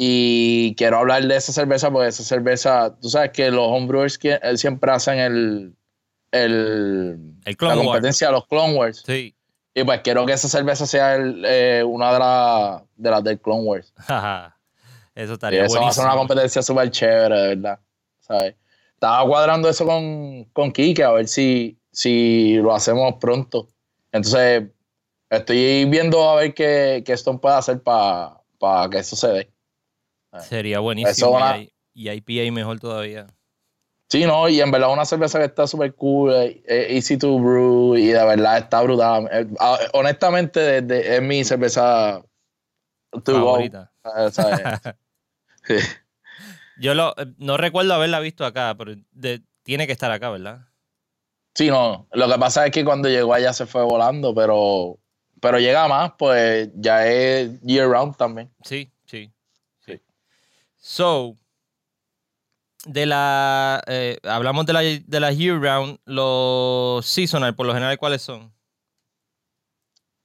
Y 0.00 0.76
quiero 0.76 0.98
hablar 0.98 1.24
de 1.26 1.34
esa 1.36 1.52
cerveza 1.52 1.90
porque 1.90 2.06
esa 2.06 2.22
cerveza, 2.22 2.96
tú 3.00 3.08
sabes 3.08 3.32
que 3.32 3.50
los 3.50 3.66
homebrewers 3.66 4.16
que- 4.16 4.38
eh, 4.40 4.56
siempre 4.56 4.92
hacen 4.92 5.18
el, 5.18 5.74
el, 6.30 7.34
El 7.44 7.56
Clone 7.56 7.74
la 7.76 7.82
competencia 7.84 8.28
de 8.28 8.32
los 8.34 8.46
Clone 8.46 8.74
Wars. 8.74 9.02
Sí. 9.04 9.34
Y 9.74 9.82
pues 9.82 10.00
quiero 10.02 10.24
que 10.24 10.34
esa 10.34 10.48
cerveza 10.48 10.86
sea 10.86 11.16
el, 11.16 11.42
eh, 11.44 11.82
una 11.84 12.12
de, 12.12 12.18
la- 12.20 12.84
de 12.94 13.10
las 13.10 13.24
del 13.24 13.40
Clone 13.40 13.62
Wars. 13.64 13.92
Eso 15.16 15.32
Y 15.32 15.34
estaría 15.34 15.64
eso 15.64 15.80
va 15.80 15.88
a 15.88 15.92
ser 15.92 16.04
una 16.04 16.12
buenísimo. 16.14 16.16
competencia 16.28 16.62
súper 16.62 16.90
chévere, 16.92 17.36
de 17.36 17.48
verdad. 17.56 17.80
¿sabes? 18.20 18.54
Estaba 18.94 19.26
cuadrando 19.26 19.68
eso 19.68 19.84
con, 19.84 20.44
con 20.52 20.70
Kike 20.70 21.02
a 21.02 21.10
ver 21.10 21.26
si, 21.26 21.76
si 21.90 22.54
lo 22.58 22.72
hacemos 22.72 23.14
pronto. 23.20 23.68
Entonces, 24.12 24.62
estoy 25.28 25.86
viendo 25.86 26.28
a 26.30 26.36
ver 26.36 26.54
qué, 26.54 27.02
qué 27.04 27.14
Stone 27.14 27.38
puede 27.40 27.56
hacer 27.56 27.82
para 27.82 28.38
que 28.92 28.98
eso 28.98 29.16
se 29.16 29.26
dé. 29.28 29.50
Sería 30.40 30.78
buenísimo. 30.80 31.32
Va- 31.32 31.58
Y, 31.94 32.08
IPA 32.10 32.52
mejor 32.52 32.78
todavía. 32.78 33.26
Sí, 34.10 34.24
no, 34.24 34.48
y 34.48 34.60
en 34.60 34.70
verdad 34.70 34.90
una 34.92 35.04
cerveza 35.04 35.38
que 35.38 35.44
está 35.46 35.66
súper 35.66 35.94
cool, 35.94 36.32
eh, 36.32 36.62
eh, 36.66 36.86
easy 36.90 37.18
to 37.18 37.38
brew 37.38 37.94
y 37.96 38.06
de 38.06 38.24
verdad 38.24 38.56
está 38.58 38.80
brutal. 38.82 39.28
Eh, 39.30 39.46
ah, 39.60 39.78
honestamente, 39.92 40.78
es 41.16 41.22
mi 41.22 41.44
cerveza 41.44 42.22
to. 43.24 43.32
Favorita. 43.34 43.92
¿sabes? 44.30 44.60
Sí. 45.66 45.74
Yo 46.78 46.94
lo, 46.94 47.14
no 47.36 47.56
recuerdo 47.58 47.92
haberla 47.92 48.20
visto 48.20 48.46
acá, 48.46 48.74
pero 48.78 48.94
de- 49.10 49.42
tiene 49.64 49.86
que 49.86 49.92
estar 49.92 50.10
acá, 50.10 50.30
¿verdad? 50.30 50.60
Sí, 51.54 51.68
no. 51.68 52.06
Lo 52.12 52.26
que 52.30 52.38
pasa 52.38 52.64
es 52.64 52.72
que 52.72 52.84
cuando 52.84 53.08
llegó 53.08 53.34
allá 53.34 53.52
se 53.52 53.66
fue 53.66 53.82
volando, 53.82 54.34
pero, 54.34 54.98
pero 55.42 55.58
llega 55.58 55.86
más, 55.88 56.12
pues 56.16 56.70
ya 56.76 57.06
es 57.06 57.60
year 57.62 57.88
round 57.88 58.16
también. 58.16 58.50
Sí. 58.62 58.90
So, 60.78 61.36
de 62.86 63.06
la. 63.06 63.82
eh, 63.86 64.18
hablamos 64.22 64.64
de 64.66 64.72
la, 64.72 64.80
de 64.80 65.20
la 65.20 65.32
year 65.32 65.60
round. 65.60 65.98
Los 66.04 67.04
seasonal, 67.06 67.54
por 67.54 67.66
lo 67.66 67.74
general, 67.74 67.98
¿cuáles 67.98 68.22
son? 68.22 68.54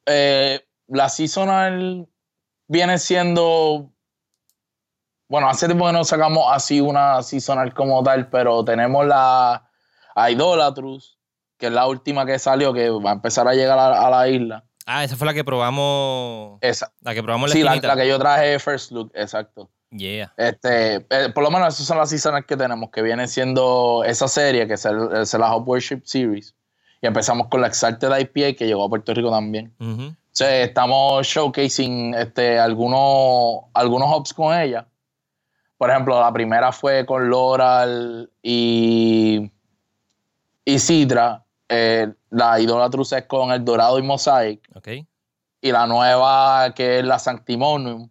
Eh, 0.05 0.65
la 0.87 1.09
seasonal 1.09 2.07
viene 2.67 2.97
siendo. 2.97 3.91
Bueno, 5.29 5.49
hace 5.49 5.65
tiempo 5.65 5.87
que 5.87 5.93
no 5.93 6.03
sacamos 6.03 6.45
así 6.51 6.79
una 6.79 7.23
seasonal 7.23 7.73
como 7.73 8.03
tal, 8.03 8.29
pero 8.29 8.63
tenemos 8.63 9.05
la 9.07 9.67
Idolatrus, 10.15 11.17
que 11.57 11.67
es 11.67 11.71
la 11.71 11.87
última 11.87 12.25
que 12.25 12.37
salió, 12.37 12.73
que 12.73 12.89
va 12.89 13.11
a 13.11 13.13
empezar 13.13 13.47
a 13.47 13.53
llegar 13.53 13.79
a, 13.79 14.05
a 14.05 14.09
la 14.11 14.27
isla. 14.27 14.63
Ah, 14.85 15.03
esa 15.03 15.15
fue 15.15 15.25
la 15.25 15.33
que 15.33 15.43
probamos. 15.43 16.59
Esa. 16.61 16.93
La 17.01 17.13
que 17.13 17.23
probamos 17.23 17.49
la 17.49 17.53
Sí, 17.53 17.63
la, 17.63 17.75
la 17.77 17.95
que 17.95 18.07
yo 18.07 18.19
traje 18.19 18.59
First 18.59 18.91
Look, 18.91 19.11
exacto. 19.15 19.71
Yeah. 19.95 20.33
Este, 20.37 21.05
eh, 21.09 21.29
por 21.33 21.43
lo 21.43 21.51
menos 21.51 21.73
esas 21.75 21.85
son 21.85 21.97
las 21.97 22.09
seasonals 22.09 22.45
que 22.45 22.57
tenemos, 22.57 22.89
que 22.89 23.01
viene 23.01 23.27
siendo 23.27 24.03
esa 24.05 24.27
serie, 24.27 24.67
que 24.67 24.73
es, 24.73 24.85
el- 24.85 25.09
es 25.15 25.33
la 25.35 25.53
Hop 25.55 25.67
Worship 25.69 26.01
Series. 26.03 26.55
Y 27.01 27.07
empezamos 27.07 27.47
con 27.47 27.61
la 27.61 27.67
Exalted 27.67 28.09
IPA, 28.17 28.57
que 28.57 28.65
llegó 28.65 28.85
a 28.85 28.89
Puerto 28.89 29.13
Rico 29.13 29.29
también. 29.29 29.73
Ujú. 29.79 30.07
O 30.09 30.15
sea, 30.35 30.61
estamos 30.63 31.27
showcasing 31.27 32.15
este, 32.15 32.57
algunos, 32.59 33.65
algunos 33.73 34.09
hops 34.11 34.33
con 34.33 34.57
ella. 34.57 34.87
Por 35.77 35.89
ejemplo, 35.91 36.19
la 36.19 36.31
primera 36.33 36.71
fue 36.71 37.05
con 37.05 37.29
Loral 37.29 38.31
y, 38.41 39.51
y 40.65 40.79
Citra. 40.79 41.43
Eh, 41.69 42.11
la 42.29 42.59
Idolatrus 42.59 43.11
es 43.13 43.25
con 43.25 43.51
el 43.51 43.63
Dorado 43.63 43.99
y 43.99 44.01
Mosaic. 44.03 44.61
Ok. 44.75 44.87
Y 45.61 45.71
la 45.71 45.85
nueva, 45.87 46.73
que 46.75 46.99
es 46.99 47.05
la 47.05 47.19
Sanctimonium, 47.19 48.09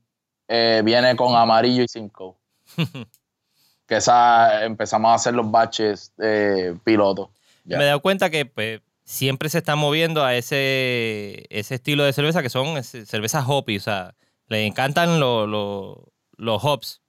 eh, 0.55 0.83
viene 0.85 1.17
con 1.17 1.35
amarillo 1.35 1.83
y 1.83 1.89
cinco. 1.89 2.39
que 3.87 3.97
esa 3.97 4.65
empezamos 4.65 5.11
a 5.11 5.15
hacer 5.15 5.33
los 5.35 5.51
batches 5.51 6.13
eh, 6.23 6.75
pilotos. 6.85 7.31
Me 7.65 7.77
he 7.83 7.87
dado 7.87 8.01
cuenta 8.03 8.29
que 8.29 8.45
pues, 8.45 8.81
siempre 9.05 9.49
se 9.49 9.59
está 9.59 9.77
moviendo 9.77 10.23
a 10.25 10.35
ese, 10.37 11.47
ese 11.49 11.77
estilo 11.77 12.05
de 12.05 12.13
cerveza 12.13 12.43
que 12.43 12.51
son 12.51 12.83
cervezas 12.85 13.45
hoppy. 13.47 13.77
O 13.79 13.81
sea, 13.81 14.15
le 14.49 14.67
encantan 14.67 15.19
lo- 15.21 15.47
lo- 15.47 16.13
los 16.37 16.63
hops. 16.65 17.01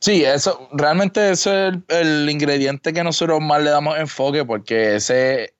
Sí, 0.00 0.24
eso, 0.24 0.68
realmente 0.72 1.30
ese 1.30 1.68
es 1.68 1.74
el, 1.74 1.84
el 1.88 2.30
ingrediente 2.30 2.92
que 2.92 3.04
nosotros 3.04 3.40
más 3.40 3.62
le 3.62 3.70
damos 3.70 3.96
enfoque 3.98 4.44
porque 4.44 4.96
ese, 4.96 5.54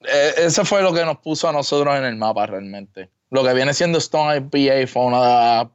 eh, 0.00 0.34
ese 0.38 0.64
fue 0.64 0.82
lo 0.82 0.92
que 0.92 1.04
nos 1.04 1.18
puso 1.18 1.48
a 1.48 1.52
nosotros 1.52 1.96
en 1.96 2.04
el 2.04 2.16
mapa 2.16 2.46
realmente. 2.46 3.10
Lo 3.30 3.44
que 3.44 3.52
viene 3.54 3.74
siendo 3.74 3.98
Stone 3.98 4.36
IPA 4.36 4.86
fue 4.86 5.04
una 5.06 5.20
de 5.22 5.28
las 5.64 5.66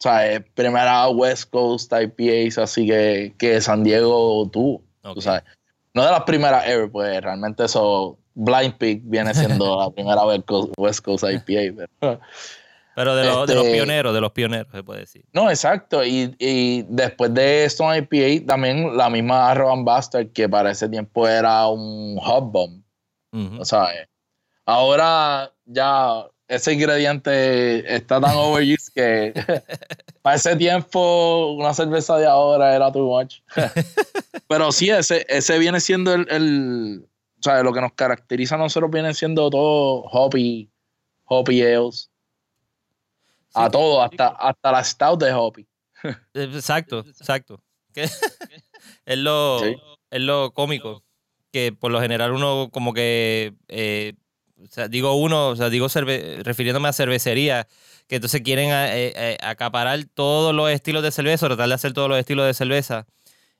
sea, 0.00 0.32
eh, 0.32 0.40
primeras 0.40 1.10
West 1.14 1.50
Coast 1.50 1.92
IPAs 1.92 2.58
así 2.58 2.86
que, 2.86 3.34
que 3.38 3.60
San 3.60 3.84
Diego 3.84 4.48
tuvo. 4.50 4.82
Ok. 5.04 5.14
tú 5.14 5.20
sabes. 5.20 5.42
No 5.94 6.04
de 6.04 6.10
las 6.10 6.22
primeras 6.22 6.66
ever, 6.66 6.90
pues 6.90 7.20
realmente 7.20 7.64
eso, 7.64 8.16
Blind 8.34 8.74
Pig 8.78 9.02
viene 9.04 9.34
siendo 9.34 9.78
la 9.80 9.90
primera 9.90 10.24
West 10.24 10.44
Coast, 10.46 10.72
West 10.78 11.04
Coast 11.04 11.24
IPA. 11.24 11.86
pero- 12.00 12.20
Pero 12.96 13.14
de, 13.14 13.24
los- 13.24 13.46
de 13.46 13.54
los 13.54 13.64
Este- 13.64 13.76
pioneros, 13.76 14.14
de 14.14 14.20
los 14.20 14.32
pioneros, 14.32 14.72
se 14.72 14.82
puede 14.82 15.00
decir. 15.00 15.24
No, 15.32 15.48
exacto. 15.50 16.04
Y, 16.04 16.34
y 16.38 16.82
después 16.88 17.32
de 17.34 17.64
Stone 17.64 17.98
IPA, 18.10 18.46
también 18.46 18.96
la 18.96 19.08
misma 19.10 19.50
Arrow 19.50 19.84
Bastard, 19.84 20.28
que 20.32 20.48
para 20.48 20.70
ese 20.72 20.88
tiempo 20.88 21.26
era 21.28 21.66
un 21.68 22.16
hot 22.18 22.50
bomb. 22.50 22.82
Sea, 23.64 23.94
eh, 23.94 24.08
ahora 24.66 25.52
ya 25.66 26.26
ese 26.50 26.72
ingrediente 26.72 27.94
está 27.94 28.20
tan 28.20 28.36
overused 28.36 28.92
que 28.94 29.32
para 30.22 30.36
ese 30.36 30.56
tiempo 30.56 31.52
una 31.52 31.72
cerveza 31.72 32.16
de 32.18 32.26
ahora 32.26 32.74
era 32.74 32.90
too 32.92 33.06
much. 33.06 33.36
Pero 34.48 34.72
sí, 34.72 34.90
ese, 34.90 35.24
ese 35.28 35.58
viene 35.58 35.80
siendo 35.80 36.12
el, 36.12 36.26
el- 36.30 37.06
O 37.38 37.42
sea, 37.42 37.62
lo 37.62 37.72
que 37.72 37.80
nos 37.80 37.92
caracteriza 37.94 38.56
a 38.56 38.58
nosotros 38.58 38.90
viene 38.90 39.14
siendo 39.14 39.48
todo 39.48 40.02
hoppy, 40.10 40.68
hoppy 41.24 41.62
ales. 41.62 42.10
A 43.54 43.66
Sí, 43.66 43.72
todo, 43.72 44.02
hasta, 44.02 44.28
hasta 44.28 44.72
la 44.72 44.84
stout 44.84 45.20
de 45.22 45.32
hoppy. 45.32 45.66
Exacto, 46.34 47.00
exacto. 47.00 47.62
Es, 47.94 49.18
lo, 49.18 49.58
Sí. 49.60 49.76
es 50.10 50.20
lo 50.20 50.52
cómico. 50.52 51.02
Que 51.52 51.72
por 51.72 51.90
lo 51.90 52.00
general 52.00 52.30
uno 52.32 52.70
como 52.72 52.92
que, 52.94 53.54
eh, 53.68 54.14
o 54.62 54.66
sea, 54.68 54.88
digo 54.88 55.14
uno, 55.14 55.48
o 55.48 55.56
sea, 55.56 55.70
digo 55.70 55.88
refiriéndome 56.42 56.88
a 56.88 56.92
cervecería, 56.92 57.66
que 58.06 58.16
entonces 58.16 58.42
quieren 58.42 58.70
a- 58.72 58.96
eh, 58.96 59.12
eh, 59.16 59.38
acaparar 59.42 60.04
todos 60.14 60.54
los 60.54 60.70
estilos 60.70 61.02
de 61.02 61.10
cerveza, 61.10 61.46
tratar 61.46 61.68
de 61.68 61.74
hacer 61.74 61.92
todos 61.92 62.08
los 62.08 62.18
estilos 62.18 62.46
de 62.46 62.54
cerveza. 62.54 63.06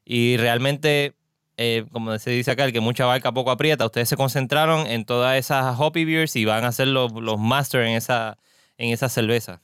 Y 0.05 0.37
realmente, 0.37 1.15
eh, 1.57 1.85
como 1.93 2.19
se 2.19 2.31
dice 2.31 2.51
acá, 2.51 2.65
el 2.65 2.73
que 2.73 2.81
mucha 2.81 3.07
barca 3.07 3.33
poco 3.33 3.51
aprieta, 3.51 3.87
ustedes 3.87 4.09
se 4.09 4.17
concentraron 4.17 4.87
en 4.87 5.05
todas 5.05 5.39
esas 5.39 5.79
hoppy 5.79 6.05
beers 6.05 6.37
y 6.37 6.45
van 6.45 6.65
a 6.65 6.73
ser 6.73 6.89
los, 6.89 7.13
los 7.13 7.39
master 7.39 7.83
en 7.83 7.95
esa, 7.97 8.39
en 8.79 8.91
esa 8.91 9.09
cerveza. 9.09 9.63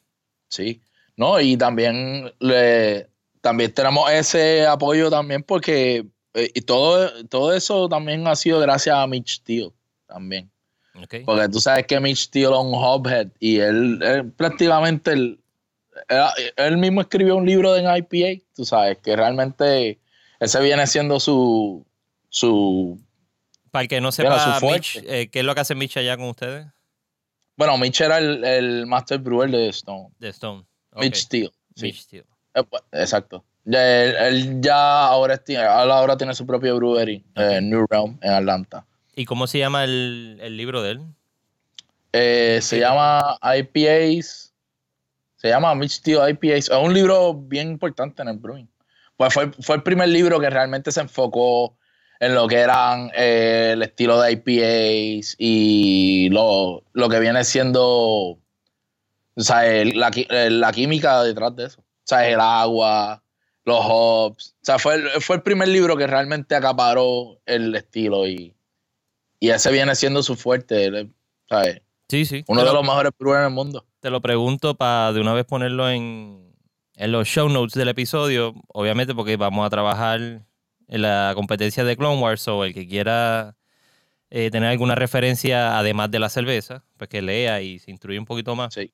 Sí. 0.49 0.81
No, 1.17 1.41
y 1.41 1.57
también 1.57 2.33
le, 2.41 3.09
también 3.41 3.73
tenemos 3.73 4.11
ese 4.11 4.67
apoyo 4.67 5.11
también 5.11 5.43
porque 5.43 6.05
y 6.35 6.61
todo, 6.61 7.25
todo 7.29 7.55
eso 7.55 7.89
también 7.89 8.27
ha 8.27 8.37
sido 8.37 8.61
gracias 8.61 8.95
a 8.95 9.07
Mitch 9.07 9.37
Steele 9.39 9.73
también. 10.07 10.51
Porque 11.25 11.49
tú 11.49 11.61
sabes 11.61 11.87
que 11.87 12.01
Mitch 12.01 12.25
Steele 12.25 12.53
es 12.55 12.59
un 12.61 12.73
hobhead 12.75 13.29
y 13.39 13.59
él, 13.61 14.01
él 14.03 14.31
prácticamente 14.33 15.13
él, 15.13 15.41
él- 16.57 16.77
mismo 16.77 17.01
escribió 17.01 17.37
un 17.37 17.47
libro 17.47 17.73
de 17.73 17.83
IPA, 17.83 18.43
tú 18.55 18.65
sabes, 18.65 18.99
que 18.99 19.15
realmente 19.17 19.99
ese 20.41 20.61
viene 20.61 20.87
siendo 20.87 21.21
su 21.21 21.85
su 22.29 23.01
Para 23.71 23.83
el 23.83 23.89
que 23.89 24.01
no 24.01 24.13
sepa, 24.13 24.59
su 24.59 24.67
Mitch, 24.67 25.03
eh, 25.07 25.29
¿qué 25.31 25.41
es 25.41 25.45
lo 25.45 25.55
que 25.55 25.61
hace 25.61 25.75
Mitch 25.75 25.97
allá 25.97 26.17
con 26.17 26.27
ustedes? 26.29 26.67
Bueno, 27.57 27.79
Mitch 27.79 28.01
era 28.03 28.19
el, 28.19 28.45
el 28.45 28.87
Master 28.87 29.19
Brewer 29.19 29.51
de 29.51 29.69
Stone. 29.69 30.09
De 30.19 30.29
Stone. 30.29 30.65
Mitch 30.97 31.17
Steele. 31.17 31.53
Sí. 31.75 31.87
Mitch 31.87 32.01
Steele. 32.03 32.27
Eh, 32.55 32.63
pues, 32.69 32.83
Exacto. 32.93 33.45
Él, 33.65 33.75
él 33.75 34.61
ya 34.61 35.07
ahora, 35.07 35.41
ahora 35.93 36.17
tiene 36.17 36.35
su 36.35 36.47
propio 36.47 36.77
brewery, 36.77 37.25
eh, 37.35 37.61
New 37.61 37.87
Realm, 37.91 38.19
en 38.23 38.33
Atlanta. 38.33 38.87
¿Y 39.17 39.25
cómo 39.25 39.47
se 39.47 39.59
llama 39.59 39.85
el, 39.85 40.57
libro 40.57 40.83
de 40.83 40.93
él? 40.93 41.01
Eh, 42.13 42.59
se 42.61 42.79
llama 42.79 43.39
IPAs. 43.43 44.53
Se 45.37 45.49
llama 45.49 45.75
Mitch 45.75 45.93
Steele 45.93 46.31
IPAs. 46.31 46.69
Es 46.69 46.71
un 46.71 46.93
libro 46.93 47.33
bien 47.33 47.71
importante 47.73 48.21
en 48.21 48.29
el 48.29 48.37
brewing. 48.37 48.69
Pues 49.17 49.33
fue, 49.33 49.51
fue 49.61 49.77
el 49.77 49.83
primer 49.83 50.11
libro 50.11 50.39
que 50.39 50.51
realmente 50.51 50.93
se 50.93 51.01
enfocó 51.01 51.79
en 52.21 52.35
lo 52.35 52.47
que 52.47 52.57
eran 52.57 53.11
eh, 53.17 53.71
el 53.73 53.83
estilo 53.83 54.21
de 54.21 54.33
IPAs 54.33 55.35
y 55.39 56.29
lo, 56.29 56.85
lo 56.93 57.09
que 57.09 57.19
viene 57.19 57.43
siendo 57.43 58.39
o 59.39 59.43
sea, 59.43 59.63
la, 59.85 60.11
eh, 60.15 60.51
la 60.51 60.73
química 60.73 61.23
detrás 61.23 61.55
de 61.57 61.67
eso. 61.67 61.81
O 61.81 62.05
sea, 62.05 62.29
el 62.29 62.41
agua, 62.41 63.23
los 63.65 63.79
hops. 63.81 64.55
O 64.63 64.65
sea, 64.65 64.79
fue 64.79 65.03
fue 65.21 65.37
el 65.37 65.43
primer 65.43 65.69
libro 65.69 65.97
que 65.97 66.07
realmente 66.07 66.55
acaparó 66.55 67.39
el 67.47 67.75
estilo 67.75 68.27
y, 68.27 68.56
y 69.41 69.51
ese 69.51 69.71
viene 69.73 69.95
siendo 69.95 70.23
su 70.23 70.37
fuerte. 70.37 71.09
¿sabes? 71.49 71.83
Sí, 72.09 72.25
sí. 72.25 72.45
Uno 72.49 72.61
de 72.61 72.67
lo- 72.69 72.75
los 72.75 72.83
mejores 72.85 73.13
brewers 73.19 73.41
en 73.41 73.47
el 73.47 73.53
mundo. 73.53 73.87
Te 74.01 74.11
lo 74.11 74.21
pregunto 74.21 74.77
para 74.77 75.13
de 75.13 75.21
una 75.21 75.33
vez 75.33 75.45
ponerlo 75.45 75.89
en, 75.91 76.55
en 76.95 77.13
los 77.13 77.27
show 77.29 77.49
notes 77.49 77.75
del 77.75 77.89
episodio, 77.89 78.55
obviamente 78.69 79.15
porque 79.15 79.37
vamos 79.37 79.67
a 79.67 79.71
trabajar 79.71 80.21
en 80.21 81.03
la 81.03 81.33
competencia 81.35 81.83
de 81.85 81.97
Clone 81.97 82.21
Wars 82.21 82.47
o 82.49 82.65
el 82.65 82.73
que 82.75 82.87
quiera 82.87 83.57
eh, 84.31 84.51
tener 84.51 84.71
alguna 84.71 84.95
referencia 84.95 85.79
además 85.79 86.11
de 86.11 86.19
la 86.21 86.29
cerveza, 86.29 86.85
pues 86.97 87.09
que 87.09 87.23
lea 87.23 87.61
y 87.63 87.79
se 87.81 87.91
instruya 87.91 88.19
un 88.21 88.27
poquito 88.27 88.55
más 88.57 88.75
Sí. 88.75 88.93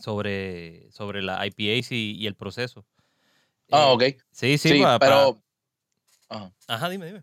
sobre, 0.00 0.90
sobre 0.92 1.22
la 1.22 1.44
IPAs 1.46 1.92
y, 1.92 2.16
y 2.18 2.26
el 2.26 2.34
proceso. 2.34 2.84
Ah, 3.70 3.88
Eh, 3.90 3.92
ok. 3.94 4.02
Sí, 4.30 4.58
sí, 4.58 4.68
Sí, 4.70 4.80
pa- 4.82 4.98
pa- 4.98 5.06
pero. 5.06 5.42
Ajá. 6.28 6.52
Ajá, 6.68 6.88
dime, 6.88 7.06
dime. 7.06 7.22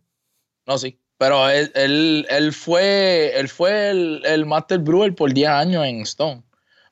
No, 0.66 0.78
sí. 0.78 1.00
Pero 1.20 1.50
él, 1.50 1.70
él, 1.76 2.26
él 2.30 2.54
fue, 2.54 3.38
él 3.38 3.50
fue 3.50 3.90
el, 3.90 4.22
el 4.26 4.46
Master 4.46 4.80
Brewer 4.80 5.14
por 5.14 5.34
10 5.34 5.50
años 5.50 5.86
en 5.86 6.00
Stone. 6.04 6.42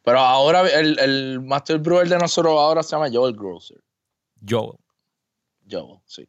Pero 0.04 0.20
ahora 0.20 0.70
el, 0.70 1.00
el 1.00 1.40
Master 1.40 1.78
Brewer 1.78 2.10
de 2.10 2.18
nosotros 2.18 2.52
ahora 2.52 2.84
se 2.84 2.92
llama 2.92 3.08
Joel 3.10 3.34
Grosser. 3.34 3.82
Joel. 4.46 4.78
Joel, 5.72 6.00
sí. 6.06 6.28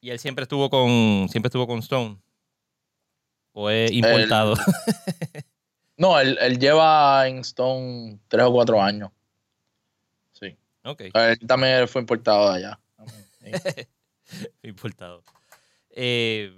Y 0.00 0.08
él 0.08 0.18
siempre 0.18 0.44
estuvo 0.44 0.70
con, 0.70 1.28
siempre 1.28 1.48
estuvo 1.48 1.66
con 1.66 1.80
Stone. 1.80 2.16
O 3.52 3.68
es 3.68 3.92
importado. 3.92 4.54
No, 5.98 6.16
él, 6.20 6.38
él 6.40 6.60
lleva 6.60 7.26
en 7.26 7.38
Stone 7.38 8.20
3 8.28 8.44
o 8.44 8.52
4 8.52 8.80
años. 8.80 9.10
Sí. 10.30 10.56
ok. 10.84 11.00
Él 11.12 11.38
también 11.44 11.88
fue 11.88 12.00
importado 12.00 12.52
de 12.52 12.58
allá. 12.58 12.80
Sí. 14.28 14.68
importado. 14.68 15.24
Eh, 15.90 16.52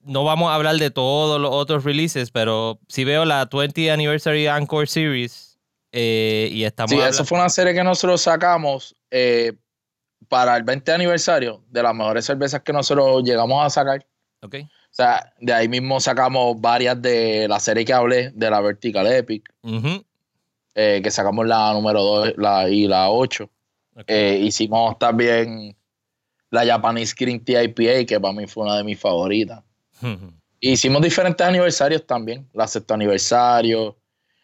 no 0.00 0.24
vamos 0.24 0.50
a 0.50 0.54
hablar 0.54 0.76
de 0.76 0.90
todos 0.90 1.40
los 1.40 1.50
otros 1.52 1.84
releases, 1.84 2.30
pero 2.30 2.80
si 2.88 3.04
veo 3.04 3.24
la 3.24 3.48
20th 3.48 3.92
Anniversary 3.92 4.46
Encore 4.46 4.86
Series 4.86 5.58
eh, 5.92 6.48
y 6.50 6.64
estamos 6.64 6.90
Sí, 6.90 6.98
eso 6.98 7.24
fue 7.24 7.38
una 7.38 7.48
serie 7.48 7.74
que 7.74 7.84
nosotros 7.84 8.22
sacamos 8.22 8.96
eh, 9.10 9.52
para 10.28 10.56
el 10.56 10.62
20 10.62 10.92
aniversario 10.92 11.62
de 11.68 11.82
las 11.82 11.94
mejores 11.94 12.24
cervezas 12.24 12.62
que 12.62 12.72
nosotros 12.72 13.22
llegamos 13.22 13.64
a 13.64 13.70
sacar. 13.70 14.06
Ok. 14.42 14.56
O 14.64 14.94
sea, 14.98 15.32
de 15.40 15.52
ahí 15.52 15.68
mismo 15.68 16.00
sacamos 16.00 16.60
varias 16.60 17.00
de 17.00 17.46
la 17.48 17.60
serie 17.60 17.84
que 17.84 17.92
hablé, 17.92 18.30
de 18.34 18.50
la 18.50 18.60
Vertical 18.60 19.06
Epic, 19.06 19.52
eh, 20.74 21.00
que 21.02 21.10
sacamos 21.10 21.46
la 21.46 21.72
número 21.72 22.02
2 22.02 22.34
la, 22.36 22.68
y 22.68 22.86
la 22.86 23.10
8. 23.10 23.44
Ok. 23.96 24.04
Eh, 24.06 24.38
hicimos 24.42 24.98
también 24.98 25.76
la 26.50 26.64
Japanese 26.66 27.14
Green 27.18 27.44
Tea 27.44 27.62
IPA, 27.64 28.04
que 28.06 28.18
para 28.20 28.32
mí 28.34 28.46
fue 28.46 28.64
una 28.64 28.76
de 28.76 28.84
mis 28.84 28.98
favoritas. 28.98 29.62
Hicimos 30.60 31.02
diferentes 31.02 31.46
aniversarios 31.46 32.06
también, 32.06 32.48
la 32.52 32.66
sexto 32.66 32.94
aniversario, 32.94 33.96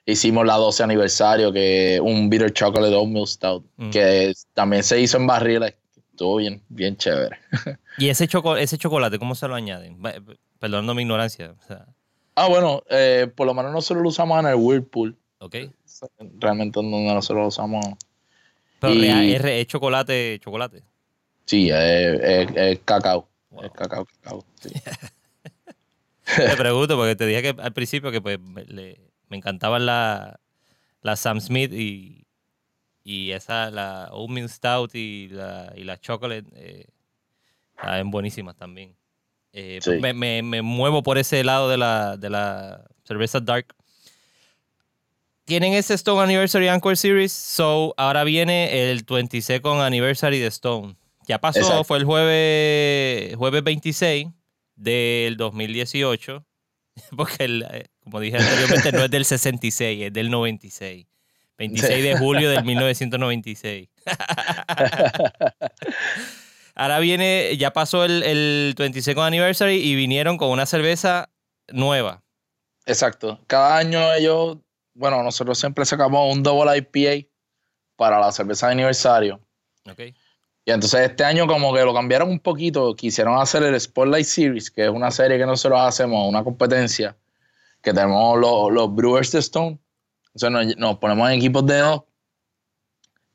hicimos 0.07 0.47
la 0.47 0.55
12 0.55 0.83
aniversario, 0.83 1.53
que 1.53 1.99
un 2.03 2.29
Bitter 2.31 2.53
Chocolate 2.53 2.95
Oatmeal 2.95 3.27
Stout, 3.27 3.65
Mm. 3.77 3.91
que 3.91 4.33
también 4.53 4.83
se 4.83 5.01
hizo 5.01 5.17
en 5.17 5.27
barriles, 5.27 5.75
estuvo 6.11 6.37
bien, 6.37 6.63
bien 6.69 6.97
chévere. 6.97 7.39
¿Y 7.99 8.09
ese, 8.09 8.29
choco- 8.29 8.57
ese 8.57 8.79
chocolate, 8.79 9.19
cómo 9.19 9.35
se 9.35 9.49
lo 9.49 9.55
añaden? 9.55 9.99
Perdonando 10.61 10.95
mi 10.95 11.03
ignorancia. 11.03 11.55
o 11.59 11.67
sea, 11.67 11.87
Ah, 12.37 12.49
bueno, 12.49 12.83
eh, 12.91 13.29
por 13.35 13.47
lo 13.47 13.55
menos 13.55 13.73
nosotros 13.73 14.03
lo 14.03 14.09
usamos 14.09 14.39
en 14.41 14.47
el 14.51 14.57
Whirlpool, 14.57 15.17
ok. 15.39 15.55
realmente 16.41 16.81
en 16.81 16.91
donde 16.91 17.15
nosotros 17.15 17.43
lo 17.43 17.49
usamos. 17.49 17.85
Pero 18.81 18.95
Y- 18.95 19.33
es 19.35 19.67
chocolate, 19.69 20.39
chocolate. 20.43 20.83
Sí, 21.47 21.71
es, 21.71 22.21
es- 22.21 22.57
es 22.57 22.79
cacao. 22.85 23.29
Wow. 23.51 23.65
Es 23.65 23.71
cacao, 23.73 24.07
cacao. 24.07 24.45
sí. 24.61 24.71
Te 26.37 26.57
pregunto, 26.57 26.97
porque 26.97 27.15
te 27.17 27.27
dije 27.27 27.43
que 27.43 27.61
al 27.61 27.73
principio 27.75 28.11
que 28.11 28.21
pues, 28.23 28.41
me, 28.41 28.65
le- 28.65 28.99
me 29.29 29.37
encantaban 29.37 29.85
la, 29.85 30.41
la 31.03 31.17
Sam 31.17 31.39
Smith 31.41 31.71
y, 31.73 32.27
y 33.05 33.33
esa, 33.33 33.71
la 33.71 34.09
Oatmeal 34.11 34.49
Stout 34.49 34.95
y 34.95 35.29
la, 35.29 35.73
y 35.77 35.85
la 35.85 36.01
Chocolate, 36.01 36.47
eh, 36.55 36.87
saben 37.81 38.11
buenísimas 38.11 38.57
también. 38.57 38.97
Eh, 39.53 39.81
Sí. 39.83 39.91
me, 40.01 40.15
me- 40.15 40.43
me 40.43 40.63
muevo 40.63 41.03
por 41.03 41.19
ese 41.19 41.45
lado 41.45 41.69
de 41.69 41.77
la, 41.77 42.17
de 42.17 42.31
la 42.31 42.85
cerveza 43.05 43.41
Dark. 43.41 43.75
Tienen 45.45 45.75
ese 45.75 45.93
Stone 45.95 46.23
Anniversary 46.23 46.69
Encore 46.69 46.97
Series, 46.97 47.33
so 47.33 47.93
ahora 47.99 48.25
viene 48.25 48.91
el 48.91 49.05
22nd 49.05 49.83
Anniversary 49.85 50.39
de 50.39 50.47
Stone. 50.47 50.97
Ya 51.27 51.41
pasó, 51.41 51.61
Exacto. 51.61 51.85
fue 51.85 51.99
el 51.99 52.05
jueves, 52.05 53.37
jueves 53.37 53.65
26 53.65 54.29
del 54.77 55.37
2018, 55.37 56.45
porque 57.17 57.45
el, 57.45 57.67
eh, 57.71 57.87
como 58.03 58.21
dije 58.21 58.37
anteriormente 58.37 58.93
no 58.93 59.05
es 59.05 59.11
del 59.11 59.25
66, 59.25 60.05
es 60.05 60.13
del 60.13 60.31
96. 60.31 61.07
26 61.57 62.03
de 62.03 62.19
julio 62.19 62.51
del 62.51 62.65
1996. 62.65 63.89
Ahora 66.75 66.99
viene, 66.99 67.57
ya 67.57 67.73
pasó 67.73 68.05
el, 68.05 68.23
el 68.25 68.75
25 68.77 69.23
anniversary 69.23 69.77
y 69.77 69.95
vinieron 69.95 70.37
con 70.37 70.51
una 70.51 70.67
cerveza 70.67 71.31
nueva. 71.69 72.23
Exacto. 72.87 73.41
Cada 73.47 73.79
año 73.79 74.13
ellos, 74.15 74.59
bueno, 74.95 75.23
nosotros 75.23 75.59
siempre 75.59 75.85
sacamos 75.85 76.35
un 76.35 76.43
double 76.43 76.77
IPA 76.77 77.29
para 77.97 78.19
la 78.19 78.33
cerveza 78.33 78.67
de 78.67 78.73
aniversario. 78.73 79.41
¿ok? 79.89 80.01
Y 80.67 80.71
entonces 80.71 81.01
este 81.11 81.25
año 81.25 81.47
como 81.47 81.75
que 81.75 81.83
lo 81.83 81.93
cambiaron 81.93 82.31
un 82.31 82.41
poquito, 82.41 82.95
quisieron 82.97 83.39
hacer 83.39 83.63
el 83.63 83.79
Spotlight 83.79 84.25
Series, 84.25 84.71
que 84.71 84.85
es 84.85 84.89
una 84.89 85.11
serie 85.11 85.37
que 85.37 85.45
nosotros 85.45 85.81
hacemos, 85.81 86.27
una 86.27 86.43
competencia, 86.43 87.17
que 87.83 87.93
tenemos 87.93 88.39
los, 88.39 88.73
los 88.73 88.95
Brewers 88.95 89.31
de 89.33 89.41
Stone. 89.41 89.79
Entonces 90.35 90.51
nos, 90.51 90.77
nos 90.79 90.99
ponemos 90.99 91.29
en 91.29 91.37
equipos 91.37 91.67
de 91.67 91.79
dos. 91.79 92.03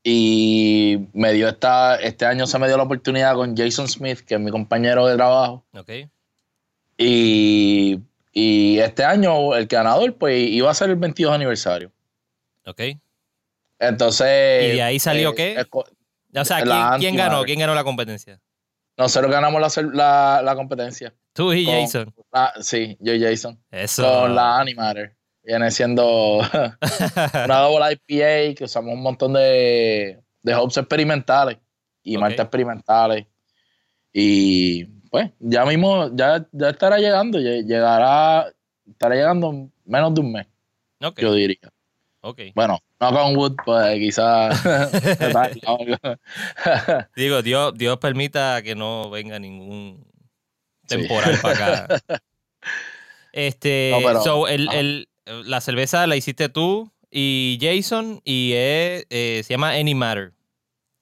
Y 0.04 1.08
me 1.14 1.34
dio 1.34 1.50
esta, 1.50 1.98
este 1.98 2.26
año 2.26 2.48
se 2.48 2.58
me 2.58 2.68
dio 2.68 2.78
la 2.78 2.84
oportunidad 2.84 3.36
con 3.36 3.56
Jason 3.56 3.88
Smith, 3.88 4.22
que 4.22 4.36
es 4.36 4.40
mi 4.40 4.50
compañero 4.50 5.06
de 5.06 5.16
trabajo. 5.16 5.64
¿Ok? 5.74 5.92
Y, 6.98 8.00
y 8.34 8.80
este 8.80 9.04
año 9.04 9.56
el 9.56 9.68
ganador 9.68 10.16
pues 10.16 10.50
iba 10.50 10.72
a 10.72 10.74
ser 10.74 10.90
el 10.90 10.96
22 10.96 11.34
aniversario. 11.34 11.92
¿Ok? 12.66 12.82
Entonces... 13.78 14.74
¿Y 14.74 14.76
de 14.78 14.82
ahí 14.82 15.00
salió 15.00 15.32
eh, 15.32 15.36
qué? 15.36 15.66
O 16.36 16.46
sea, 16.46 16.64
La 16.66 16.90
¿quién, 16.98 17.00
quién 17.00 17.16
ganó? 17.16 17.44
¿Quién 17.44 17.60
ganó 17.60 17.74
la 17.76 17.84
competencia? 17.84 18.40
Nosotros 18.98 19.32
ganamos 19.32 19.62
la, 19.62 19.84
la, 19.94 20.42
la 20.44 20.56
competencia. 20.56 21.14
Tú 21.34 21.54
y 21.54 21.66
Con- 21.66 21.74
Jason. 21.76 22.14
Ah, 22.34 22.54
sí, 22.60 22.98
yo 23.00 23.14
y 23.14 23.22
Jason. 23.24 23.58
Eso. 23.72 24.04
Con 24.04 24.36
la 24.36 24.60
Animator. 24.60 25.16
Viene 25.42 25.72
siendo 25.72 26.38
una 27.46 27.58
double 27.60 27.94
IPA 28.08 28.56
que 28.56 28.64
usamos 28.66 28.94
un 28.94 29.02
montón 29.02 29.34
de, 29.34 30.20
de 30.44 30.56
hops 30.56 30.78
experimentales 30.78 31.58
y 32.04 32.16
Ok. 32.18 32.22
maltas 32.22 32.44
experimentales. 32.46 33.26
Y 34.12 34.86
pues 35.10 35.32
ya 35.40 35.66
mismo, 35.66 36.10
ya, 36.16 36.46
ya 36.52 36.70
estará 36.70 36.98
llegando, 36.98 37.40
lle- 37.40 37.66
llegará, 37.66 38.52
estará 38.88 39.16
llegando 39.16 39.50
en 39.52 39.72
menos 39.86 40.14
de 40.14 40.22
un 40.22 40.32
mes, 40.34 40.48
ok, 41.02 41.20
yo 41.20 41.34
diría. 41.34 41.58
ok. 42.22 42.42
Bueno, 42.56 42.80
no 43.00 43.12
con 43.12 43.36
Wood, 43.38 43.56
pues 43.66 43.98
quizás. 44.00 44.62
Digo, 47.16 47.42
Dios, 47.42 47.74
Dios 47.76 47.98
permita 47.98 48.62
que 48.62 48.76
no 48.76 49.10
venga 49.10 49.40
ningún 49.40 50.06
Sí. 50.88 50.98
temporal 50.98 51.38
para 51.42 51.84
acá. 51.84 52.02
Este, 53.32 53.92
No, 53.92 54.00
pero- 54.06 54.24
so, 54.24 54.48
el, 54.48 54.68
el- 54.74 55.08
la 55.46 55.62
cerveza 55.62 56.08
la 56.08 56.16
hiciste 56.16 56.50
tú 56.50 56.92
y 57.12 57.60
Jason 57.62 58.22
y 58.26 58.54
es, 58.56 59.06
eh, 59.12 59.42
se 59.46 59.54
llama 59.54 59.70
Any 59.74 59.94
Matter. 59.94 60.34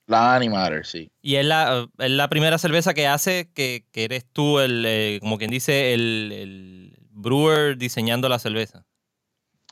la 0.07 0.35
Animator, 0.35 0.85
sí. 0.85 1.09
Y 1.21 1.35
es 1.35 1.45
la, 1.45 1.87
es 1.99 2.11
la 2.11 2.27
primera 2.27 2.57
cerveza 2.57 2.93
que 2.93 3.07
hace 3.07 3.49
que, 3.53 3.85
que 3.91 4.03
eres 4.03 4.25
tú, 4.31 4.59
el, 4.59 4.83
eh, 4.85 5.19
como 5.21 5.37
quien 5.37 5.49
dice, 5.51 5.93
el, 5.93 6.31
el 6.33 6.97
brewer 7.11 7.77
diseñando 7.77 8.27
la 8.27 8.39
cerveza. 8.39 8.85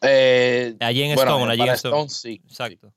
Eh, 0.02 0.76
Allí 0.80 1.04
en 1.04 1.16
bueno, 1.16 1.32
Stone, 1.38 1.52
allí 1.52 1.62
en 1.62 1.70
Stone. 1.70 1.96
Stone, 1.96 2.10
sí. 2.10 2.42
Exacto, 2.46 2.94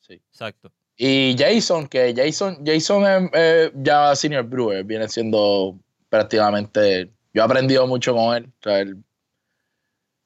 sí. 0.00 0.14
exacto. 0.14 0.72
Y 0.96 1.34
Jason, 1.38 1.88
que 1.88 2.14
Jason, 2.16 2.64
Jason 2.64 3.04
es 3.06 3.30
eh, 3.34 3.72
ya 3.76 4.14
senior 4.14 4.44
brewer, 4.44 4.84
viene 4.84 5.08
siendo 5.08 5.78
prácticamente. 6.08 7.10
Yo 7.32 7.42
he 7.42 7.44
aprendido 7.44 7.86
mucho 7.86 8.14
con 8.14 8.36
él. 8.36 8.44
o 8.46 8.62
sea, 8.62 8.80
él- 8.80 9.02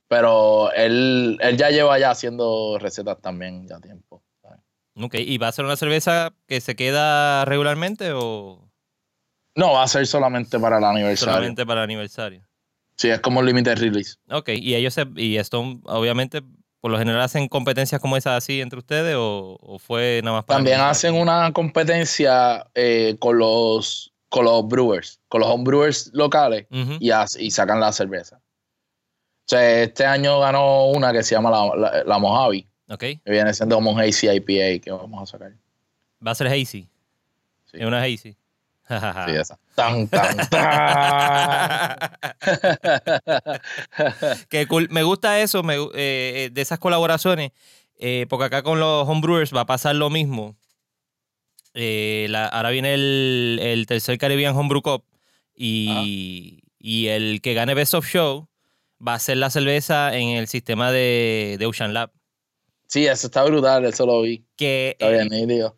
pero 0.09 0.73
él, 0.73 1.37
él 1.41 1.57
ya 1.59 1.71
lleva 1.71 1.99
ya 1.99 2.11
haciendo 2.11 2.79
recetas 2.79 3.21
también 3.21 3.67
ya 3.69 3.79
tiempo. 3.79 4.23
¿sabes? 4.41 4.59
Ok, 4.97 5.15
¿y 5.17 5.37
va 5.39 5.49
a 5.49 5.53
ser 5.53 5.67
una 5.67 5.77
cerveza 5.77 6.33
que 6.47 6.61
se 6.63 6.75
queda 6.77 7.45
regularmente 7.45 8.13
o 8.15 8.71
No, 9.55 9.73
va 9.73 9.83
a 9.83 9.89
ser 9.89 10.07
solamente 10.07 10.59
para 10.59 10.79
el 10.79 10.85
aniversario. 10.85 11.35
solamente 11.35 11.67
para 11.67 11.81
el 11.83 11.85
aniversario? 11.85 12.48
Sí, 12.99 13.09
es 13.09 13.21
como 13.21 13.43
limited 13.43 13.79
release. 13.79 14.17
Ok, 14.31 14.51
y 14.51 14.75
ellos 14.75 14.93
se, 14.93 15.07
y 15.17 15.37
Stone, 15.39 15.81
obviamente, 15.85 16.43
por 16.81 16.91
lo 16.91 16.99
general 16.99 17.21
hacen 17.23 17.49
competencias 17.49 18.01
como 18.01 18.17
esas 18.17 18.37
así 18.37 18.61
entre 18.61 18.79
ustedes 18.79 19.15
o, 19.17 19.57
o 19.61 19.79
fue 19.79 20.21
nada 20.23 20.37
más 20.39 20.45
para 20.45 20.59
También 20.59 20.81
hacen 20.81 21.15
una 21.15 21.53
competencia 21.53 22.67
eh, 22.75 23.17
con 23.19 23.39
los 23.39 24.13
con 24.29 24.45
los 24.45 24.69
brewers, 24.69 25.21
con 25.29 25.41
los 25.41 25.49
homebrewers 25.49 26.11
locales 26.13 26.67
y, 27.01 27.11
y 27.39 27.51
sacan 27.51 27.81
la 27.81 27.93
cerveza. 27.93 28.37
O 28.37 29.47
sea, 29.47 29.83
este 29.83 30.05
año 30.05 30.39
ganó 30.41 30.89
una 30.89 31.13
que 31.13 31.23
se 31.23 31.35
llama 31.35 31.51
la, 31.51 31.75
la, 31.75 32.05
la 32.05 32.19
Mojave, 32.19 32.67
Ok, 32.91 32.99
que 33.01 33.21
viene 33.27 33.55
siendo 33.55 33.77
como 33.77 33.93
un 33.93 34.01
hazy 34.01 34.29
IPA 34.29 34.83
que 34.85 34.91
vamos 34.91 35.23
a 35.23 35.27
sacar. 35.27 35.53
va 36.25 36.33
a 36.33 36.35
ser 36.35 36.49
hazy. 36.49 36.89
Sí. 37.65 37.79
Es 37.79 37.87
una 37.87 38.03
hazy. 38.03 38.37
Sí, 38.89 39.35
esa. 39.37 39.59
Tan, 39.75 40.09
tan, 40.09 40.37
tan. 40.49 41.99
que 44.49 44.67
cool. 44.67 44.89
Me 44.91 45.03
gusta 45.03 45.41
eso, 45.41 45.63
me 45.63 45.77
eh, 45.77 45.89
eh, 45.95 46.51
de 46.53 46.61
esas 46.61 46.79
colaboraciones, 46.79 47.53
eh, 47.99 48.27
porque 48.29 48.47
acá 48.47 48.63
con 48.63 48.81
los 48.81 49.09
homebrewers 49.09 49.55
va 49.55 49.63
a 49.63 49.67
pasar 49.67 49.95
lo 49.97 50.11
mismo. 50.11 50.57
Eh, 51.75 52.27
la- 52.31 52.47
ahora 52.49 52.71
viene 52.71 52.95
el, 52.95 53.59
el 53.63 53.87
tercer 53.87 54.19
Caribbean 54.19 54.57
Homebrew 54.57 54.83
Cup 54.83 55.05
y, 55.55 56.63
y 56.79 57.09
el 57.09 57.41
que 57.43 57.55
gane 57.55 57.75
Best 57.75 57.95
of 57.95 58.07
Show 58.07 58.49
va 59.07 59.13
a 59.13 59.17
hacer 59.17 59.37
la 59.37 59.51
cerveza 59.51 60.17
en 60.17 60.31
el 60.31 60.49
sistema 60.49 60.91
de, 60.91 61.57
de 61.59 61.67
Ocean 61.67 61.95
Lab. 61.95 62.11
Sí, 62.89 63.07
eso 63.07 63.27
está 63.27 63.45
brutal, 63.45 63.85
eso 63.85 64.07
lo 64.07 64.23
vi. 64.23 64.45
Que 64.57 64.97
Está 64.99 65.11
bien 65.11 65.29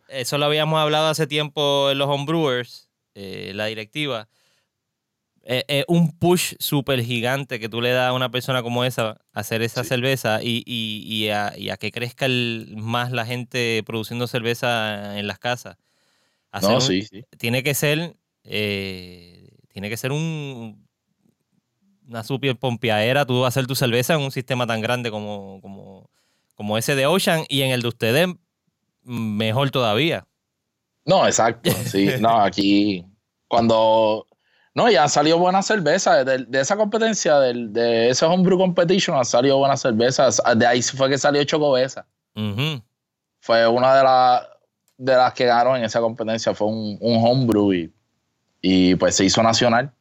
eso 0.07 0.37
lo 0.37 0.45
habíamos 0.45 0.79
hablado 0.79 1.09
hace 1.09 1.27
tiempo 1.27 1.91
en 1.91 1.97
los 1.97 2.07
homebrewers, 2.07 2.89
eh, 3.15 3.51
la 3.55 3.65
directiva. 3.67 4.27
Eh, 5.43 5.63
Es 5.67 5.85
un 5.87 6.11
push 6.17 6.53
súper 6.59 7.01
gigante 7.03 7.59
que 7.59 7.67
tú 7.67 7.81
le 7.81 7.89
das 7.91 8.09
a 8.09 8.13
una 8.13 8.29
persona 8.29 8.61
como 8.61 8.83
esa 8.85 9.09
a 9.33 9.39
hacer 9.39 9.61
esa 9.63 9.81
Sí. 9.83 9.89
cerveza 9.89 10.43
y, 10.43 10.63
y- 10.67 11.01
y 11.07 11.29
a, 11.29 11.53
y 11.57 11.69
a 11.69 11.77
que 11.77 11.91
crezca 11.91 12.25
el- 12.27 12.75
más 12.77 13.11
la 13.11 13.25
gente 13.25 13.81
produciendo 13.85 14.27
cerveza 14.27 15.17
en 15.17 15.25
las 15.27 15.39
casas. 15.39 15.77
Hacer 16.51 16.69
No, 16.71 16.75
un- 16.75 16.81
sí, 16.81 17.01
sí. 17.03 17.23
Tiene 17.39 17.63
que 17.63 17.73
ser, 17.73 18.15
eh, 18.43 19.49
tiene 19.69 19.89
que 19.89 19.97
ser 19.97 20.11
un, 20.11 20.87
una 22.07 22.23
super 22.23 22.55
pompeadera 22.57 23.25
tú 23.25 23.45
hacer 23.45 23.65
tu 23.67 23.75
cerveza 23.75 24.13
en 24.15 24.21
un 24.21 24.31
sistema 24.31 24.67
tan 24.67 24.81
grande 24.81 25.09
como, 25.11 25.59
como, 25.61 26.09
como 26.55 26.77
ese 26.77 26.93
de 26.95 27.05
Ocean 27.07 27.45
y 27.49 27.61
en 27.61 27.71
el 27.71 27.81
de 27.81 27.87
ustedes 27.87 28.27
mejor 29.03 29.71
todavía. 29.71 30.27
No, 31.05 31.25
exacto. 31.25 31.71
Sí, 31.85 32.09
no, 32.19 32.41
aquí 32.43 33.05
cuando. 33.47 34.25
No, 34.73 34.89
ya 34.89 35.03
han 35.03 35.09
salido 35.09 35.37
buenas 35.37 35.65
cervezas. 35.65 36.25
De, 36.25 36.45
de 36.45 36.61
esa 36.61 36.77
competencia, 36.77 37.39
del- 37.39 37.73
de, 37.73 38.09
ese 38.09 38.25
homebrew 38.25 38.57
competition, 38.57 39.17
han 39.17 39.25
salido 39.25 39.57
buenas 39.57 39.81
cervezas. 39.81 40.41
De 40.55 40.65
ahí 40.65 40.81
fue 40.81 41.09
que 41.09 41.17
salió 41.17 41.43
Chocobesa. 41.43 42.05
Ujú. 42.35 42.81
Fue 43.41 43.67
una 43.67 43.95
de, 43.97 44.03
las 44.03 44.47
de 44.97 45.15
las 45.15 45.33
que 45.33 45.45
ganó 45.45 45.75
en 45.75 45.83
esa 45.83 45.99
competencia. 45.99 46.53
Fue 46.53 46.67
un, 46.67 46.97
un 47.01 47.17
homebrew 47.27 47.73
y, 47.73 47.93
y 48.61 48.95
pues 48.95 49.15
se 49.17 49.25
hizo 49.25 49.43
nacional. 49.43 49.91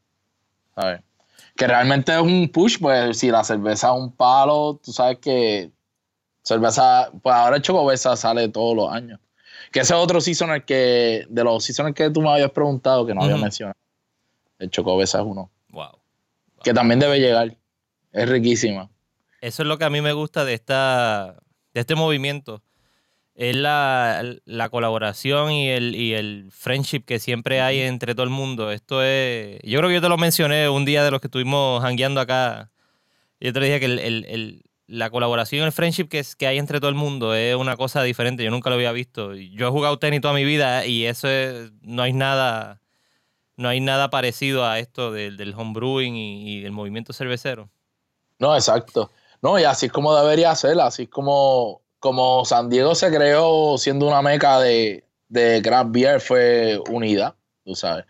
¿sabes? 0.77 1.01
Que 1.57 1.67
realmente 1.67 2.15
es 2.15 2.21
un 2.21 2.49
push, 2.49 2.79
pues 2.81 3.19
si 3.19 3.29
la 3.31 3.43
cerveza 3.43 3.89
es 3.89 3.95
un 3.99 4.13
palo, 4.13 4.79
tú 4.83 4.93
sabes 4.93 5.19
que 5.19 5.73
cerveza, 6.43 7.11
pues 7.23 7.35
ahora 7.35 7.61
Chocobesa 7.61 8.15
sale 8.17 8.49
todos 8.49 8.77
los 8.77 8.93
años. 8.93 9.19
Que 9.71 9.81
ese 9.81 9.95
es 9.95 10.01
otro 10.01 10.21
seasonal 10.21 10.65
que, 10.65 11.27
de 11.29 11.45
los 11.45 11.65
seasonals 11.65 11.95
que 11.95 12.11
tú 12.11 12.21
me 12.21 12.31
habías 12.31 12.51
preguntado, 12.51 13.07
que 13.07 13.15
no 13.15 13.23
había 13.23 13.35
Ujú. 13.37 13.43
mencionado. 13.45 13.77
El 14.59 14.71
Chocobesa 14.71 15.19
es 15.21 15.25
uno. 15.25 15.51
Wow. 15.71 15.99
Que 16.63 16.75
también 16.75 16.99
debe 17.01 17.19
llegar. 17.21 17.57
Es 18.13 18.29
riquísima. 18.29 18.91
Eso 19.41 19.63
es 19.63 19.69
lo 19.69 19.79
que 19.79 19.85
a 19.85 19.91
mí 19.91 20.01
me 20.01 20.13
gusta 20.13 20.45
de 20.45 20.55
esta 20.55 21.37
de 21.73 21.81
este 21.81 21.95
movimiento. 21.95 22.63
Es 23.37 23.57
la, 23.57 24.23
la 24.45 24.69
colaboración 24.69 25.53
y 25.53 25.71
el, 25.71 25.95
y 25.95 26.13
el 26.13 26.49
friendship 26.51 27.05
que 27.07 27.19
siempre 27.21 27.63
hay 27.63 27.79
entre 27.81 28.15
todo 28.15 28.25
el 28.25 28.31
mundo. 28.31 28.71
Esto 28.73 29.03
es. 29.03 29.61
Yo 29.63 29.79
creo 29.79 29.89
que 29.89 29.95
yo 29.95 30.01
te 30.03 30.09
lo 30.11 30.19
mencioné 30.19 30.69
un 30.69 30.85
día 30.85 31.05
de 31.05 31.11
los 31.11 31.21
que 31.21 31.29
estuvimos 31.29 31.83
hangueando 31.85 32.21
acá. 32.21 32.71
Yo 33.41 33.53
te 33.55 33.61
dije 33.61 33.79
que 33.81 33.87
el- 33.87 33.99
el- 34.01 34.25
el- 34.29 34.63
la 34.91 35.09
colaboración 35.09 35.63
y 35.63 35.65
el 35.67 35.73
friendship 35.73 36.09
que, 36.09 36.19
es, 36.19 36.35
que 36.35 36.49
hay 36.49 36.59
entre 36.59 36.81
todo 36.81 36.91
el 36.91 36.97
mundo 36.97 37.35
es 37.35 37.55
una 37.55 37.77
cosa 37.77 38.03
diferente. 38.03 38.43
Yo 38.43 38.51
nunca 38.51 38.71
lo 38.71 38.75
había 38.75 38.91
visto. 38.91 39.35
Yo 39.35 39.69
he 39.69 39.71
jugado 39.71 39.99
tenis 40.01 40.21
toda 40.21 40.35
mi 40.35 40.45
vida 40.45 40.85
y 40.85 41.07
eso 41.07 41.29
es, 41.29 41.71
no 41.83 42.03
hay 42.03 42.13
nada. 42.13 42.81
No 43.57 43.69
hay 43.69 43.81
nada 43.81 44.11
parecido 44.11 44.67
a 44.67 44.79
esto 44.79 45.13
del, 45.13 45.37
del 45.37 45.55
homebrewing 45.55 46.17
y, 46.17 46.61
y 46.61 46.65
el 46.65 46.73
movimiento 46.73 47.13
cervecero. 47.13 47.71
No, 48.39 48.55
exacto. 48.55 49.13
No, 49.43 49.59
y 49.59 49.65
así 49.65 49.87
es 49.87 49.93
como 49.93 50.17
debería 50.17 50.55
ser, 50.57 50.81
así 50.81 51.05
es 51.05 51.09
como, 51.09 51.83
como 51.99 52.45
San 52.45 52.69
Diego 52.69 52.95
se 52.95 53.11
creó 53.15 53.77
siendo 53.79 54.09
una 54.09 54.23
meca 54.23 54.59
de, 54.61 55.05
de 55.29 55.63
craft 55.63 55.91
beer, 55.93 56.21
fue 56.21 56.81
unida, 56.91 57.37
tú 57.65 57.75
sabes. 57.75 58.07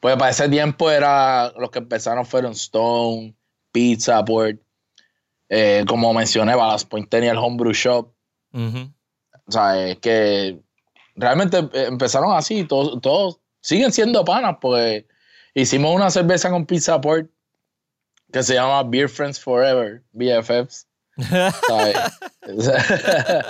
Pues 0.00 0.16
para 0.16 0.30
ese 0.30 0.48
tiempo 0.48 0.90
era, 0.90 1.52
los 1.58 1.70
que 1.70 1.78
empezaron 1.78 2.26
fueron 2.26 2.52
Stone, 2.52 3.34
Pizza 3.72 4.24
Port, 4.24 4.58
eh, 5.48 5.84
como 5.86 6.12
mencioné, 6.14 6.54
Ballast 6.54 6.88
Point 6.88 7.08
tenía 7.08 7.32
el 7.32 7.38
Homebrew 7.38 7.72
Shop, 7.72 8.12
Ujú. 8.52 8.90
o 9.46 9.52
sea, 9.52 9.88
es 9.88 9.98
que 9.98 10.58
realmente 11.16 11.58
eh, 11.58 11.86
empezaron 11.88 12.34
así, 12.34 12.64
todos, 12.64 13.00
todos 13.00 13.38
siguen 13.60 13.92
siendo 13.92 14.24
panas, 14.24 14.56
pues 14.60 15.04
hicimos 15.54 15.94
una 15.94 16.10
cerveza 16.10 16.50
con 16.50 16.66
Pizza 16.66 17.00
Port 17.00 17.30
que 18.32 18.42
se 18.42 18.54
llama 18.54 18.82
Beer 18.82 19.08
Friends 19.08 19.38
Forever, 19.38 20.02
BFFs. 20.12 20.86
¿sabes? 21.68 21.96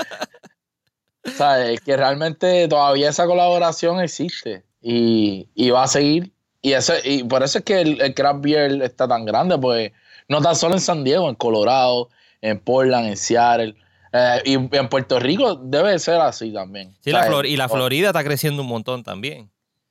¿Sabes? 1.37 1.81
Que 1.81 1.97
realmente 1.97 2.69
todavía 2.69 3.09
esa 3.09 3.27
colaboración 3.27 4.01
existe 4.01 4.63
y, 4.83 5.49
y 5.55 5.71
va 5.71 5.85
a 5.85 5.89
seguir. 5.89 6.33
Y, 6.61 6.73
eso, 6.73 6.93
y 7.03 7.25
por 7.25 7.43
eso 7.43 7.59
es 7.59 7.65
que 7.65 7.81
el, 7.81 8.01
el 8.01 8.15
craft 8.15 8.41
beer 8.43 8.83
está 8.83 9.09
tan 9.09 9.25
grande, 9.25 9.59
pues 9.59 9.93
no 10.29 10.41
tan 10.41 10.57
solo 10.57 10.75
en 10.75 10.81
San 10.81 11.05
Diego, 11.05 11.29
en 11.29 11.35
Colorado, 11.35 12.09
en 12.41 12.59
Portland, 12.59 13.09
en 13.09 13.17
Seattle. 13.17 13.75
eh, 14.13 14.43
y 14.45 14.53
en 14.55 14.89
Puerto 14.89 15.19
Rico 15.19 15.57
debe 15.57 15.99
ser 15.99 16.21
así 16.21 16.53
también. 16.53 16.95
Sí, 17.01 17.11
la. 17.11 17.25
Flor- 17.25 17.47
y 17.47 17.57
la 17.57 17.69
Florida 17.69 18.09
está 18.09 18.23
creciendo 18.23 18.63
un 18.63 18.69
montón 18.69 19.03
también. 19.03 19.51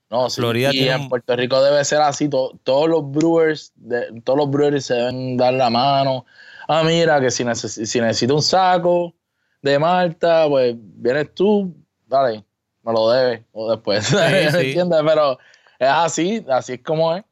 No, 0.09 0.29
sí. 0.29 0.39
Florida 0.41 0.69
y 0.69 0.77
tiene 0.77 0.91
en 1.03 1.09
Puerto 1.09 1.35
Rico 1.35 1.61
debe 1.63 1.83
ser 1.83 1.99
así. 2.01 2.29
to- 2.29 2.57
todos 2.63 2.87
los 2.87 3.09
brewers, 3.11 3.71
de- 3.75 4.21
todos 4.23 4.37
los 4.37 4.49
brewers 4.49 4.85
se 4.85 4.93
deben 4.93 5.35
dar 5.37 5.53
la 5.55 5.69
mano. 5.69 6.25
Ah, 6.67 6.83
mira, 6.85 7.19
que 7.19 7.31
si, 7.31 7.43
neces- 7.43 7.85
si 7.85 7.99
necesito 7.99 8.35
un 8.35 8.41
saco 8.43 9.13
de 9.61 9.77
Malta, 9.79 10.45
pues 10.47 10.75
vienes 10.77 11.33
tú, 11.35 11.75
dale, 12.05 12.43
me 12.83 12.93
lo 12.93 13.09
debes. 13.09 13.41
O 13.51 13.69
después, 13.71 14.05
sí. 14.07 14.15
¿entiendes? 14.17 15.01
Pero 15.05 15.37
es 15.79 15.87
así, 15.89 16.45
así 16.49 16.73
es 16.73 16.81
como 16.81 17.13
es. 17.15 17.23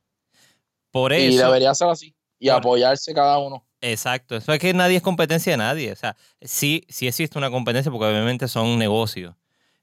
Por 0.92 1.14
Y 1.14 1.36
eso. 1.36 1.46
debería 1.46 1.74
ser 1.74 1.88
así. 1.90 2.14
Y 2.42 2.50
apoyarse 2.50 3.14
cada 3.14 3.38
uno. 3.38 3.66
Exacto. 3.82 4.36
Eso 4.36 4.52
es 4.54 4.60
que 4.60 4.74
nadie 4.74 4.98
es 4.98 5.02
competencia 5.04 5.52
de 5.54 5.58
nadie. 5.58 5.92
O 5.92 5.96
sea, 5.96 6.16
sí, 6.42 6.86
sí 6.90 7.08
existe 7.08 7.38
una 7.38 7.50
competencia 7.50 7.92
porque 7.92 8.08
obviamente 8.08 8.48
son 8.48 8.78
negocios. 8.78 9.36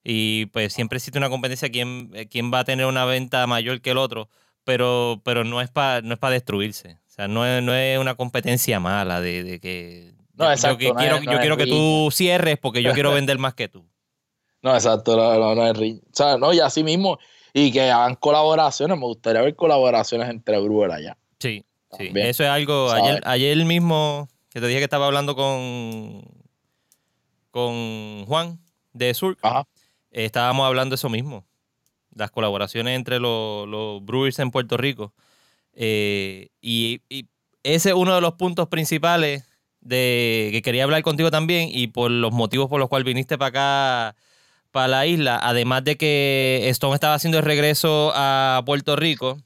Y 0.04 0.46
pues 0.46 0.72
siempre 0.72 0.96
existe 0.96 1.18
una 1.18 1.28
competencia 1.30 1.68
quién, 1.70 2.10
eh, 2.14 2.26
quién 2.28 2.52
va 2.52 2.60
a 2.60 2.64
tener 2.64 2.86
una 2.86 3.04
venta 3.04 3.46
mayor 3.46 3.80
que 3.80 3.90
el 3.90 3.98
otro, 3.98 4.28
pero, 4.64 5.20
pero 5.24 5.44
no 5.44 5.60
es 5.60 5.70
para 5.70 6.00
no 6.02 6.14
es 6.14 6.18
para 6.20 6.34
destruirse. 6.34 6.92
O 7.06 7.10
sea, 7.10 7.28
no 7.28 7.44
es, 7.46 7.62
no 7.62 7.74
es 7.74 7.98
una 7.98 8.14
competencia 8.14 8.78
mala 8.80 9.20
de, 9.20 9.42
de 9.44 9.60
que 9.60 10.14
No, 10.34 10.44
yo- 10.46 10.52
exacto, 10.52 10.78
yo, 10.78 10.78
que 10.78 10.88
no 10.94 10.98
quiero, 11.00 11.16
es- 11.16 11.24
no 11.24 11.32
yo 11.32 11.38
es 11.38 11.40
quiero 11.40 11.56
que 11.56 11.66
tú 11.66 12.08
cierres 12.12 12.58
porque 12.58 12.82
yo 12.82 12.92
quiero 12.92 13.12
vender 13.12 13.38
más 13.38 13.54
que 13.54 13.68
tú. 13.68 13.84
No, 14.62 14.74
exacto, 14.74 15.16
no, 15.16 15.54
no, 15.54 15.66
es 15.68 15.76
ring. 15.76 16.00
O 16.04 16.10
sea, 16.16 16.36
no, 16.36 16.52
y 16.52 16.58
así 16.58 16.82
mismo. 16.82 17.16
Y 17.54 17.70
que 17.70 17.90
hagan 17.92 18.16
colaboraciones. 18.16 18.98
Me 18.98 19.04
gustaría 19.04 19.40
ver 19.42 19.54
colaboraciones 19.54 20.28
entre 20.28 20.58
brewers 20.60 20.94
allá. 20.94 21.16
Sí, 21.38 21.64
sí. 21.96 22.10
Eso 22.14 22.44
es 22.44 22.48
algo. 22.50 22.90
Ayer, 22.90 23.22
ayer 23.24 23.64
mismo, 23.64 24.28
que 24.50 24.60
te 24.60 24.66
dije 24.66 24.78
que 24.80 24.84
estaba 24.84 25.06
hablando 25.06 25.34
con, 25.34 26.22
con 27.50 28.24
Juan 28.26 28.58
de 28.92 29.14
Sur, 29.14 29.36
Ajá. 29.42 29.66
eh, 30.10 30.24
estábamos 30.24 30.66
hablando 30.66 30.92
de 30.92 30.96
eso 30.96 31.08
mismo. 31.08 31.44
Las 32.14 32.30
colaboraciones 32.30 32.96
entre 32.96 33.20
los, 33.20 33.68
los 33.68 34.04
brewers 34.04 34.38
en 34.38 34.50
Puerto 34.50 34.76
Rico. 34.76 35.12
Eh, 35.74 36.48
y, 36.60 37.02
y 37.08 37.26
ese 37.62 37.90
es 37.90 37.94
uno 37.94 38.14
de 38.14 38.20
los 38.20 38.34
puntos 38.34 38.68
principales 38.68 39.44
de 39.80 40.48
que 40.52 40.62
quería 40.62 40.84
hablar 40.84 41.02
contigo 41.02 41.30
también 41.30 41.68
y 41.72 41.86
por 41.88 42.10
los 42.10 42.32
motivos 42.32 42.68
por 42.68 42.80
los 42.80 42.88
cuales 42.88 43.06
viniste 43.06 43.38
para 43.38 43.48
acá, 44.10 44.16
para 44.72 44.88
la 44.88 45.06
isla, 45.06 45.38
además 45.42 45.84
de 45.84 45.96
que 45.96 46.62
Stone 46.70 46.94
estaba 46.94 47.14
haciendo 47.14 47.38
el 47.38 47.44
regreso 47.44 48.12
a 48.14 48.62
Puerto 48.66 48.96
Rico. 48.96 49.38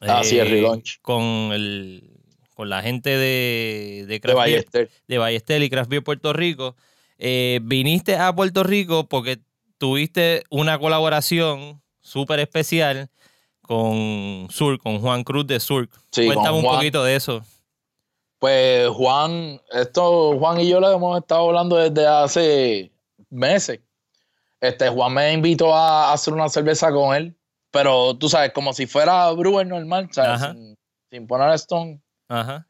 Ah, 0.00 0.22
sí, 0.22 0.38
el 0.38 0.46
eh, 0.46 0.50
relaunch. 0.50 1.00
Con, 1.02 1.22
el, 1.52 2.10
con 2.54 2.68
la 2.68 2.82
gente 2.82 3.10
de, 3.10 4.04
de, 4.06 4.06
De 4.06 4.20
Craft 4.20 4.36
Beer- 4.38 4.50
Ballester. 4.52 4.90
de 5.08 5.18
Ballester 5.18 5.62
y 5.62 5.70
Craft 5.70 5.90
Beer 5.90 6.04
Puerto 6.04 6.32
Rico. 6.32 6.76
Eh, 7.18 7.60
viniste 7.62 8.16
a 8.16 8.32
Puerto 8.34 8.62
Rico 8.62 9.08
porque 9.08 9.38
tuviste 9.78 10.44
una 10.50 10.78
colaboración 10.78 11.80
súper 12.00 12.40
especial 12.40 13.10
con 13.62 14.46
Surk, 14.50 14.82
con 14.82 15.00
Juan 15.00 15.24
Cruz 15.24 15.46
de 15.46 15.60
Surk. 15.60 15.90
Sí, 16.10 16.26
Cuéntame 16.26 16.58
un 16.58 16.64
poquito 16.64 17.04
de 17.04 17.16
eso. 17.16 17.44
Pues 18.38 18.88
Juan, 18.90 19.60
esto 19.72 20.38
Juan 20.38 20.60
y 20.60 20.68
yo 20.68 20.78
lo 20.80 20.92
hemos 20.92 21.18
estado 21.18 21.48
hablando 21.48 21.76
desde 21.76 22.06
hace 22.06 22.92
meses. 23.30 23.80
Este, 24.60 24.88
Juan 24.88 25.12
me 25.12 25.32
invitó 25.32 25.74
a 25.74 26.12
hacer 26.12 26.32
una 26.34 26.48
cerveza 26.48 26.90
con 26.92 27.14
él, 27.16 27.34
pero 27.70 28.16
tú 28.16 28.28
sabes, 28.28 28.52
como 28.52 28.72
si 28.72 28.86
fuera 28.86 29.30
brewer 29.32 29.66
normal, 29.66 30.08
¿sabes? 30.12 30.40
Sin, 30.40 30.76
sin 31.10 31.26
poner 31.26 31.52
Stone. 31.54 32.00
Ajá. 32.28 32.66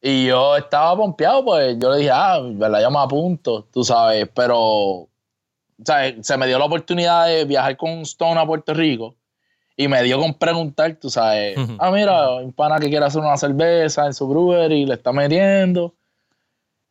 Y 0.00 0.26
yo 0.26 0.56
estaba 0.56 0.96
pompeado, 0.96 1.44
pues 1.44 1.76
yo 1.78 1.90
le 1.90 1.98
dije, 1.98 2.10
ah, 2.12 2.38
¿verdad? 2.40 2.82
Yo 2.82 2.90
me 2.90 2.98
apunto, 2.98 3.64
tú 3.72 3.82
sabes, 3.82 4.28
pero 4.34 5.08
¿sabes? 5.84 6.26
se 6.26 6.36
me 6.36 6.46
dio 6.46 6.58
la 6.58 6.66
oportunidad 6.66 7.26
de 7.26 7.44
viajar 7.44 7.76
con 7.76 8.00
Stone 8.00 8.40
a 8.40 8.46
Puerto 8.46 8.72
Rico 8.74 9.16
y 9.76 9.88
me 9.88 10.02
dio 10.02 10.18
con 10.18 10.34
preguntar, 10.34 10.96
tú 10.96 11.10
sabes, 11.10 11.56
ah, 11.78 11.90
mira, 11.90 12.30
un 12.36 12.52
pana 12.52 12.78
que 12.78 12.88
quiere 12.88 13.04
hacer 13.04 13.20
una 13.20 13.36
cerveza 13.36 14.06
en 14.06 14.14
su 14.14 14.26
brewery, 14.26 14.86
le 14.86 14.94
está 14.94 15.12
metiendo. 15.12 15.94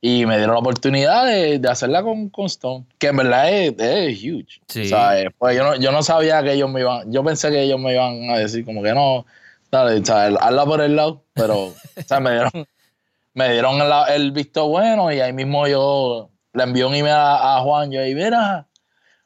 Y 0.02 0.26
me 0.26 0.38
dieron 0.38 0.54
la 0.54 0.60
oportunidad 0.60 1.26
de, 1.26 1.58
de 1.58 1.68
hacerla 1.70 2.04
con, 2.04 2.30
con 2.30 2.46
Stone, 2.46 2.86
que 3.00 3.08
en 3.08 3.18
verdad 3.18 3.52
es, 3.52 3.74
es 3.80 4.20
huge. 4.24 4.62
Sí. 4.68 4.88
¿sabes? 4.90 5.28
Pues 5.38 5.58
yo 5.58 5.64
no, 5.64 5.76
yo 5.78 5.92
no 5.92 6.04
sabía 6.04 6.44
que 6.44 6.54
ellos 6.54 6.70
me 6.70 6.82
iban, 6.82 7.12
yo 7.12 7.24
pensé 7.24 7.50
que 7.50 7.62
ellos 7.64 7.80
me 7.80 7.94
iban 7.94 8.30
a 8.30 8.38
decir 8.38 8.64
como 8.66 8.84
que 8.84 8.94
no, 8.94 9.26
dale, 9.72 10.06
¿sabes? 10.06 10.38
hazla 10.40 10.66
por 10.66 10.82
el 10.82 10.96
lado, 10.96 11.24
pero 11.34 11.74
¿sabes? 12.06 12.24
me 12.24 12.32
dieron, 12.34 12.52
me 13.34 13.52
dieron 13.52 13.78
la- 13.90 14.14
el 14.14 14.32
visto 14.32 14.68
bueno 14.68 15.12
y 15.12 15.20
ahí 15.22 15.34
mismo 15.34 15.68
yo 15.68 16.30
le 16.54 16.64
envié 16.64 16.86
un 16.86 16.94
email 16.94 17.16
a, 17.16 17.58
a 17.58 17.62
Juan, 17.62 17.92
yo 17.92 18.00
ahí, 18.02 18.14
mira, 18.14 18.68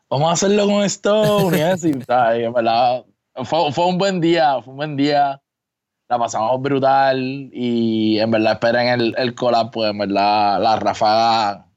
vamos 0.10 0.30
a 0.30 0.34
hacerlo 0.34 0.66
con 0.66 0.84
Stone 0.86 1.58
y 1.58 1.88
y, 1.90 2.02
¿sabes? 2.04 2.46
En 2.46 2.54
verdad, 2.54 3.04
fue, 3.44 3.72
fue 3.74 3.86
un 3.86 3.98
buen 3.98 4.22
día, 4.22 4.62
fue 4.62 4.72
un 4.72 4.78
buen 4.78 4.96
día, 4.96 5.42
la 6.10 6.18
pasamos 6.18 6.60
brutal 6.62 7.50
y 7.54 8.18
en 8.20 8.32
verdad 8.32 8.54
esperen 8.54 8.88
el, 8.88 9.16
el 9.18 9.36
collab, 9.36 9.70
pues 9.72 9.92
en 9.92 9.98
verdad 10.00 10.60
la 10.62 10.76
ráfaga 10.78 11.68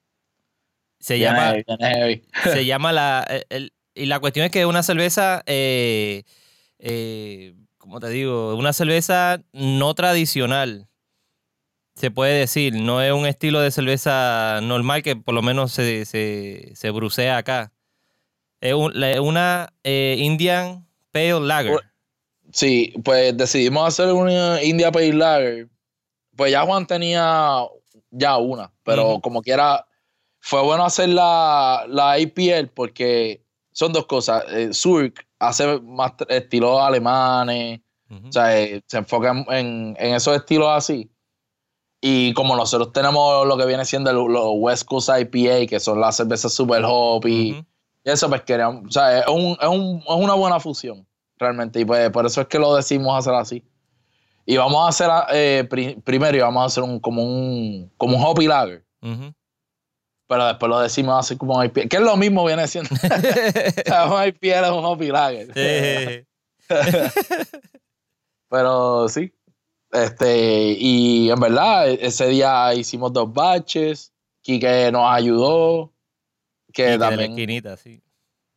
Se 0.99 1.17
viene, 1.17 1.37
llama, 1.37 1.53
viene 1.53 1.95
heavy. 1.95 2.23
se 2.53 2.65
llama 2.65 2.93
la. 2.93 3.27
el- 3.51 3.73
y 3.95 4.07
la 4.07 4.21
cuestión 4.21 4.47
es 4.47 4.51
que 4.53 4.65
una 4.65 4.83
cerveza. 4.83 5.43
Eh, 5.45 6.23
eh, 6.79 7.55
¿Cómo 7.77 8.01
te 8.01 8.09
digo? 8.09 8.57
Una 8.57 8.73
cerveza 8.73 9.43
no 9.53 9.93
tradicional. 9.93 10.89
Se 11.95 12.11
puede 12.11 12.39
decir. 12.39 12.75
No 12.75 13.03
es 13.03 13.13
un 13.13 13.27
estilo 13.27 13.61
de 13.61 13.71
cerveza 13.71 14.61
normal 14.63 15.03
que 15.03 15.15
por 15.15 15.35
lo 15.35 15.43
menos 15.43 15.73
se, 15.73 16.07
se, 16.07 16.71
se 16.75 16.91
brucea 16.91 17.37
acá. 17.37 17.71
Es 18.63 18.73
un- 18.73 18.95
una 19.21 19.75
eh, 19.85 20.17
Indian 20.21 20.87
Pale 21.11 21.41
Lager. 21.41 21.92
Sí, 22.53 22.93
pues 23.05 23.37
decidimos 23.37 23.87
hacer 23.89 24.13
una 24.13 24.63
India 24.63 24.93
Pale 24.93 25.13
Lager. 25.15 25.69
Pues 26.37 26.53
ya 26.53 26.63
Juan 26.63 26.87
tenía 26.87 27.65
ya 28.11 28.37
una, 28.39 28.73
pero 28.85 29.13
Ujú. 29.13 29.21
como 29.21 29.43
quiera, 29.43 29.87
fue 30.41 30.63
bueno 30.63 30.85
hacer 30.85 31.09
la, 31.11 31.85
la 31.89 32.19
IPL 32.19 32.69
porque 32.75 33.43
son 33.73 33.93
dos 33.93 34.07
cosas. 34.07 34.45
Eh, 34.51 34.71
Zurich 34.73 35.27
hace 35.39 35.81
más 35.81 36.13
estilos 36.29 36.81
alemanes, 36.81 37.81
Ujú. 38.11 38.29
o 38.29 38.33
sea, 38.33 38.59
eh, 38.61 38.83
se 38.87 38.99
enfoca 38.99 39.31
en, 39.31 39.97
en- 39.99 40.15
esos 40.15 40.37
estilos 40.37 40.69
así. 40.71 41.11
Y 42.01 42.33
como 42.35 42.57
nosotros 42.57 42.93
tenemos 42.93 43.47
lo 43.47 43.57
que 43.57 43.65
viene 43.67 43.85
siendo 43.85 44.11
el- 44.11 44.17
los 44.33 44.51
West 44.57 44.85
Coast 44.87 45.09
IPA, 45.09 45.67
que 45.69 45.79
son 45.81 46.01
las 46.01 46.17
cervezas 46.17 46.53
super 46.53 46.83
hoppy, 46.85 47.53
Ujú. 47.53 47.65
y 48.05 48.11
eso 48.11 48.29
pues 48.29 48.43
queríamos, 48.43 48.85
o 48.89 48.91
sea, 48.91 49.21
es, 49.21 49.29
un- 49.29 49.57
es 49.61 49.69
un- 49.69 49.99
es 50.07 50.15
una 50.15 50.35
buena 50.35 50.59
fusión, 50.61 51.07
realmente, 51.43 51.81
y 51.81 51.85
pues 51.85 52.09
por 52.11 52.25
eso 52.27 52.41
es 52.41 52.47
que 52.47 52.59
lo 52.59 52.75
decimos 52.75 53.19
hacer 53.19 53.35
así. 53.35 53.63
Y 54.47 54.57
vamos 54.57 54.85
a 54.85 54.89
hacer, 54.89 55.09
eh, 55.33 55.65
pri- 55.69 55.97
primero, 56.03 56.37
y 56.37 56.41
vamos 56.41 56.63
a 56.63 56.67
hacer 56.67 56.83
un, 56.83 56.99
como 56.99 57.23
un, 57.23 57.93
como 57.97 58.17
un 58.17 58.25
hoppy 58.25 58.47
lager, 58.47 58.85
Ujú. 59.03 59.33
pero 60.27 60.47
después 60.47 60.69
lo 60.71 60.81
decimos 60.81 61.15
así 61.19 61.37
como 61.37 61.57
un 61.59 61.65
IPA, 61.67 61.83
que 61.89 61.97
es 61.99 62.03
lo 62.03 62.17
mismo 62.17 62.45
viene 62.45 62.67
siendo. 62.67 62.91
Un 64.11 64.27
IPA 64.29 64.67
es 64.67 64.71
un 64.73 64.85
hoppy 64.85 65.09
lager. 65.09 66.25
Pero 68.49 69.09
sí. 69.09 69.33
Este, 69.91 70.77
y 70.79 71.31
en 71.31 71.39
verdad, 71.41 71.89
e- 71.91 71.99
ese 72.07 72.27
día 72.29 72.73
hicimos 72.75 73.13
dos 73.13 73.33
batches. 73.33 74.13
Quique 74.41 74.91
nos 74.93 75.11
ayudó. 75.11 75.93
Que 76.73 76.83
que 76.85 76.89
de 76.91 76.99
la 76.99 77.09
también. 77.11 77.31
esquinita, 77.33 77.77
sí. 77.77 78.03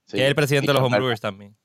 sí, 0.05 0.15
Que 0.17 0.23
es 0.23 0.29
el 0.29 0.35
presidente 0.35 0.67
de 0.67 0.73
los 0.73 0.83
homebrewers 0.83 1.19
también. 1.19 1.55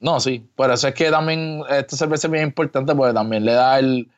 No, 0.00 0.18
sí. 0.18 0.42
Por 0.56 0.70
eso 0.70 0.88
es 0.88 0.94
que 0.94 1.10
también 1.10 1.62
esta 1.70 1.96
cerveza 1.96 2.26
es 2.26 2.32
bien 2.32 2.44
importante 2.44 2.94
porque 2.94 3.12
también 3.14 3.44
le 3.44 3.52
da 3.52 3.78
el, 3.78 4.10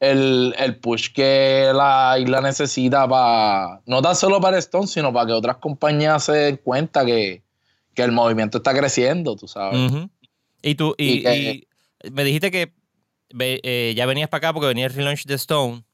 el, 0.00 0.54
el 0.58 0.76
push 0.78 1.12
que 1.12 1.70
la 1.74 2.16
isla 2.18 2.40
necesita 2.40 3.06
para, 3.06 3.80
no 3.86 4.00
tan 4.02 4.16
solo 4.16 4.40
para 4.40 4.58
Stone, 4.58 4.86
sino 4.86 5.12
para 5.12 5.26
que 5.26 5.32
otras 5.32 5.56
compañías 5.58 6.24
se 6.24 6.32
den 6.32 6.56
cuenta 6.56 7.04
que, 7.04 7.42
que 7.94 8.02
el 8.02 8.12
movimiento 8.12 8.58
está 8.58 8.72
creciendo, 8.74 9.36
tú 9.36 9.46
sabes. 9.46 9.92
Y 10.62 10.74
tú, 10.74 10.94
y, 10.96 11.12
Y 11.18 11.22
que- 11.22 11.64
y 12.04 12.10
me 12.10 12.24
dijiste 12.24 12.50
que 12.50 12.72
eh, 13.38 13.92
ya 13.96 14.06
venías 14.06 14.28
para 14.30 14.38
acá 14.38 14.52
porque 14.54 14.68
venía 14.68 14.86
el 14.86 14.92
relaunch 14.94 15.24
de 15.26 15.34
Stone. 15.34 15.84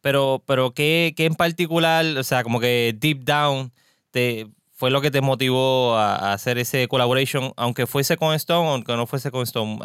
Pero, 0.00 0.42
pero 0.46 0.72
¿qué, 0.72 1.14
qué 1.16 1.24
en 1.26 1.34
particular, 1.34 2.04
o 2.16 2.22
sea, 2.22 2.42
como 2.42 2.60
que 2.60 2.94
deep 2.98 3.24
down, 3.24 3.72
te, 4.10 4.46
fue 4.76 4.90
lo 4.90 5.00
que 5.00 5.10
te 5.10 5.22
motivó 5.22 5.96
a, 5.96 6.16
a 6.16 6.32
hacer 6.34 6.58
ese 6.58 6.86
collaboration, 6.86 7.52
aunque 7.56 7.86
fuese 7.86 8.16
con 8.16 8.34
Stone 8.34 8.68
aunque 8.68 8.92
no 8.94 9.06
fuese 9.06 9.30
con 9.30 9.42
Stone? 9.42 9.78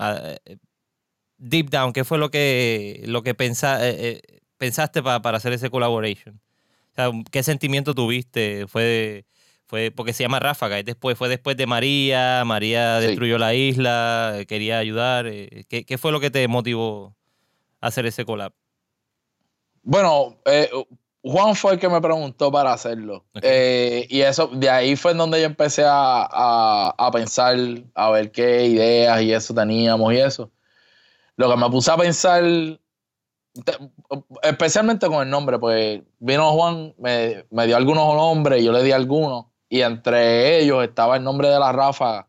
Eh, 0.45 0.57
deep 1.37 1.69
down, 1.69 1.93
¿qué 1.93 2.03
fue 2.03 2.17
lo 2.17 2.29
que, 2.29 3.01
lo 3.07 3.23
que 3.23 3.33
pensa- 3.33 3.79
eh, 3.87 3.95
eh, 3.99 4.39
pensaste 4.57 5.01
pa- 5.01 5.21
para 5.21 5.37
hacer 5.37 5.53
ese 5.53 5.69
collaboration? 5.69 6.39
O 6.91 6.95
sea, 6.95 7.09
¿qué 7.31 7.41
sentimiento 7.41 7.95
tuviste? 7.95 8.67
Fue, 8.67 9.25
fue 9.65 9.91
porque 9.91 10.11
se 10.11 10.23
llama 10.23 10.39
Ráfaga 10.39 10.77
y 10.77 10.83
después 10.83 11.17
fue 11.17 11.29
después 11.29 11.55
de 11.55 11.65
María, 11.67 12.43
María 12.45 12.99
Sí. 12.99 13.07
destruyó 13.07 13.37
la 13.37 13.53
isla, 13.53 14.43
quería 14.47 14.77
ayudar. 14.77 15.25
¿Qué, 15.69 15.85
qué 15.87 15.97
fue 15.97 16.11
lo 16.11 16.19
que 16.19 16.29
te 16.29 16.45
motivó 16.49 17.15
a 17.79 17.87
hacer 17.87 18.05
ese 18.05 18.25
collab? 18.25 18.51
Bueno, 19.83 20.37
eh, 20.45 20.69
Juan 21.23 21.55
fue 21.55 21.73
el 21.73 21.79
que 21.79 21.87
me 21.89 22.01
preguntó 22.01 22.51
para 22.51 22.73
hacerlo. 22.73 23.25
Eh, 23.43 24.07
y 24.09 24.21
eso, 24.21 24.47
de 24.47 24.69
ahí 24.69 24.95
fue 24.95 25.11
en 25.11 25.19
donde 25.19 25.39
yo 25.39 25.45
empecé 25.45 25.83
a, 25.85 26.23
a- 26.23 26.95
a 26.97 27.11
pensar, 27.11 27.55
a 27.93 28.09
ver 28.09 28.31
qué 28.31 28.65
ideas 28.65 29.21
y 29.21 29.31
eso 29.33 29.53
teníamos 29.53 30.13
y 30.13 30.17
eso. 30.17 30.51
Lo 31.37 31.49
que 31.49 31.57
me 31.57 31.69
puse 31.69 31.91
a 31.91 31.97
pensar, 31.97 32.43
te- 33.65 33.77
especialmente 34.43 35.07
con 35.07 35.21
el 35.23 35.29
nombre, 35.29 35.59
pues 35.59 36.01
vino 36.19 36.51
Juan, 36.53 36.93
me, 36.97 37.45
me 37.51 37.67
dio 37.67 37.77
algunos 37.77 38.15
nombres, 38.15 38.63
yo 38.63 38.71
le 38.71 38.83
di 38.83 38.91
algunos, 38.91 39.45
y 39.69 39.81
entre 39.81 40.59
ellos 40.59 40.83
estaba 40.83 41.17
el 41.17 41.23
nombre 41.23 41.49
de 41.49 41.59
la 41.59 41.71
ráfaga. 41.71 42.27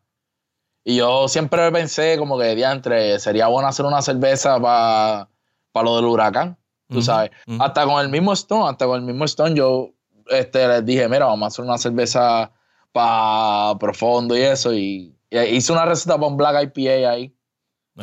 Y 0.85 0.97
yo 0.97 1.29
siempre 1.29 1.71
pensé 1.73 2.19
como 2.19 2.39
que 2.39 2.55
diantre, 2.57 3.19
sería 3.21 3.47
bueno 3.49 3.69
hacer 3.69 3.87
una 3.87 4.03
cerveza 4.03 4.61
para 4.61 5.29
lo 5.75 5.97
del 5.97 6.07
huracán 6.07 6.59
tú 6.93 7.03
sabes. 7.03 7.31
Hasta 7.59 7.85
con 7.85 8.01
el 8.01 8.09
mismo 8.09 8.33
Stone, 8.33 8.71
hasta 8.71 8.87
con 8.87 9.01
el 9.01 9.03
mismo 9.03 9.25
Stone, 9.25 9.55
yo 9.55 9.91
este, 10.29 10.67
les 10.69 10.85
dije, 10.85 11.09
mira, 11.09 11.27
vamos 11.27 11.45
a 11.45 11.49
hacer 11.49 11.65
una 11.65 11.79
cerveza 11.79 12.51
para 12.93 13.79
profundo 13.79 14.37
y 14.37 14.41
eso. 14.41 14.73
Y, 14.73 15.15
y 15.31 15.39
hice 15.39 15.73
una 15.73 15.85
receta 15.85 16.15
para 16.17 16.27
un 16.27 16.37
Black 16.37 16.73
IPA 16.77 17.11
ahí. 17.11 17.35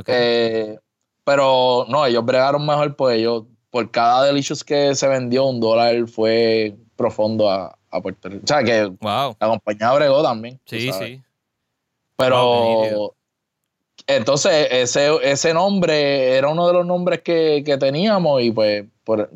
Eh, 0.07 0.77
pero 1.23 1.85
no, 1.89 2.05
ellos 2.05 2.25
bregaron 2.25 2.65
mejor, 2.65 2.95
pues 2.95 3.17
ellos, 3.17 3.43
por 3.69 3.89
cada 3.91 4.25
Delicious 4.25 4.63
que 4.63 4.95
se 4.95 5.07
vendió, 5.07 5.45
un 5.45 5.59
dólar 5.59 6.07
fue 6.07 6.75
profundo 6.95 7.49
a, 7.49 7.77
a 7.91 8.01
Puerto 8.01 8.29
Rico. 8.29 8.43
O 8.43 8.47
sea, 8.47 8.63
que 8.63 8.85
wow. 8.85 9.35
la 9.39 9.47
compañía 9.47 9.93
bregó 9.93 10.23
también. 10.23 10.59
Sí, 10.65 10.91
sí. 10.91 11.21
Pero 12.15 12.89
Wow. 12.91 13.13
Entonces 14.09 14.67
ese, 14.71 15.09
ese 15.23 15.53
nombre 15.53 16.35
era 16.37 16.49
uno 16.49 16.67
de 16.67 16.73
los 16.73 16.85
nombres 16.85 17.21
que, 17.21 17.63
que 17.65 17.77
teníamos 17.77 18.41
y 18.41 18.51
pues 18.51 18.85
por, 19.03 19.29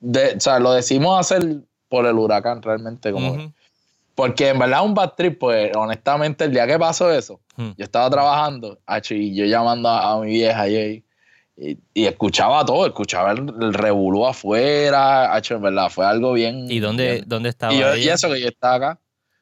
de- 0.00 0.34
o 0.36 0.40
sea, 0.40 0.58
lo 0.58 0.72
decimos 0.72 1.18
hacer 1.20 1.60
por 1.88 2.06
el 2.06 2.18
huracán 2.18 2.60
realmente. 2.62 3.12
Como. 3.12 3.52
Porque 4.14 4.48
en 4.50 4.58
verdad 4.58 4.84
un 4.84 4.92
bad 4.94 5.12
trip, 5.16 5.38
pues 5.38 5.74
honestamente 5.74 6.44
el 6.44 6.52
día 6.52 6.66
que 6.66 6.78
pasó 6.78 7.10
eso, 7.10 7.40
Hmm. 7.56 7.70
yo 7.76 7.84
estaba 7.84 8.08
trabajando, 8.08 8.78
y 9.14 9.34
yo 9.34 9.44
llamando 9.44 9.88
a, 9.90 10.12
a 10.12 10.20
mi 10.20 10.28
vieja 10.30 10.68
y, 10.68 11.04
y, 11.56 11.78
y 11.92 12.06
escuchaba 12.06 12.64
todo, 12.64 12.86
escuchaba 12.86 13.32
el, 13.32 13.40
el 13.60 13.74
revolú 13.74 14.26
afuera, 14.26 15.34
en 15.56 15.62
verdad, 15.62 15.90
fue 15.90 16.06
algo 16.06 16.32
bien. 16.32 16.70
¿Y 16.70 16.78
dónde, 16.80 17.12
bien- 17.12 17.24
dónde 17.26 17.48
estaba 17.50 17.74
y, 17.74 17.78
yo- 17.80 17.94
y 17.96 18.02
ella? 18.04 18.14
eso 18.14 18.30
que 18.30 18.40
yo 18.40 18.48
estaba 18.48 18.74
acá. 18.74 19.00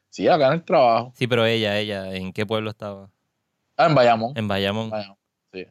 Sí, 0.09 0.27
acá 0.27 0.47
en 0.47 0.53
el 0.53 0.63
trabajo. 0.63 1.13
Sí, 1.15 1.25
pero 1.27 1.45
ella, 1.45 1.77
ella, 1.79 2.13
¿en 2.13 2.33
qué 2.33 2.45
pueblo 2.45 2.69
estaba? 2.69 3.09
Ah, 3.81 3.87
en 3.87 3.95
Bayamón. 3.95 4.33
En 4.35 4.47
Bayamón. 4.47 4.89
Bayamón, 4.89 5.17
sí. 5.53 5.65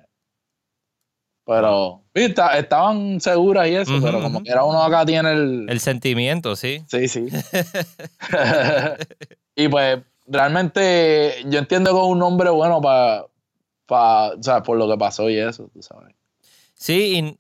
Pero, 1.46 2.02
sí, 2.14 2.22
está- 2.22 2.58
estaban 2.58 3.20
seguras 3.20 3.68
y 3.68 3.74
eso, 3.74 3.92
pero 4.02 4.20
como 4.20 4.42
que 4.42 4.50
era 4.50 4.64
uno 4.64 4.82
acá 4.82 5.04
tiene 5.04 5.32
el. 5.32 5.66
El 5.68 5.80
sentimiento, 5.80 6.54
sí. 6.56 6.84
Sí, 6.88 7.08
sí. 7.08 7.26
y 9.56 9.68
pues, 9.68 10.00
realmente, 10.26 11.42
yo 11.46 11.58
entiendo 11.58 11.92
que 11.92 11.98
es 11.98 12.04
un 12.06 12.18
nombre 12.18 12.50
bueno 12.50 12.80
para. 12.80 13.24
o 13.88 14.42
sea, 14.42 14.62
por 14.62 14.78
lo 14.78 14.88
que 14.88 14.96
pasó 14.96 15.28
y 15.28 15.38
eso, 15.38 15.68
tú 15.72 15.82
sabes. 15.82 16.14
Sí, 16.74 17.18
y 17.18 17.36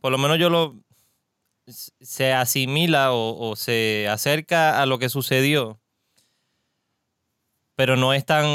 por 0.00 0.12
lo 0.12 0.18
menos 0.18 0.38
yo 0.38 0.50
lo 0.50 0.76
se 1.66 2.32
asimila 2.32 3.12
o, 3.12 3.50
o 3.50 3.56
se 3.56 4.08
acerca 4.08 4.82
a 4.82 4.86
lo 4.86 4.98
que 4.98 5.08
sucedió, 5.08 5.78
pero 7.74 7.96
no 7.96 8.12
es 8.12 8.24
tan, 8.24 8.46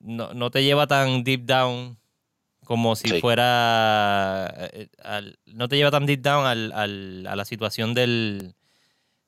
no, 0.00 0.32
no 0.34 0.50
te 0.50 0.62
lleva 0.62 0.86
tan 0.86 1.24
deep 1.24 1.42
down 1.44 1.98
como 2.64 2.96
si 2.96 3.08
Sí. 3.08 3.20
fuera, 3.20 4.52
eh, 4.72 4.88
al- 5.02 5.38
no 5.46 5.68
te 5.68 5.76
lleva 5.76 5.90
tan 5.90 6.04
deep 6.06 6.20
down 6.20 6.44
al- 6.46 6.72
al- 6.72 7.26
a 7.26 7.34
la 7.36 7.44
situación 7.44 7.94
del, 7.94 8.54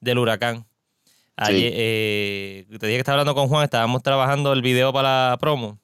del 0.01 0.19
huracán. 0.19 0.67
Ayer, 1.37 1.73
eh, 1.75 2.67
te 2.69 2.87
dije 2.87 2.97
que 2.97 2.99
estaba 2.99 3.15
hablando 3.21 3.35
con 3.35 3.49
Juan, 3.49 3.65
estábamos 3.65 4.03
trabajando 4.03 4.53
el 4.53 4.61
video 4.61 4.93
para 4.93 5.31
la 5.31 5.39
promo, 5.39 5.79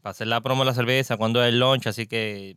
para 0.00 0.12
hacer 0.12 0.26
la 0.26 0.40
promo 0.40 0.62
de 0.64 0.70
la 0.70 0.74
cerveza, 0.74 1.16
cuando 1.18 1.42
es 1.42 1.50
el 1.50 1.60
launch, 1.60 1.86
así 1.86 2.06
que 2.06 2.56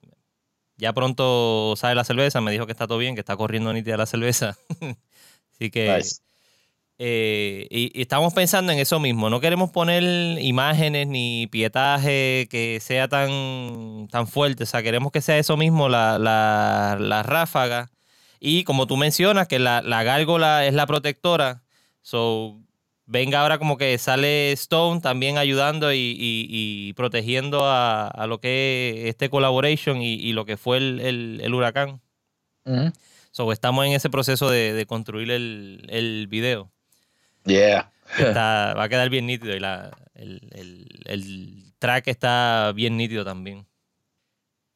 ya 0.77 0.93
pronto 0.93 1.73
sale 1.75 1.95
la 1.95 2.03
cerveza, 2.05 2.39
me 2.41 2.51
dijo 2.51 2.65
que 2.65 2.71
está 2.71 2.87
todo 2.87 2.97
bien, 2.97 3.13
que 3.15 3.19
está 3.21 3.35
corriendo 3.35 3.73
nítida 3.73 3.97
la 3.97 4.05
cerveza. 4.05 4.57
así 5.53 5.69
que... 5.69 5.97
Nice. 5.97 6.21
Eh, 6.97 7.67
y, 7.69 7.91
y 7.97 8.01
estamos 8.01 8.33
pensando 8.33 8.71
en 8.71 8.79
eso 8.79 8.99
mismo. 8.99 9.29
No 9.29 9.39
queremos 9.41 9.71
poner 9.71 10.03
imágenes 10.41 11.07
ni 11.07 11.47
pietaje 11.47 12.47
que 12.49 12.79
sea 12.81 13.07
tan, 13.07 14.07
tan 14.11 14.27
fuerte. 14.27 14.63
O 14.63 14.65
sea, 14.65 14.81
queremos 14.83 15.11
que 15.11 15.21
sea 15.21 15.37
eso 15.37 15.57
mismo, 15.57 15.89
la, 15.89 16.17
la, 16.19 16.97
la 16.99 17.23
ráfaga. 17.23 17.91
Y 18.39 18.63
como 18.63 18.87
tú 18.87 18.95
mencionas, 18.97 19.47
que 19.47 19.59
la, 19.59 19.81
la 19.81 20.03
gárgola 20.03 20.65
es 20.65 20.73
la 20.73 20.85
protectora. 20.87 21.63
So, 22.01 22.61
venga 23.05 23.41
ahora 23.41 23.57
como 23.57 23.77
que 23.77 23.97
sale 23.97 24.51
Stone 24.53 25.01
también 25.01 25.37
ayudando 25.37 25.91
y, 25.93 25.97
y- 25.97 26.47
y 26.49 26.93
protegiendo 26.93 27.65
a, 27.65 28.07
a 28.07 28.27
lo 28.27 28.39
que 28.39 29.01
es 29.03 29.09
este 29.09 29.29
collaboration 29.29 30.01
y, 30.01 30.13
y 30.13 30.33
lo 30.33 30.45
que 30.45 30.57
fue 30.57 30.77
el, 30.77 30.99
el- 31.01 31.41
el 31.43 31.53
huracán. 31.53 32.01
So, 33.31 33.51
estamos 33.51 33.85
en 33.85 33.91
ese 33.93 34.09
proceso 34.09 34.49
de, 34.49 34.73
de 34.73 34.85
construir 34.85 35.29
el, 35.31 35.85
el 35.89 36.27
video. 36.27 36.71
Yeah. 37.45 37.91
va 38.19 38.83
a 38.83 38.89
quedar 38.89 39.09
bien 39.09 39.25
nítido 39.27 39.55
y 39.55 39.59
la, 39.59 39.91
el, 40.15 40.41
el- 40.53 41.01
el 41.05 41.73
track 41.79 42.07
está 42.07 42.71
bien 42.75 42.97
nítido 42.97 43.23
también. 43.25 43.65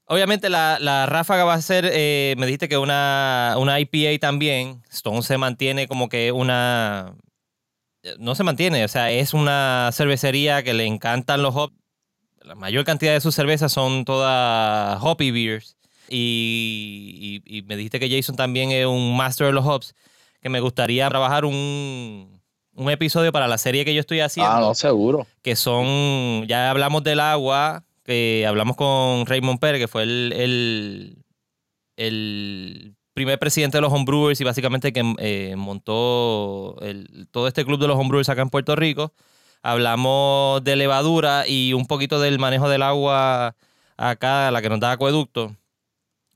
Obviamente 0.06 0.50
la, 0.50 0.78
la 0.80 1.06
ráfaga 1.06 1.44
va 1.44 1.54
a 1.54 1.62
ser, 1.62 1.88
eh, 1.92 2.34
me 2.38 2.48
dijiste 2.48 2.68
que 2.68 2.78
una, 2.78 3.56
una 3.58 3.80
IPA 3.80 4.20
también. 4.20 4.82
Stone 4.90 5.22
se 5.22 5.38
mantiene 5.38 5.88
como 5.88 6.10
que 6.10 6.32
una... 6.32 7.14
No 8.18 8.34
se 8.34 8.44
mantiene, 8.44 8.84
o 8.86 8.88
sea, 8.88 9.12
es 9.12 9.34
una 9.34 9.90
cervecería 9.94 10.64
que 10.64 10.74
le 10.74 10.86
encantan 10.86 11.42
los 11.44 11.56
hops. 11.56 11.76
La 12.42 12.56
mayor 12.56 12.86
cantidad 12.86 13.14
de 13.14 13.22
sus 13.22 13.36
cervezas 13.36 13.72
son 13.72 14.04
todas 14.06 14.98
hoppy 15.04 15.30
beers. 15.32 15.78
Y, 16.08 17.42
y- 17.46 17.58
y 17.58 17.62
me 17.64 17.76
dijiste 17.76 18.00
que 18.00 18.10
Jason 18.10 18.36
también 18.36 18.72
es 18.72 18.86
un 18.88 19.16
master 19.16 19.48
de 19.48 19.54
los 19.54 19.66
hops. 19.66 19.94
Que 20.42 20.50
me 20.50 20.60
gustaría 20.62 21.08
trabajar 21.10 21.46
un, 21.46 22.39
un 22.80 22.90
episodio 22.90 23.32
para 23.32 23.48
la 23.48 23.58
serie 23.58 23.84
que 23.86 23.94
yo 23.94 24.00
estoy 24.00 24.20
haciendo 24.22 24.52
Ah, 24.52 24.60
no, 24.60 24.74
seguro. 24.74 25.28
que 25.42 25.56
son, 25.56 26.46
ya 26.48 26.70
hablamos 26.70 27.04
del 27.04 27.20
agua, 27.20 27.84
que 28.04 28.46
hablamos 28.48 28.76
con 28.76 29.26
Raymond 29.26 29.60
Pérez, 29.60 29.80
que 29.82 29.88
fue 29.88 30.04
el, 30.04 30.34
el, 30.36 31.18
el 31.98 32.96
primer 33.14 33.38
presidente 33.38 33.78
de 33.78 33.82
los 33.82 33.92
homebrewers 33.92 34.40
y 34.40 34.44
básicamente 34.44 34.94
que 34.94 35.04
eh, 35.20 35.56
montó 35.58 36.78
el- 36.82 37.28
todo 37.32 37.48
este 37.48 37.66
club 37.66 37.80
de 37.80 37.88
los 37.88 37.98
homebrewers 37.98 38.30
acá 38.30 38.42
en 38.42 38.50
Puerto 38.50 38.76
Rico. 38.76 39.14
Hablamos 39.62 40.64
de 40.64 40.76
levadura 40.78 41.46
y 41.48 41.74
un 41.74 41.86
poquito 41.86 42.20
del 42.22 42.40
manejo 42.40 42.70
del 42.70 42.82
agua 42.82 43.56
acá, 43.98 44.50
la 44.52 44.62
que 44.62 44.70
nos 44.70 44.80
da 44.80 44.94
acueducto, 44.94 45.54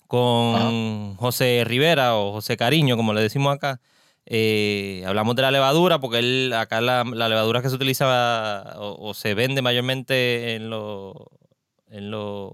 con 0.07 1.15
José 1.15 1.63
Rivera 1.65 2.15
o 2.17 2.33
José 2.33 2.57
Cariño, 2.57 2.97
como 2.97 3.13
le 3.13 3.21
decimos 3.21 3.55
acá. 3.55 3.79
Eh, 4.25 5.03
hablamos 5.05 5.35
de 5.35 5.41
la 5.41 5.51
levadura, 5.51 5.99
porque 5.99 6.19
él, 6.19 6.53
acá 6.53 6.79
la, 6.81 7.03
la 7.03 7.27
levadura 7.29 7.61
que 7.61 7.69
se 7.69 7.75
utiliza 7.75 8.73
o, 8.77 9.09
o 9.09 9.13
se 9.13 9.33
vende 9.33 9.61
mayormente 9.61 10.55
en 10.55 10.69
los 10.69 11.13
en 11.89 12.09
los 12.09 12.51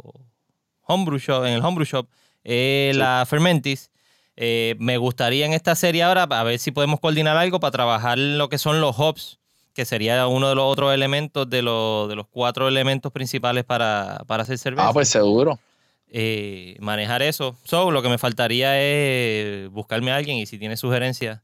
homebrew 0.85 1.19
shop, 1.19 1.45
en 1.45 1.53
el 1.53 1.63
homebrew 1.63 1.85
shop, 1.85 2.07
es 2.43 2.93
Sí. 2.95 2.99
la 2.99 3.25
Fermentis. 3.27 3.91
Eh, 4.35 4.75
me 4.79 4.97
gustaría 4.97 5.45
en 5.45 5.53
esta 5.53 5.75
serie 5.75 6.01
ahora 6.03 6.23
a 6.23 6.43
ver 6.43 6.59
si 6.59 6.71
podemos 6.71 6.99
coordinar 6.99 7.37
algo 7.37 7.59
para 7.59 7.71
trabajar 7.71 8.17
lo 8.17 8.49
que 8.49 8.57
son 8.57 8.81
los 8.81 8.95
hops, 8.97 9.37
que 9.73 9.85
sería 9.85 10.25
uno 10.27 10.49
de 10.49 10.55
los 10.55 10.65
otros 10.65 10.93
elementos 10.93 11.49
de, 11.49 11.61
los- 11.61 12.09
de 12.09 12.15
los 12.15 12.25
cuatro 12.27 12.67
elementos 12.67 13.11
principales 13.11 13.63
para, 13.65 14.23
para 14.27 14.43
hacer 14.43 14.57
cerveza 14.57 14.89
Ah, 14.89 14.93
pues 14.93 15.07
seguro. 15.09 15.59
eh, 16.07 16.75
manejar 16.79 17.21
eso. 17.21 17.55
So, 17.63 17.91
lo 17.91 18.01
que 18.01 18.09
me 18.09 18.17
faltaría 18.17 18.81
es 18.81 19.69
buscarme 19.69 20.11
a 20.11 20.15
alguien 20.15 20.37
y 20.37 20.45
si 20.45 20.57
tiene 20.57 20.75
sugerencias 20.77 21.41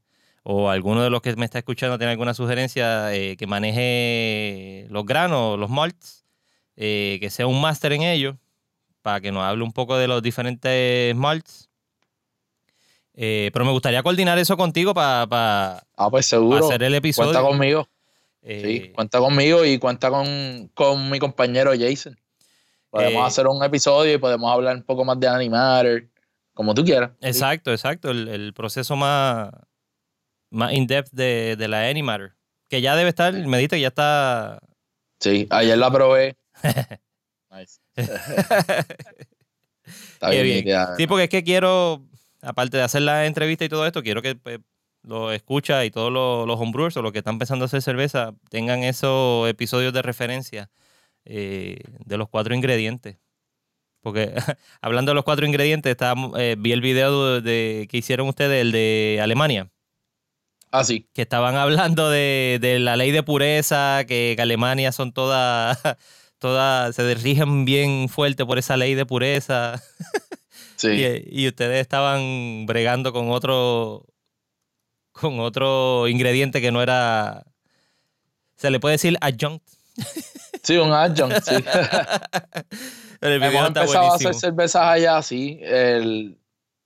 o 0.48 0.70
alguno 0.70 1.02
de 1.02 1.10
los 1.10 1.22
que 1.22 1.34
me 1.34 1.44
está 1.44 1.58
escuchando 1.58 1.98
tiene 1.98 2.12
alguna 2.12 2.32
sugerencia 2.32 3.12
eh, 3.12 3.36
que 3.36 3.48
maneje 3.48 4.86
los 4.90 5.04
granos, 5.04 5.58
los 5.58 5.68
malts, 5.68 6.24
eh, 6.76 7.18
que 7.20 7.30
sea 7.30 7.48
un 7.48 7.60
máster 7.60 7.92
en 7.92 8.02
ello, 8.02 8.38
para 9.02 9.20
que 9.20 9.32
nos 9.32 9.42
hable 9.42 9.64
un 9.64 9.72
poco 9.72 9.96
de 9.96 10.06
los 10.06 10.22
diferentes 10.22 11.16
malts. 11.16 11.68
Eh, 13.14 13.50
pero 13.52 13.64
me 13.64 13.72
gustaría 13.72 14.04
coordinar 14.04 14.38
eso 14.38 14.56
contigo 14.56 14.94
para 14.94 15.82
Ah, 15.96 16.10
pues 16.10 16.26
seguro. 16.26 16.64
hacer 16.64 16.80
el 16.84 16.94
episodio. 16.94 17.32
Cuenta 17.32 17.48
conmigo. 17.48 17.88
Sí, 18.46 18.92
cuenta 18.94 19.18
conmigo 19.18 19.64
y 19.64 19.78
cuenta 19.80 20.10
con, 20.10 20.70
con 20.74 21.10
mi 21.10 21.18
compañero 21.18 21.72
Jason. 21.76 22.16
Podemos 22.90 23.26
hacer 23.26 23.48
un 23.48 23.64
episodio 23.64 24.14
y 24.14 24.18
podemos 24.18 24.48
hablar 24.52 24.76
un 24.76 24.84
poco 24.84 25.04
más 25.04 25.18
de 25.18 25.26
Animatter, 25.26 26.08
como 26.54 26.72
tú 26.72 26.84
quieras. 26.84 27.10
Sí. 27.20 27.26
Exacto, 27.26 27.72
exacto. 27.72 28.10
El, 28.12 28.28
el 28.28 28.52
proceso 28.54 28.94
más, 28.94 29.50
más 30.50 30.72
in-depth 30.72 31.10
de, 31.12 31.56
de 31.56 31.68
la 31.68 31.88
Animatter. 31.88 32.34
Que 32.68 32.80
ya 32.80 32.96
debe 32.96 33.10
estar, 33.10 33.32
me 33.32 33.58
dijiste 33.58 33.76
que 33.76 33.82
ya 33.82 33.88
está. 33.88 34.60
Sí, 35.20 35.46
ayer 35.50 35.78
la 35.78 35.90
probé. 35.90 36.36
nice. 37.50 37.80
Está 40.14 40.30
bien, 40.30 40.64
bien. 40.64 40.64
Sí, 40.96 41.06
porque 41.06 41.24
es 41.24 41.30
que 41.30 41.44
quiero, 41.44 42.02
aparte 42.42 42.76
de 42.76 42.82
hacer 42.82 43.02
la 43.02 43.26
entrevista 43.26 43.64
y 43.64 43.68
todo 43.68 43.86
esto, 43.86 44.02
quiero 44.02 44.20
que 44.22 44.34
pues, 44.34 44.58
los 45.04 45.32
escucha 45.32 45.84
y 45.84 45.90
todos 45.90 46.12
los, 46.12 46.46
los 46.46 46.58
homebrewers 46.58 46.96
o 46.96 47.02
los 47.02 47.12
que 47.12 47.18
están 47.18 47.34
empezando 47.34 47.64
a 47.64 47.66
hacer 47.66 47.82
cerveza 47.82 48.34
tengan 48.50 48.82
esos 48.82 49.48
episodios 49.48 49.92
de 49.92 50.02
referencia 50.02 50.70
eh, 51.24 51.78
de 52.04 52.16
los 52.18 52.28
cuatro 52.28 52.54
ingredientes. 52.54 53.18
Porque 54.02 54.32
hablando 54.80 55.10
de 55.10 55.14
los 55.14 55.24
cuatro 55.24 55.46
ingredientes, 55.46 55.90
estábamos- 55.92 56.36
eh, 56.38 56.56
vi 56.58 56.72
el 56.72 56.80
video 56.80 57.40
de, 57.40 57.40
de- 57.42 57.86
que 57.88 57.98
hicieron 57.98 58.26
ustedes, 58.28 58.60
el 58.60 58.72
de 58.72 59.20
Alemania. 59.22 59.70
Ah, 60.70 60.84
sí. 60.84 61.06
que 61.14 61.22
estaban 61.22 61.54
hablando 61.56 62.10
de, 62.10 62.58
de 62.60 62.78
la 62.78 62.96
ley 62.96 63.10
de 63.10 63.22
pureza, 63.22 64.04
que 64.06 64.36
Alemania 64.38 64.92
son 64.92 65.12
todas, 65.12 65.78
todas, 66.38 66.94
se 66.94 67.14
rigen 67.14 67.64
bien 67.64 68.08
fuerte 68.08 68.44
por 68.44 68.58
esa 68.58 68.76
ley 68.76 68.94
de 68.94 69.06
pureza. 69.06 69.82
Sí. 70.78 70.88
Y, 70.88 71.44
y 71.44 71.48
ustedes 71.48 71.80
estaban 71.80 72.66
bregando 72.66 73.10
con 73.14 73.30
otro, 73.30 74.04
con 75.10 75.40
otro 75.40 76.06
ingrediente 76.06 76.60
que 76.60 76.70
no 76.70 76.82
era, 76.82 77.46
se 78.56 78.68
le 78.70 78.78
puede 78.78 78.96
decir 78.96 79.16
adjunct. 79.22 79.66
Sí, 80.62 80.76
un 80.76 80.92
adjunct, 80.92 81.40
sí. 81.42 81.54
Pero 83.20 83.34
el 83.34 83.40
video 83.40 83.52
Hemos 83.52 83.68
está 83.68 83.80
empezado 83.80 83.98
a 84.04 84.08
buenísimo. 84.08 84.30
hacer 84.30 84.34
cervezas 84.34 84.82
allá, 84.82 85.22
sí. 85.22 85.58
El, 85.62 86.36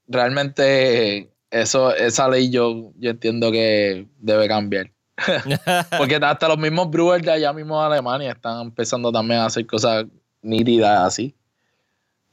realmente 0.07 1.33
eso, 1.51 1.95
esa 1.95 2.29
ley 2.29 2.51
yo, 2.51 2.93
yo 2.97 3.11
entiendo 3.11 3.51
que 3.51 4.07
debe 4.19 4.49
cambiar. 4.49 4.91
Porque 5.99 6.17
hasta 6.17 6.49
los 6.49 6.59
mismos 6.59 6.91
brewers 6.91 7.25
de 7.25 7.33
allá 7.33 7.53
mismo 7.53 7.79
de 7.81 7.87
Alemania 7.87 8.33
están 8.33 8.61
empezando 8.63 9.13
también 9.13 9.41
a 9.41 9.47
hacer 9.47 9.67
cosas 9.67 10.07
nítidas 10.43 11.07
así. 11.07 11.35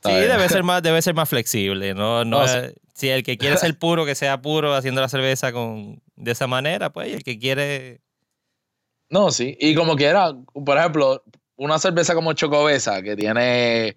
Sí, 0.03 0.11
debe 0.11 0.47
ser 0.49 0.63
más, 0.63 0.81
debe 0.83 1.01
ser 1.01 1.15
más 1.15 1.27
flexible, 1.27 1.93
¿no? 1.93 2.23
no 2.23 2.45
si 2.93 3.09
el 3.09 3.21
que 3.21 3.37
quiere 3.37 3.57
ser 3.57 3.77
puro, 3.77 4.07
que 4.07 4.15
sea 4.15 4.41
puro 4.41 4.73
haciendo 4.73 5.01
la 5.01 5.07
cerveza 5.07 5.51
con, 5.51 6.01
de 6.15 6.31
esa 6.31 6.47
manera, 6.47 6.91
pues, 6.91 7.09
y 7.09 7.13
el 7.13 7.23
que 7.23 7.37
quiere 7.37 8.01
No, 9.11 9.29
sí. 9.29 9.55
Y 9.59 9.75
como 9.75 9.95
quiera, 9.95 10.33
por 10.65 10.77
ejemplo, 10.79 11.23
una 11.57 11.77
cerveza 11.77 12.15
como 12.15 12.33
Chocobesa, 12.33 13.03
que 13.03 13.15
tiene 13.15 13.95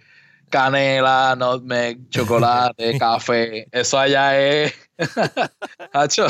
canela, 0.50 1.34
nutmeg, 1.36 2.08
chocolate, 2.10 2.98
café. 2.98 3.66
Eso 3.72 3.98
allá 3.98 4.38
es. 4.38 4.74
Hacho, 5.92 6.26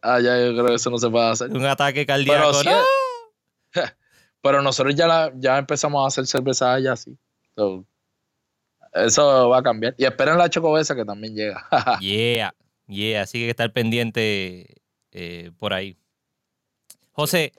allá 0.00 0.46
yo 0.46 0.52
creo 0.54 0.66
que 0.66 0.74
eso 0.74 0.88
no 0.90 0.98
se 0.98 1.10
puede 1.10 1.28
hacer. 1.30 1.50
Un 1.50 1.66
ataque 1.66 2.06
cardíaco. 2.06 2.32
Pero, 2.32 2.54
sí, 2.54 2.68
¡no! 2.68 3.82
pero 4.40 4.62
nosotros 4.62 4.94
ya, 4.94 5.06
la- 5.06 5.32
ya 5.34 5.58
empezamos 5.58 6.02
a 6.02 6.06
hacer 6.08 6.26
cerveza 6.26 6.72
allá 6.72 6.92
así. 6.94 7.18
So, 7.54 7.84
eso 8.94 9.48
va 9.50 9.58
a 9.58 9.62
cambiar. 9.62 9.94
Y 9.98 10.04
esperen 10.04 10.38
la 10.38 10.48
chocobesa 10.48 10.94
que 10.94 11.04
también 11.04 11.34
llega. 11.34 11.68
Yeah, 12.00 12.54
yeah. 12.86 13.22
Así 13.22 13.32
que 13.32 13.38
hay 13.38 13.46
que 13.46 13.50
estar 13.50 13.72
pendiente 13.72 14.76
eh, 15.12 15.50
por 15.58 15.74
ahí. 15.74 15.98
José, 17.12 17.52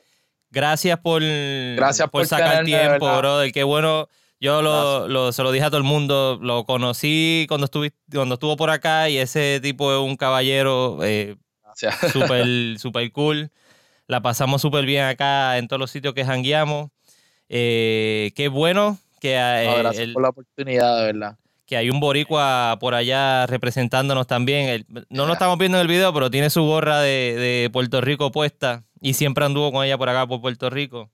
gracias 0.50 1.00
por, 1.00 1.22
Gracias 1.22 2.10
por 2.10 2.26
sacar 2.26 2.64
tenerme, 2.64 2.72
de 2.72 2.88
tiempo, 2.90 3.18
brother. 3.18 3.52
Qué 3.52 3.64
bueno. 3.64 4.08
Yo 4.40 4.62
lo, 4.62 5.08
lo- 5.08 5.32
se 5.32 5.42
lo 5.44 5.52
dije 5.52 5.66
a 5.66 5.70
todo 5.70 5.78
el 5.80 5.84
mundo. 5.84 6.38
Lo 6.42 6.64
conocí 6.66 7.46
cuando, 7.50 7.68
cuando 8.14 8.36
estuvo 8.36 8.56
por 8.58 8.70
acá 8.70 9.10
y 9.10 9.18
ese 9.18 9.60
tipo 9.62 9.92
es 9.94 10.00
un 10.00 10.16
caballero 10.16 11.00
eh, 11.04 11.36
súper 12.12 12.46
super 12.80 13.12
cool. 13.12 13.52
La 14.08 14.22
pasamos 14.22 14.62
súper 14.62 14.86
bien 14.86 15.04
acá 15.06 15.58
en 15.58 15.68
todos 15.68 15.80
los 15.80 15.92
sitios 15.92 16.14
que 16.14 16.24
jangueamos. 16.24 16.90
Eh, 17.50 18.32
qué 18.36 18.48
bueno 18.48 18.98
que, 19.20 19.36
eh, 19.36 19.66
No, 19.68 19.78
gracias 19.78 20.04
el- 20.04 20.14
por 20.14 20.22
la 20.22 20.30
oportunidad, 20.30 21.00
de 21.00 21.06
verdad. 21.06 21.38
que 21.66 21.76
hay 21.78 21.90
un 21.90 22.00
boricua 22.00 22.78
por 22.80 22.94
allá 22.94 23.46
representándonos 23.48 24.28
también. 24.28 24.86
No 25.10 25.26
lo 25.26 25.34
estamos 25.34 25.58
viendo 25.58 25.78
en 25.78 25.82
el 25.82 25.88
video, 25.88 26.14
pero 26.14 26.30
tiene 26.30 26.50
su 26.50 26.64
gorra 26.64 27.02
de, 27.02 27.36
de 27.36 27.70
Puerto 27.72 28.00
Rico 28.02 28.32
puesta 28.32 28.84
y 29.02 29.14
siempre 29.16 29.44
anduvo 29.46 29.72
con 29.72 29.84
ella 29.86 29.98
por 29.98 30.10
acá 30.10 30.26
por 30.28 30.40
Puerto 30.42 30.70
Rico. 30.70 31.10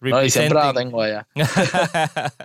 No, 0.00 0.22
y 0.22 0.30
siempre 0.30 0.58
la 0.58 0.74
tengo 0.74 1.00
allá. 1.02 1.26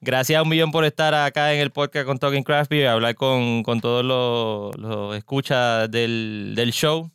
Gracias 0.00 0.38
a 0.38 0.42
un 0.42 0.48
millón 0.48 0.70
por 0.70 0.84
estar 0.84 1.14
acá 1.14 1.52
en 1.52 1.60
el 1.60 1.72
podcast 1.72 2.06
con 2.06 2.18
Talking 2.18 2.44
Craft 2.44 2.70
Beer, 2.70 2.88
hablar 2.88 3.14
con, 3.14 3.62
con 3.62 3.80
todos 3.80 4.04
los, 4.04 4.76
los 4.76 5.16
escuchas 5.16 5.90
del, 5.90 6.52
del 6.54 6.72
show. 6.72 7.10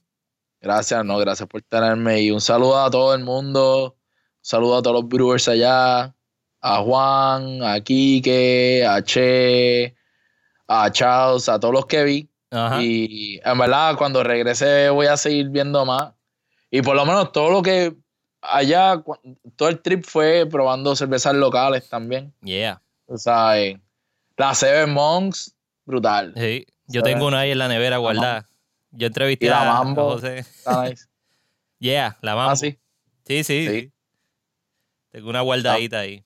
Gracias, 0.59 1.05
no, 1.05 1.17
gracias 1.17 1.47
por 1.47 1.61
tenerme. 1.61 2.21
Y 2.21 2.31
un 2.31 2.41
saludo 2.41 2.83
a 2.83 2.89
todo 2.91 3.15
el 3.15 3.23
mundo. 3.23 3.95
Un 3.95 3.95
saludo 4.41 4.77
a 4.77 4.81
todos 4.81 4.95
los 4.95 5.07
brewers 5.07 5.47
allá. 5.47 6.13
A 6.63 6.77
Juan, 6.83 7.63
a 7.63 7.79
Quique, 7.79 8.85
a 8.87 9.01
Che, 9.01 9.95
a 10.67 10.91
Charles, 10.91 11.49
a 11.49 11.59
todos 11.59 11.73
los 11.73 11.85
que 11.87 12.03
vi. 12.03 12.29
Ajá. 12.51 12.81
Y 12.81 13.39
en 13.43 13.57
verdad, 13.57 13.95
cuando 13.97 14.23
regrese 14.23 14.89
voy 14.89 15.07
a 15.07 15.17
seguir 15.17 15.49
viendo 15.49 15.85
más. 15.85 16.13
Y 16.69 16.81
por 16.81 16.95
lo 16.95 17.05
menos 17.05 17.31
todo 17.31 17.49
lo 17.49 17.61
que 17.61 17.95
allá, 18.41 19.03
todo 19.55 19.69
el 19.69 19.79
trip 19.81 20.03
fue 20.05 20.45
probando 20.49 20.95
cervezas 20.95 21.35
locales 21.35 21.87
también. 21.89 22.33
Yeah. 22.41 22.81
O 23.05 23.17
sea, 23.17 23.59
eh, 23.59 23.79
la 24.37 24.53
Seven 24.55 24.91
Monks, 24.91 25.55
brutal. 25.85 26.33
Sí. 26.35 26.65
Yo 26.87 27.03
tengo 27.03 27.27
una 27.27 27.39
ahí 27.39 27.51
en 27.51 27.59
la 27.59 27.67
nevera 27.67 27.97
guardada. 27.97 28.47
Yo 28.91 29.07
entrevisté 29.07 29.45
Y 29.45 29.49
la 29.49 29.61
a, 29.61 29.79
a 29.79 29.83
Mambo. 29.83 30.11
José. 30.11 30.39
Está 30.39 30.83
nice. 30.89 31.05
Yeah, 31.79 32.17
la 32.21 32.35
Mambo. 32.35 32.51
Ah, 32.51 32.55
sí. 32.55 32.77
Sí, 33.25 33.43
sí, 33.43 33.67
Sí. 33.67 33.91
Tengo 35.11 35.29
una 35.29 35.41
guardadita 35.41 35.99
ahí. 35.99 36.23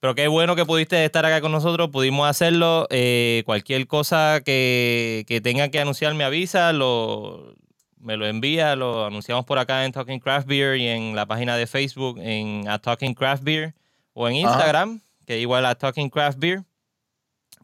Pero 0.00 0.14
qué 0.14 0.26
bueno 0.28 0.56
que 0.56 0.64
pudiste 0.64 1.04
estar 1.04 1.26
acá 1.26 1.40
con 1.42 1.52
nosotros, 1.52 1.90
pudimos 1.90 2.28
hacerlo. 2.28 2.86
Eh, 2.90 3.42
cualquier 3.44 3.86
cosa 3.86 4.40
que, 4.44 5.24
que 5.28 5.40
tengan 5.42 5.70
que 5.70 5.78
anunciar 5.80 6.14
me 6.14 6.24
avisa, 6.24 6.72
lo, 6.72 7.54
me 8.00 8.16
lo 8.16 8.26
envía, 8.26 8.76
lo 8.76 9.06
anunciamos 9.06 9.44
por 9.44 9.58
acá 9.58 9.84
en 9.84 9.92
Talking 9.92 10.20
Craft 10.20 10.46
Beer 10.46 10.76
y 10.76 10.88
en 10.88 11.14
la 11.14 11.26
página 11.26 11.56
de 11.56 11.66
Facebook 11.66 12.18
en 12.20 12.68
a 12.68 12.78
Talking 12.78 13.14
Craft 13.14 13.42
Beer 13.42 13.74
o 14.12 14.28
en 14.28 14.44
Ajá. 14.44 14.54
Instagram, 14.54 15.00
que 15.26 15.38
igual 15.38 15.66
a 15.66 15.74
Talking 15.74 16.10
Craft 16.10 16.38
Beer. 16.38 16.64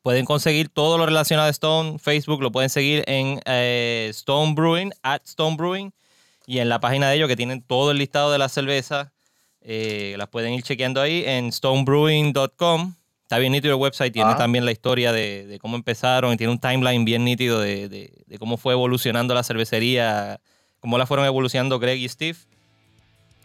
Pueden 0.02 0.24
conseguir 0.24 0.68
todo 0.68 0.98
lo 0.98 1.06
relacionado 1.06 1.48
a 1.48 1.50
Stone, 1.50 1.98
Facebook 1.98 2.40
lo 2.40 2.52
pueden 2.52 2.70
seguir 2.70 3.02
en 3.08 3.40
eh, 3.44 4.06
Stone 4.10 4.54
Brewing, 4.54 4.92
at 5.02 5.22
Stone 5.24 5.56
Brewing, 5.56 5.92
y 6.46 6.58
en 6.60 6.68
la 6.68 6.78
página 6.78 7.08
de 7.08 7.16
ellos 7.16 7.28
que 7.28 7.34
tienen 7.34 7.62
todo 7.62 7.90
el 7.90 7.98
listado 7.98 8.30
de 8.30 8.38
las 8.38 8.52
cervezas 8.52 9.08
eh, 9.68 10.14
las 10.16 10.28
pueden 10.28 10.52
ir 10.52 10.62
chequeando 10.62 11.00
ahí 11.00 11.24
en 11.26 11.50
stonebrewing.com. 11.52 12.94
Está 13.26 13.38
bien 13.38 13.50
nítido 13.50 13.74
el 13.74 13.80
website, 13.80 14.12
tiene 14.12 14.28
Ajá. 14.30 14.38
también 14.38 14.64
la 14.64 14.70
historia 14.70 15.10
de, 15.10 15.46
de 15.48 15.58
cómo 15.58 15.74
empezaron 15.74 16.32
y 16.32 16.36
tiene 16.36 16.52
un 16.52 16.60
timeline 16.60 17.04
bien 17.04 17.24
nítido 17.24 17.58
de, 17.60 17.88
de- 17.88 18.12
de 18.24 18.38
cómo 18.38 18.56
fue 18.56 18.72
evolucionando 18.72 19.34
la 19.34 19.42
cervecería, 19.42 20.38
cómo 20.78 20.96
la 20.96 21.06
fueron 21.06 21.26
evolucionando 21.26 21.80
Greg 21.80 21.98
y 21.98 22.08
Steve, 22.08 22.38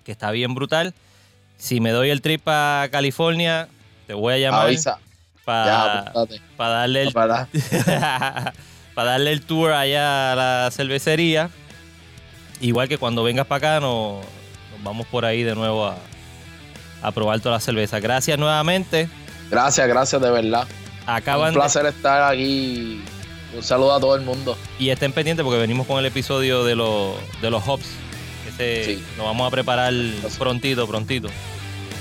que 0.04 0.12
está 0.12 0.30
bien 0.30 0.54
brutal. 0.54 0.94
Si 1.58 1.80
me 1.80 1.90
doy 1.90 2.12
el 2.12 2.22
trip 2.22 2.44
a 2.46 2.90
California, 2.92 3.70
te 4.06 4.14
voy 4.14 4.36
a 4.36 4.38
llamar 4.38 4.68
Avisa. 4.68 5.00
Ya, 5.48 6.12
para 6.56 6.72
darle 6.76 7.02
el 7.02 7.12
Para- 7.14 7.48
para 8.94 9.12
darle 9.12 9.32
el 9.32 9.42
tour 9.42 9.72
allá 9.72 10.34
a 10.34 10.36
la 10.36 10.70
cervecería. 10.72 11.50
Igual 12.60 12.88
que 12.88 13.00
cuando 13.00 13.24
vengas 13.24 13.48
para 13.48 13.58
acá, 13.58 13.80
nos, 13.80 14.24
nos 14.72 14.84
vamos 14.84 15.08
por 15.08 15.26
ahí 15.26 15.42
de 15.42 15.56
nuevo 15.56 15.88
a, 15.88 15.98
a 17.02 17.12
probar 17.12 17.40
toda 17.40 17.56
la 17.56 17.60
cerveza. 17.60 18.00
Gracias 18.00 18.38
nuevamente. 18.38 19.10
Gracias, 19.52 19.88
gracias 19.88 20.22
de 20.22 20.32
verdad. 20.32 20.68
Acaban 21.06 21.50
Un 21.50 21.54
de- 21.56 21.60
placer 21.60 21.86
estar 21.86 22.32
aquí. 22.32 23.04
Un 23.56 23.62
saludo 23.62 23.94
a 23.94 24.00
todo 24.00 24.16
el 24.16 24.22
mundo. 24.22 24.58
y 24.80 24.90
estén 24.90 25.12
pendientes 25.12 25.44
porque 25.44 25.60
venimos 25.60 25.86
con 25.86 26.00
el 26.00 26.06
episodio 26.06 26.64
de 26.64 26.74
los, 26.76 27.16
de 27.42 27.52
los 27.52 27.62
hops. 27.68 27.86
Ese 28.48 28.86
Sí. 28.86 29.04
lo 29.18 29.26
vamos 29.26 29.46
a 29.48 29.52
preparar 29.52 29.94
prontito, 30.40 30.88
prontito. 30.88 31.28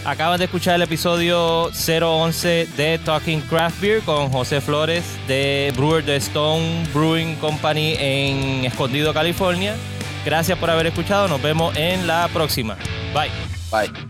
Acaban 0.05 0.39
de 0.39 0.45
escuchar 0.47 0.77
el 0.77 0.83
episodio 0.83 1.71
011 1.75 2.67
de 2.77 2.99
Talking 3.05 3.41
Craft 3.43 3.81
Beer 3.83 4.01
con 4.03 4.31
José 4.31 4.61
Flores 4.63 5.05
de 5.29 5.73
Brewer 5.77 6.05
de 6.05 6.17
Stone 6.17 6.85
Brewing 6.95 7.35
Company 7.37 7.97
en 7.99 8.65
Escondido, 8.65 9.13
California. 9.13 9.75
Gracias 10.25 10.57
por 10.59 10.71
haber 10.71 10.87
escuchado. 10.87 11.29
Nos 11.29 11.43
vemos 11.43 11.77
en 11.77 12.07
la 12.07 12.29
próxima. 12.33 12.77
Bye. 13.13 13.31
Bye. 13.71 14.10